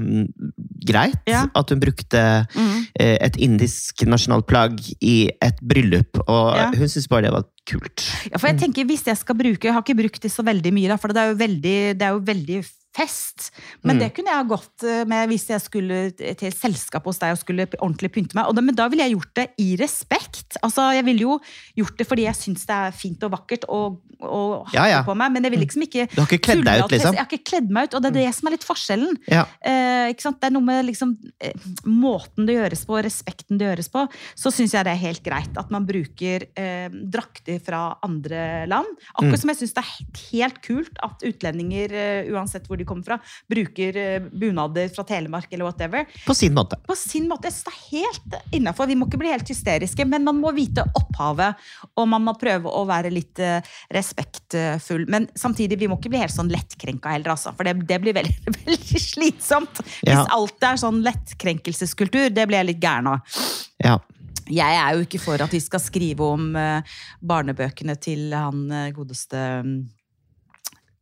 greit. 0.86 1.18
Ja. 1.28 1.44
At 1.54 1.70
hun 1.70 1.80
brukte 1.82 2.22
Mm. 2.56 2.86
uh, 3.00 3.16
et 3.20 3.36
indisk 3.36 4.06
nasjonalplagg 4.08 4.80
i 5.04 5.28
et 5.42 5.60
bryllup. 5.62 6.16
Og 6.26 6.56
Ja. 6.56 6.70
hun 6.72 6.88
syntes 6.88 7.08
bare 7.08 7.22
det 7.28 7.32
var 7.36 7.44
kult. 7.68 8.06
Ja, 8.30 8.38
for 8.38 8.48
jeg 8.48 8.58
tenker 8.62 8.86
hvis 8.86 9.04
jeg 9.06 9.16
skal 9.18 9.34
bruke 9.36 9.64
Jeg 9.66 9.72
har 9.74 9.82
ikke 9.82 9.98
brukt 9.98 10.22
det 10.22 10.30
så 10.32 10.42
veldig 10.46 10.72
mye, 10.72 10.88
da, 10.88 10.96
for 10.96 11.08
det 11.12 11.16
er 11.22 11.32
jo 11.32 11.38
veldig, 11.40 11.76
det 11.98 12.02
er 12.06 12.12
jo 12.14 12.20
veldig 12.20 12.64
fest. 12.96 13.50
Men 13.84 13.96
Mm. 13.96 14.00
det 14.02 14.08
kunne 14.16 14.32
jeg 14.32 14.40
ha 14.40 14.48
gått 14.48 14.82
eh, 14.88 15.04
med 15.04 15.28
hvis 15.30 15.46
jeg 15.52 15.60
skulle 15.60 15.98
til 16.16 16.52
selskap 16.52 17.04
hos 17.04 17.18
deg 17.22 17.34
og 17.36 17.38
skulle 17.42 17.66
ordentlig 17.76 18.10
pynte 18.16 18.34
meg. 18.38 18.48
Og 18.48 18.56
da, 18.56 18.64
men 18.64 18.74
da 18.74 18.88
ville 18.88 19.04
jeg 19.04 19.14
gjort 19.16 19.34
det 19.36 19.46
i 19.62 19.76
respekt. 19.80 20.56
Altså, 20.64 20.88
Jeg 20.96 21.04
ville 21.04 21.20
jo 21.26 21.38
gjort 21.76 21.96
det 21.98 22.06
fordi 22.08 22.24
jeg 22.26 22.34
syns 22.40 22.64
det 22.66 22.76
er 22.76 22.90
fint 22.96 23.22
og 23.28 23.32
vakkert 23.36 23.68
å 23.68 23.98
og 24.16 24.64
ha 24.70 24.72
Ja, 24.72 24.84
ja. 24.88 25.00
på 25.04 25.12
meg, 25.14 25.28
men 25.30 25.44
jeg 25.44 25.52
vil 25.52 25.60
liksom 25.60 25.82
ikke 25.84 26.06
Du 26.08 26.22
har 26.22 26.26
ikke 26.30 26.40
kledd 26.46 26.64
deg 26.64 26.84
ut, 26.86 26.90
liksom? 26.94 27.12
Jeg 27.12 27.20
har 27.20 27.28
ikke 27.28 27.44
kledd 27.50 27.68
meg 27.76 27.84
ut, 27.90 27.94
og 27.98 28.00
det 28.02 28.08
er 28.08 28.14
det 28.24 28.34
som 28.34 28.46
er 28.48 28.54
litt 28.54 28.64
forskjellen. 28.64 29.18
Ja. 29.28 29.42
Eh, 29.60 30.08
ikke 30.14 30.24
sant? 30.24 30.38
Det 30.40 30.48
er 30.48 30.54
noe 30.56 30.64
med 30.64 30.86
liksom, 30.88 31.10
eh, 31.38 31.52
måten 31.84 32.46
det 32.48 32.56
gjøres 32.56 32.86
på, 32.88 32.96
respekten 33.04 33.58
det 33.60 33.66
gjøres 33.68 33.90
på. 33.92 34.06
Så 34.34 34.48
syns 34.56 34.72
jeg 34.72 34.86
det 34.88 34.94
er 34.94 35.02
helt 35.02 35.22
greit 35.26 35.58
at 35.60 35.68
man 35.74 35.84
bruker 35.84 36.46
eh, 36.56 36.88
drakter 36.88 37.60
fra 37.60 37.82
andre 38.08 38.64
land. 38.72 38.88
Akkurat 39.20 39.36
Mm. 39.36 39.40
som 39.42 39.50
jeg 39.52 39.58
syns 39.60 39.74
det 39.76 39.82
er 39.84 39.92
helt, 39.98 40.22
helt 40.32 40.62
kult 40.64 40.96
at 41.04 41.20
utlendinger, 41.28 41.92
eh, 41.92 42.30
uansett 42.32 42.66
hvor 42.68 42.78
de 42.80 42.85
kommer 42.88 43.04
fra, 43.10 43.18
bruker 43.50 43.96
eh, 44.00 44.28
bunader 44.32 44.88
fra 44.94 45.04
Telemark 45.08 45.52
eller 45.52 45.68
whatever. 45.68 46.06
På 46.26 46.34
sin 46.36 46.54
måte. 46.56 46.78
På 46.86 46.96
sin 46.98 47.28
måte. 47.30 47.50
Jeg 47.50 47.56
synes 47.58 47.66
det 47.66 47.74
er 47.74 47.84
helt 48.00 48.54
innafor. 48.60 48.88
Vi 48.90 48.96
må 48.98 49.08
ikke 49.10 49.20
bli 49.20 49.32
helt 49.34 49.50
hysteriske, 49.52 50.06
men 50.08 50.24
man 50.26 50.38
må 50.40 50.52
vite 50.56 50.84
opphavet, 50.96 51.60
og 51.96 52.08
man 52.10 52.24
må 52.26 52.34
prøve 52.40 52.70
å 52.70 52.84
være 52.88 53.12
litt 53.14 53.38
eh, 53.42 53.60
respektfull. 53.94 55.06
Men 55.12 55.28
samtidig, 55.38 55.78
vi 55.80 55.88
må 55.90 55.98
ikke 56.00 56.12
bli 56.14 56.22
helt 56.22 56.34
sånn 56.34 56.50
lettkrenka 56.52 57.12
heller, 57.14 57.34
altså. 57.36 57.52
For 57.56 57.66
det, 57.68 57.76
det 57.88 58.00
blir 58.02 58.16
veldig, 58.16 58.36
veldig 58.66 59.02
slitsomt. 59.02 59.82
Hvis 60.00 60.12
Ja. 60.14 60.26
alt 60.36 60.62
er 60.66 60.78
sånn 60.80 61.02
lettkrenkelseskultur, 61.06 62.30
det 62.34 62.46
blir 62.48 62.62
jeg 62.62 62.70
litt 62.74 62.82
gæren 62.84 63.12
av. 63.16 63.36
Ja. 63.82 63.98
Jeg 64.46 64.78
er 64.78 64.94
jo 64.94 65.02
ikke 65.02 65.18
for 65.18 65.42
at 65.42 65.50
vi 65.50 65.58
skal 65.58 65.82
skrive 65.82 66.22
om 66.36 66.52
eh, 66.56 66.96
barnebøkene 67.26 67.96
til 67.98 68.30
han 68.36 68.68
godeste 68.94 69.40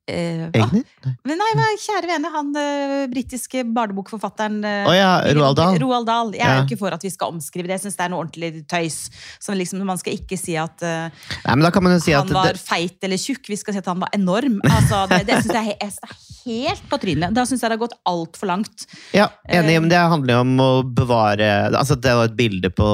eh, 0.09 0.45
ah, 0.47 0.69
Egner? 0.69 0.85
Men 1.25 1.39
nei, 1.41 1.51
hva- 1.57 1.69
kjære 1.81 2.09
vene, 2.11 2.31
han 2.35 2.51
eh, 2.61 3.07
britiske 3.13 3.63
barnebokforfatteren 3.77 4.59
eh, 4.65 4.89
oh, 4.89 4.95
ja, 4.97 5.11
Roald 5.37 5.57
Dahl. 5.57 5.79
Roald 5.83 6.07
Dahl. 6.09 6.33
Jeg 6.37 6.45
er 6.45 6.55
Ja. 6.55 6.59
jo 6.61 6.67
ikke 6.69 6.79
for 6.81 6.93
at 6.97 7.03
vi 7.07 7.11
skal 7.15 7.33
omskrive 7.35 7.67
det. 7.69 7.79
Jeg 7.79 7.85
syns 7.87 7.97
det 7.97 8.05
er 8.07 8.13
noe 8.13 8.25
ordentlig 8.25 8.65
tøys. 8.71 8.99
Som 9.41 9.57
liksom, 9.57 9.83
man 9.87 9.99
skal 10.01 10.15
ikke 10.19 10.39
si 10.41 10.57
at 10.61 10.83
eh, 10.85 11.09
Nei, 11.47 11.55
men 11.57 11.65
da 11.67 11.71
kan 11.75 11.83
man 11.87 11.97
jo 11.97 12.03
si 12.05 12.13
han 12.17 12.27
at 12.29 12.35
var 12.37 12.53
det, 12.53 12.61
feit 12.63 12.99
eller 13.09 13.21
tjukk. 13.21 13.49
Vi 13.49 13.57
skal 13.61 13.75
si 13.77 13.83
at 13.85 13.91
han 13.93 14.01
var 14.05 14.13
enorm. 14.17 14.61
Altså, 14.69 15.05
det 15.15 15.23
det 15.29 15.41
syns 15.45 15.55
jeg, 15.55 15.77
jeg 15.81 15.93
er 15.95 16.19
helt 16.45 16.89
på 16.91 16.99
trynet. 17.01 17.33
Da 17.37 17.47
syns 17.49 17.63
jeg 17.65 17.71
det 17.73 17.79
har 17.79 17.85
gått 17.87 17.97
altfor 18.11 18.51
langt. 18.51 18.87
Ja, 19.17 19.31
enig, 19.49 19.77
Eh. 19.77 19.81
men 19.81 19.89
det 19.93 19.99
handler 20.01 20.35
jo 20.37 20.41
om 20.45 20.57
å 20.61 20.71
bevare 20.85 21.53
Altså, 21.75 21.97
det 21.97 22.13
var 22.15 22.29
et 22.29 22.37
bilde 22.37 22.69
på 22.71 22.87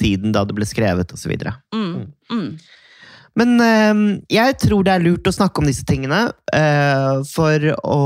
tiden 0.00 0.32
da 0.32 0.44
det 0.48 0.54
ble 0.56 0.64
skrevet, 0.66 1.12
og 1.12 1.18
så 1.20 1.28
videre. 1.28 1.52
Mm. 1.74 2.12
Mm. 2.32 2.48
Men 3.36 3.56
eh, 3.60 4.02
jeg 4.30 4.58
tror 4.62 4.84
det 4.86 4.92
er 4.94 5.04
lurt 5.04 5.26
å 5.26 5.34
snakke 5.34 5.62
om 5.62 5.66
disse 5.70 5.84
tingene 5.88 6.28
eh, 6.54 7.22
for 7.26 7.68
å 7.82 8.00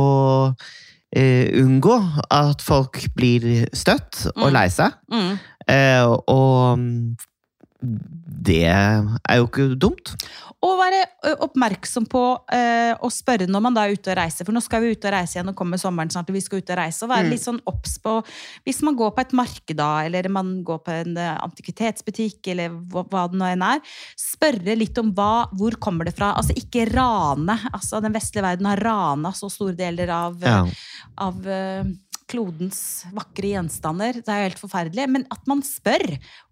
eh, 1.17 1.49
unngå 1.61 1.97
at 2.33 2.65
folk 2.65 3.01
blir 3.17 3.67
støtt 3.77 4.27
og 4.35 4.49
Mm. 4.49 4.55
lei 4.57 4.69
seg. 4.73 4.97
Mm. 5.13 5.33
Eh, 5.69 6.05
og 6.09 6.79
mm, 6.81 7.17
det 7.81 8.65
er 8.67 9.37
jo 9.39 9.47
ikke 9.47 9.69
dumt. 9.79 10.11
Og 10.67 10.73
være 10.81 11.05
oppmerksom 11.45 12.09
på 12.11 12.23
eh, 12.51 12.91
å 12.99 13.07
spørre 13.15 13.47
når 13.47 13.63
man 13.63 13.77
da 13.77 13.85
er 13.87 13.95
ute 13.95 14.11
og 14.11 14.17
reiser. 14.19 14.43
For 14.49 14.57
nå 14.57 14.63
skal 14.65 14.83
vi 14.83 14.91
ut 14.97 15.05
og 15.07 15.13
reise 15.15 15.37
igjen, 15.37 15.53
og 15.53 15.55
kommer 15.59 15.79
sommeren 15.79 16.11
snart, 16.11 16.31
og 16.33 16.35
vi 16.35 16.43
skal 16.43 16.59
ut 16.59 16.73
og 16.75 16.81
reise. 16.81 17.05
Og 17.07 17.13
være 17.13 17.27
Mm. 17.29 17.31
litt 17.31 17.45
sånn 17.45 17.61
obs 17.71 17.99
på 18.03 18.17
Hvis 18.67 18.83
man 18.83 18.97
går 18.99 19.13
på 19.15 19.21
et 19.21 19.33
marked 19.39 19.77
da, 19.79 20.03
eller 20.09 20.29
man 20.29 20.65
går 20.65 20.79
på 20.83 20.91
en 20.91 21.15
antikvitetsbutikk, 21.17 22.49
eller 22.51 22.75
hva, 22.91 23.05
hva 23.07 23.27
det 23.31 23.39
nå 23.39 23.47
enn 23.53 23.63
er, 23.63 23.81
spørre 24.19 24.77
litt 24.77 24.99
om 24.99 25.13
hva, 25.15 25.47
hvor 25.55 25.79
kommer 25.79 26.05
det 26.09 26.17
fra. 26.19 26.33
Altså 26.35 26.57
ikke 26.59 26.89
rane. 26.91 27.59
Altså 27.73 28.03
den 28.03 28.13
vestlige 28.17 28.43
verden 28.43 28.67
har 28.67 28.83
rana 28.83 29.31
så 29.37 29.51
store 29.53 29.77
deler 29.79 30.11
av, 30.11 30.43
Ja. 30.43 30.65
av 31.19 31.43
klodens 32.29 32.81
vakre 33.17 33.53
gjenstander. 33.55 34.21
Det 34.21 34.33
er 34.33 34.43
jo 34.43 34.49
helt 34.51 34.61
forferdelig. 34.63 35.07
Men 35.15 35.25
at 35.35 35.49
man 35.51 35.63
spør. 35.67 36.05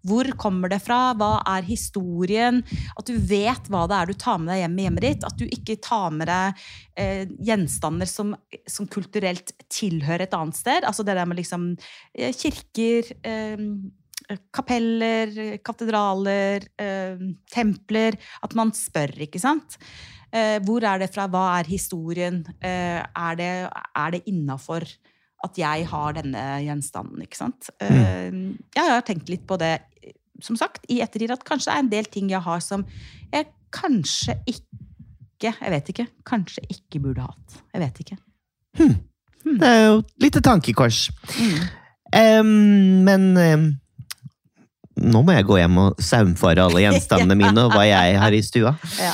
Hvor 0.07 0.29
kommer 0.39 0.71
det 0.71 0.81
fra? 0.85 1.13
Hva 1.17 1.37
er 1.55 1.67
historien? 1.67 2.63
At 2.97 3.09
du 3.09 3.15
vet 3.17 3.69
hva 3.71 3.85
det 3.89 3.99
er 3.99 4.09
du 4.09 4.17
tar 4.17 4.41
med 4.41 4.51
deg 4.53 4.63
hjem 4.63 4.79
i 4.79 4.87
hjemmet 4.87 5.05
ditt. 5.07 5.27
At 5.27 5.37
du 5.39 5.45
ikke 5.45 5.77
tar 5.83 6.09
med 6.15 6.31
deg 6.31 6.65
eh, 6.99 7.23
gjenstander 7.49 8.09
som, 8.09 8.33
som 8.69 8.89
kulturelt 8.91 9.53
tilhører 9.73 10.27
et 10.27 10.35
annet 10.37 10.59
sted. 10.59 10.87
Altså 10.87 11.05
det 11.07 11.17
der 11.17 11.29
med 11.29 11.41
liksom 11.41 11.71
eh, 12.17 12.33
kirker 12.35 13.13
eh, 13.21 13.65
kapeller, 14.55 15.57
katedraler, 15.65 16.67
eh, 16.81 17.25
templer. 17.53 18.17
At 18.43 18.55
man 18.57 18.73
spør, 18.75 19.13
ikke 19.27 19.41
sant. 19.41 19.79
Eh, 20.35 20.57
hvor 20.65 20.83
er 20.83 20.99
det 20.99 21.13
fra? 21.13 21.27
Hva 21.31 21.45
er 21.59 21.69
historien? 21.69 22.41
Eh, 22.59 22.99
er 22.99 23.37
det, 23.39 23.51
er 23.71 24.17
det 24.17 24.25
innafor 24.27 24.83
at 25.45 25.59
jeg 25.59 25.85
har 25.91 26.15
denne 26.17 26.43
gjenstanden, 26.65 27.21
ikke 27.21 27.37
sant? 27.37 27.69
Mm. 27.81 28.57
Jeg 28.73 28.89
har 28.89 29.03
tenkt 29.05 29.29
litt 29.29 29.43
på 29.49 29.57
det, 29.61 29.75
som 30.41 30.57
sagt, 30.57 30.87
i 30.89 30.97
ettertid, 31.05 31.33
at 31.33 31.45
kanskje 31.45 31.69
det 31.69 31.75
er 31.75 31.83
en 31.83 31.91
del 31.91 32.09
ting 32.13 32.31
jeg 32.31 32.41
har 32.41 32.63
som 32.63 32.85
jeg 33.33 33.49
kanskje 33.73 34.39
ikke 34.47 35.53
Jeg 35.61 35.69
vet 35.69 35.89
ikke. 35.91 36.07
Kanskje 36.25 36.63
ikke 36.73 36.99
burde 37.03 37.21
hatt. 37.21 37.59
Jeg 37.69 37.81
vet 37.83 37.99
ikke. 38.01 38.15
Det 39.45 39.67
er 39.67 39.83
jo 39.85 39.99
et 39.99 40.23
lite 40.25 40.41
tankekors. 40.41 41.11
Mm. 41.37 41.59
Um, 42.17 42.47
men 43.05 43.27
um, 43.37 43.67
nå 44.97 45.21
må 45.21 45.35
jeg 45.35 45.45
gå 45.45 45.59
hjem 45.59 45.77
og 45.83 46.01
saumfare 46.01 46.65
alle 46.65 46.81
gjenstandene 46.81 47.37
mine 47.37 47.67
og 47.67 47.75
hva 47.75 47.85
jeg 47.85 48.17
har 48.21 48.33
i 48.33 48.41
stua. 48.45 48.73
Ja. 49.07 49.13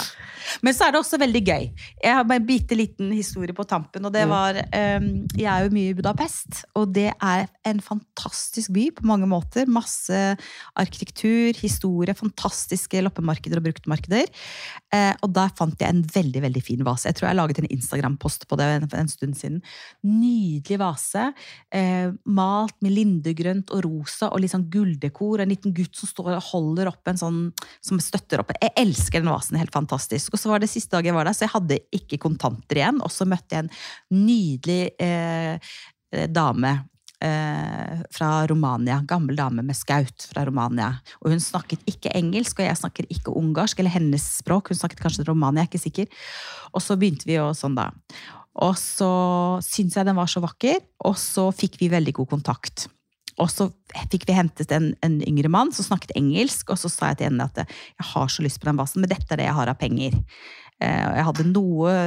Men 0.62 0.76
så 0.76 0.88
er 0.88 0.94
det 0.94 1.02
også 1.02 1.20
veldig 1.22 1.42
gøy. 1.48 1.66
Jeg 2.04 2.18
har 2.18 2.28
en 2.28 2.48
bitte 2.48 2.78
liten 2.78 3.12
historie 3.16 3.56
på 3.56 3.66
tampen. 3.68 4.06
og 4.06 4.14
det 4.14 4.26
var, 4.30 4.60
um, 4.60 5.08
Jeg 5.38 5.50
er 5.50 5.66
jo 5.66 5.74
mye 5.74 5.92
i 5.92 5.98
Budapest, 5.98 6.64
og 6.76 6.94
det 6.94 7.12
er 7.14 7.48
en 7.66 7.80
fantastisk 7.82 8.74
by 8.74 8.90
på 8.98 9.08
mange 9.08 9.28
måter. 9.30 9.66
Masse 9.68 10.38
arkitektur, 10.76 11.54
historie, 11.60 12.14
fantastiske 12.14 13.02
loppemarkeder 13.02 13.62
og 13.62 13.68
bruktmarkeder. 13.70 14.30
Uh, 14.94 15.14
og 15.24 15.34
der 15.34 15.54
fant 15.58 15.80
jeg 15.80 15.90
en 15.90 16.04
veldig 16.04 16.44
veldig 16.46 16.64
fin 16.64 16.84
vase. 16.86 17.10
Jeg 17.10 17.20
tror 17.20 17.30
jeg 17.30 17.40
laget 17.40 17.64
en 17.64 17.72
Instagram-post 17.72 18.48
på 18.48 18.60
det 18.60 18.70
en, 18.78 18.90
en 19.00 19.12
stund 19.12 19.38
siden. 19.40 19.62
Nydelig 20.04 20.80
vase. 20.82 21.30
Uh, 21.74 22.14
malt 22.26 22.76
med 22.84 22.96
lindegrønt 22.98 23.74
og 23.74 23.86
rosa 23.88 24.30
og 24.30 24.44
litt 24.44 24.54
sånn 24.54 24.70
gulldekor. 24.74 25.42
En 25.42 25.52
liten 25.52 25.74
gutt 25.76 25.98
som 25.98 26.10
står 26.10 26.36
og 26.36 26.48
holder 26.52 26.92
opp 26.92 27.10
en 27.10 27.20
sånn 27.20 27.42
som 27.84 28.02
støtter 28.02 28.42
opp. 28.44 28.54
Jeg 28.60 28.76
elsker 28.80 29.24
den 29.24 29.32
vasen. 29.32 29.60
Helt 29.60 29.74
fantastisk. 29.74 30.34
Og 30.34 30.43
så 30.44 30.52
var 30.52 30.64
det 30.64 30.72
siste 30.72 30.98
dag 30.98 31.08
jeg 31.08 31.16
var 31.16 31.30
der, 31.30 31.36
så 31.38 31.48
jeg 31.48 31.56
hadde 31.56 31.82
ikke 31.96 32.20
kontanter 32.22 32.82
igjen. 32.82 33.00
Og 33.04 33.12
så 33.14 33.28
møtte 33.30 33.56
jeg 33.56 33.66
en 33.66 33.72
nydelig 34.24 34.82
eh, 35.02 35.74
dame 36.30 36.74
eh, 37.24 38.04
fra 38.14 38.32
Romania. 38.52 39.00
Gammel 39.08 39.40
dame 39.40 39.64
med 39.66 39.78
skaut 39.80 40.28
fra 40.30 40.46
Romania. 40.50 40.92
Og 41.24 41.32
hun 41.34 41.44
snakket 41.44 41.84
ikke 41.90 42.14
engelsk, 42.20 42.60
og 42.60 42.68
jeg 42.68 42.82
snakker 42.82 43.10
ikke 43.14 43.36
ungarsk, 43.40 43.80
eller 43.80 43.96
hennes 43.96 44.26
språk. 44.40 44.72
Hun 44.72 44.82
snakket 44.82 45.04
kanskje 45.04 45.28
romania, 45.30 45.64
jeg 45.64 45.70
er 45.70 45.72
ikke 45.72 45.86
sikker. 45.88 46.26
Og 46.74 46.84
så 46.84 47.00
begynte 47.00 47.30
vi 47.30 47.40
jo 47.40 47.52
sånn, 47.58 47.78
da. 47.80 47.92
Og 48.64 48.76
så 48.78 49.14
syntes 49.66 49.98
jeg 49.98 50.06
den 50.06 50.20
var 50.20 50.30
så 50.30 50.44
vakker, 50.44 50.84
og 51.08 51.16
så 51.18 51.48
fikk 51.56 51.80
vi 51.82 51.94
veldig 51.94 52.14
god 52.20 52.36
kontakt. 52.36 52.88
Og 53.42 53.50
så 53.50 53.70
fikk 54.12 54.28
vi 54.30 54.36
hentet 54.38 54.72
en, 54.76 54.92
en 55.06 55.20
yngre 55.26 55.50
mann 55.52 55.72
som 55.74 55.88
snakket 55.88 56.14
engelsk, 56.20 56.70
og 56.74 56.80
så 56.82 56.92
sa 56.92 57.12
jeg 57.12 57.22
til 57.22 57.32
henne 57.32 57.48
at 57.50 57.64
jeg 57.64 58.08
har 58.14 58.30
så 58.30 58.46
lyst 58.46 58.62
på 58.62 58.70
den 58.70 58.80
basen, 58.80 59.02
men 59.04 59.12
dette 59.12 59.30
er 59.34 59.42
det 59.42 59.48
jeg 59.48 59.58
har 59.58 59.72
av 59.72 59.80
penger. 59.80 60.20
Eh, 60.82 61.04
og 61.08 61.18
jeg 61.18 61.28
hadde 61.30 61.50
noe, 61.50 61.98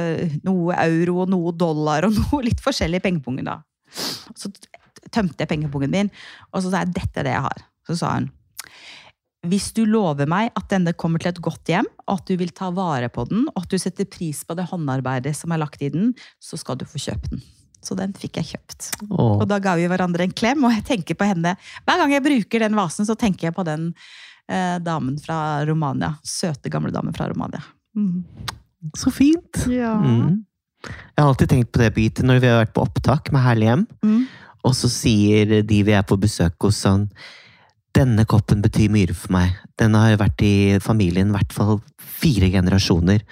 noe 0.47 0.79
euro 0.87 1.21
og 1.25 1.33
noe 1.33 1.53
dollar 1.55 2.07
og 2.07 2.15
noe 2.21 2.43
litt 2.47 2.63
forskjellig 2.63 3.01
i 3.01 3.05
pengepungen 3.09 3.49
da. 3.49 3.59
Så 4.37 4.51
tømte 5.11 5.43
jeg 5.43 5.51
pengepungen 5.51 5.93
min, 5.93 6.11
og 6.51 6.63
så 6.63 6.71
sa 6.71 6.83
jeg 6.83 6.95
dette 6.97 7.21
er 7.21 7.29
det 7.29 7.37
jeg 7.37 7.47
har. 7.47 7.69
Så 7.87 7.99
sa 8.01 8.17
hun 8.17 8.33
hvis 9.47 9.69
du 9.77 9.83
lover 9.87 10.27
meg 10.27 10.49
at 10.57 10.65
denne 10.73 10.91
kommer 10.97 11.21
til 11.21 11.29
et 11.29 11.41
godt 11.43 11.69
hjem, 11.69 11.87
og 12.07 12.17
at 12.17 12.27
du 12.27 12.33
vil 12.39 12.49
ta 12.55 12.71
vare 12.75 13.07
på 13.13 13.23
den, 13.29 13.45
og 13.53 13.61
at 13.63 13.71
du 13.71 13.77
setter 13.79 14.07
pris 14.09 14.41
på 14.43 14.57
det 14.57 14.65
håndarbeidet 14.71 15.31
som 15.37 15.53
er 15.53 15.61
lagt 15.61 15.83
i 15.85 15.91
den, 15.93 16.09
så 16.43 16.59
skal 16.59 16.79
du 16.79 16.87
få 16.89 16.99
kjøpe 16.99 17.31
den. 17.31 17.43
Så 17.83 17.95
den 17.95 18.13
fikk 18.17 18.39
jeg 18.41 18.49
kjøpt. 18.53 18.87
Åh. 19.09 19.35
Og 19.41 19.45
da 19.47 19.59
ga 19.63 19.75
vi 19.79 19.85
hverandre 19.87 20.25
en 20.25 20.33
klem, 20.35 20.63
og 20.67 20.73
jeg 20.73 20.83
tenker 20.87 21.15
på 21.19 21.27
henne 21.29 21.53
Hver 21.85 22.01
gang 22.01 22.11
jeg 22.15 22.23
bruker 22.25 22.65
den 22.65 22.75
vasen, 22.75 23.05
så 23.07 23.15
tenker 23.15 23.47
jeg 23.49 23.55
på 23.55 23.63
den 23.67 23.91
eh, 24.49 24.77
damen 24.83 25.17
fra 25.21 25.63
Romania. 25.69 26.15
Søte, 26.25 26.71
gamle 26.73 26.91
damen 26.91 27.13
fra 27.15 27.29
Romania. 27.31 27.61
Mm. 27.95 28.23
Så 28.97 29.11
fint! 29.13 29.63
Ja. 29.71 29.93
Mm. 30.01 30.43
Jeg 30.87 31.17
har 31.23 31.29
alltid 31.31 31.49
tenkt 31.49 31.71
på 31.73 31.81
det 31.81 31.93
bitet 31.95 32.25
når 32.27 32.39
vi 32.43 32.49
har 32.51 32.59
vært 32.61 32.75
på 32.75 32.83
opptak 32.85 33.31
med 33.33 33.41
Herlig 33.45 33.67
hjem, 33.71 33.87
Mm. 34.05 34.19
og 34.63 34.75
så 34.77 34.89
sier 34.91 35.61
de 35.65 35.79
vi 35.83 35.93
er 35.97 36.03
på 36.05 36.17
besøk 36.21 36.53
hos 36.67 36.83
sånn 36.85 37.07
Denne 37.97 38.27
koppen 38.29 38.59
betyr 38.61 38.91
mye 38.93 39.09
for 39.15 39.31
meg. 39.33 39.55
Den 39.79 39.95
har 39.97 40.11
jo 40.11 40.17
vært 40.21 40.41
i 40.45 40.77
familien 40.83 41.31
i 41.31 41.33
hvert 41.33 41.53
fall 41.55 41.79
fire 41.97 42.45
generasjoner. 42.53 43.23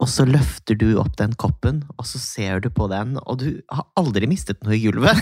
Og 0.00 0.08
så 0.08 0.24
løfter 0.24 0.78
du 0.80 0.94
opp 1.00 1.12
den 1.20 1.34
koppen, 1.36 1.82
og 2.00 2.06
så 2.08 2.18
ser 2.22 2.62
du 2.64 2.70
på 2.72 2.86
den, 2.88 3.18
og 3.26 3.42
du 3.42 3.60
har 3.68 3.84
aldri 4.00 4.28
mistet 4.30 4.60
noe 4.64 4.76
i 4.78 4.80
gulvet. 4.86 5.18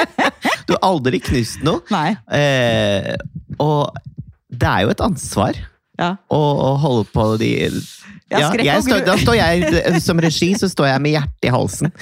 du 0.68 0.74
har 0.76 0.82
aldri 0.86 1.18
knust 1.24 1.64
noe. 1.66 1.82
Nei. 1.90 2.14
Eh, 2.30 3.14
og 3.58 3.90
det 4.54 4.70
er 4.70 4.84
jo 4.86 4.92
et 4.94 5.02
ansvar 5.04 5.58
Ja. 5.98 6.12
å, 6.30 6.38
å 6.38 6.70
holde 6.82 7.04
på 7.14 7.24
de 7.38 7.50
Ja, 8.30 8.48
jeg 8.58 8.82
står, 8.82 9.04
Da 9.06 9.14
står 9.18 9.36
jeg 9.38 10.00
som 10.02 10.18
regi, 10.22 10.48
så 10.58 10.66
står 10.70 10.88
jeg 10.90 11.02
med 11.04 11.14
hjertet 11.14 11.46
i 11.46 11.52
halsen 11.54 11.92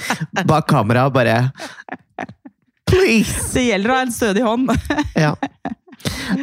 bak 0.49 0.65
kamera 0.69 1.07
og 1.09 1.13
bare 1.17 1.35
Please! 2.89 3.51
Det 3.53 3.67
gjelder 3.67 3.89
å 3.93 3.97
ha 3.97 4.05
en 4.05 4.13
stødig 4.13 4.43
hånd. 4.45 4.69
Ja. 5.17 5.33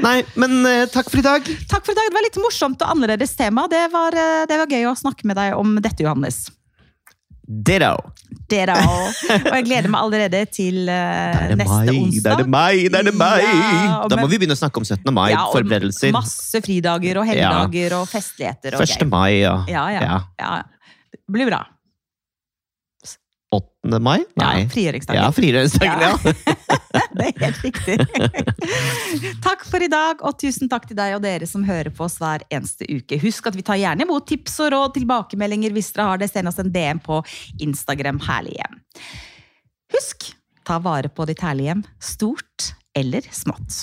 Nei, 0.05 0.20
men 0.40 0.61
uh, 0.66 0.87
takk 0.92 1.11
for 1.11 1.20
i 1.20 1.25
dag. 1.27 1.51
Takk 1.70 1.85
for 1.85 1.92
i 1.94 1.99
dag. 1.99 2.09
Det 2.11 2.16
var 2.16 2.27
litt 2.27 2.38
morsomt 2.42 2.81
og 2.85 2.94
annerledes 2.94 3.35
tema. 3.38 3.66
Det 3.70 3.83
var, 3.92 4.16
uh, 4.16 4.46
det 4.51 4.59
var 4.62 4.73
gøy 4.73 4.88
å 4.90 4.96
snakke 4.99 5.29
med 5.29 5.38
deg 5.40 5.59
om 5.59 5.77
dette, 5.83 6.05
Johannes. 6.07 6.49
Ditto. 7.51 7.96
Det 8.51 8.62
da. 8.70 8.77
Og 8.87 9.57
jeg 9.57 9.64
gleder 9.66 9.90
meg 9.90 10.05
allerede 10.05 10.40
til 10.55 10.87
det 10.87 11.57
neste 11.59 11.81
mai, 11.83 11.96
onsdag. 11.96 12.23
da 12.23 12.33
er 12.33 12.42
det 12.42 12.53
mai, 12.55 12.75
da 12.90 13.01
er 13.01 13.09
det 13.09 13.14
mai! 13.18 13.40
Ja, 13.42 13.96
Da 14.11 14.18
må 14.20 14.29
vi 14.31 14.38
begynne 14.38 14.55
å 14.55 14.61
snakke 14.61 14.79
om 14.83 14.87
17. 14.87 15.11
mai. 15.14 15.33
Ja, 15.33 15.44
forberedelser. 15.51 16.14
Masse 16.14 16.62
fridager 16.62 17.18
og 17.23 17.27
helligdager 17.31 17.96
og 17.99 18.07
festligheter. 18.11 18.79
Og 18.79 18.87
1. 18.87 18.94
greier. 18.94 19.11
mai, 19.11 19.33
ja. 19.40 19.55
Ja, 19.70 19.85
ja, 19.94 20.03
ja. 20.07 20.18
ja. 20.38 21.11
Det 21.11 21.35
blir 21.35 21.51
bra. 21.51 21.64
8. 23.50 23.98
mai? 23.98 24.20
Ja, 24.38 24.44
Nei. 24.44 24.66
frigjøringsdagen. 24.70 25.22
Ja, 25.22 25.30
frigjøringsdagen, 25.34 26.00
Ja. 26.00 26.10
ja. 26.14 26.56
Det 27.20 27.26
er 27.26 27.40
helt 27.42 27.62
riktig. 27.64 27.96
takk 29.46 29.64
for 29.66 29.82
i 29.82 29.88
dag, 29.90 30.22
og 30.24 30.36
tusen 30.40 30.70
takk 30.70 30.86
til 30.88 30.96
deg 30.98 31.16
og 31.16 31.22
dere 31.24 31.46
som 31.50 31.64
hører 31.66 31.90
på 31.94 32.04
oss 32.06 32.16
hver 32.22 32.44
eneste 32.54 32.86
uke. 32.88 33.18
Husk 33.22 33.50
at 33.50 33.58
vi 33.58 33.64
tar 33.66 33.80
gjerne 33.80 34.06
imot 34.06 34.28
tips 34.30 34.56
og 34.64 34.70
råd, 34.74 34.94
tilbakemeldinger 35.00 35.74
hvis 35.74 35.90
dere 35.96 36.06
har 36.12 36.22
det. 36.22 36.30
Send 36.30 36.48
oss 36.50 36.60
en 36.62 36.70
DM 36.72 37.02
på 37.02 37.18
Instagram 37.66 38.22
Herlig 38.28 38.54
hjem. 38.60 38.78
Husk, 39.96 40.30
ta 40.64 40.78
vare 40.82 41.10
på 41.10 41.26
ditt 41.28 41.42
herlige 41.42 41.72
hjem, 41.72 41.82
stort 41.98 42.70
eller 42.96 43.26
smått. 43.34 43.82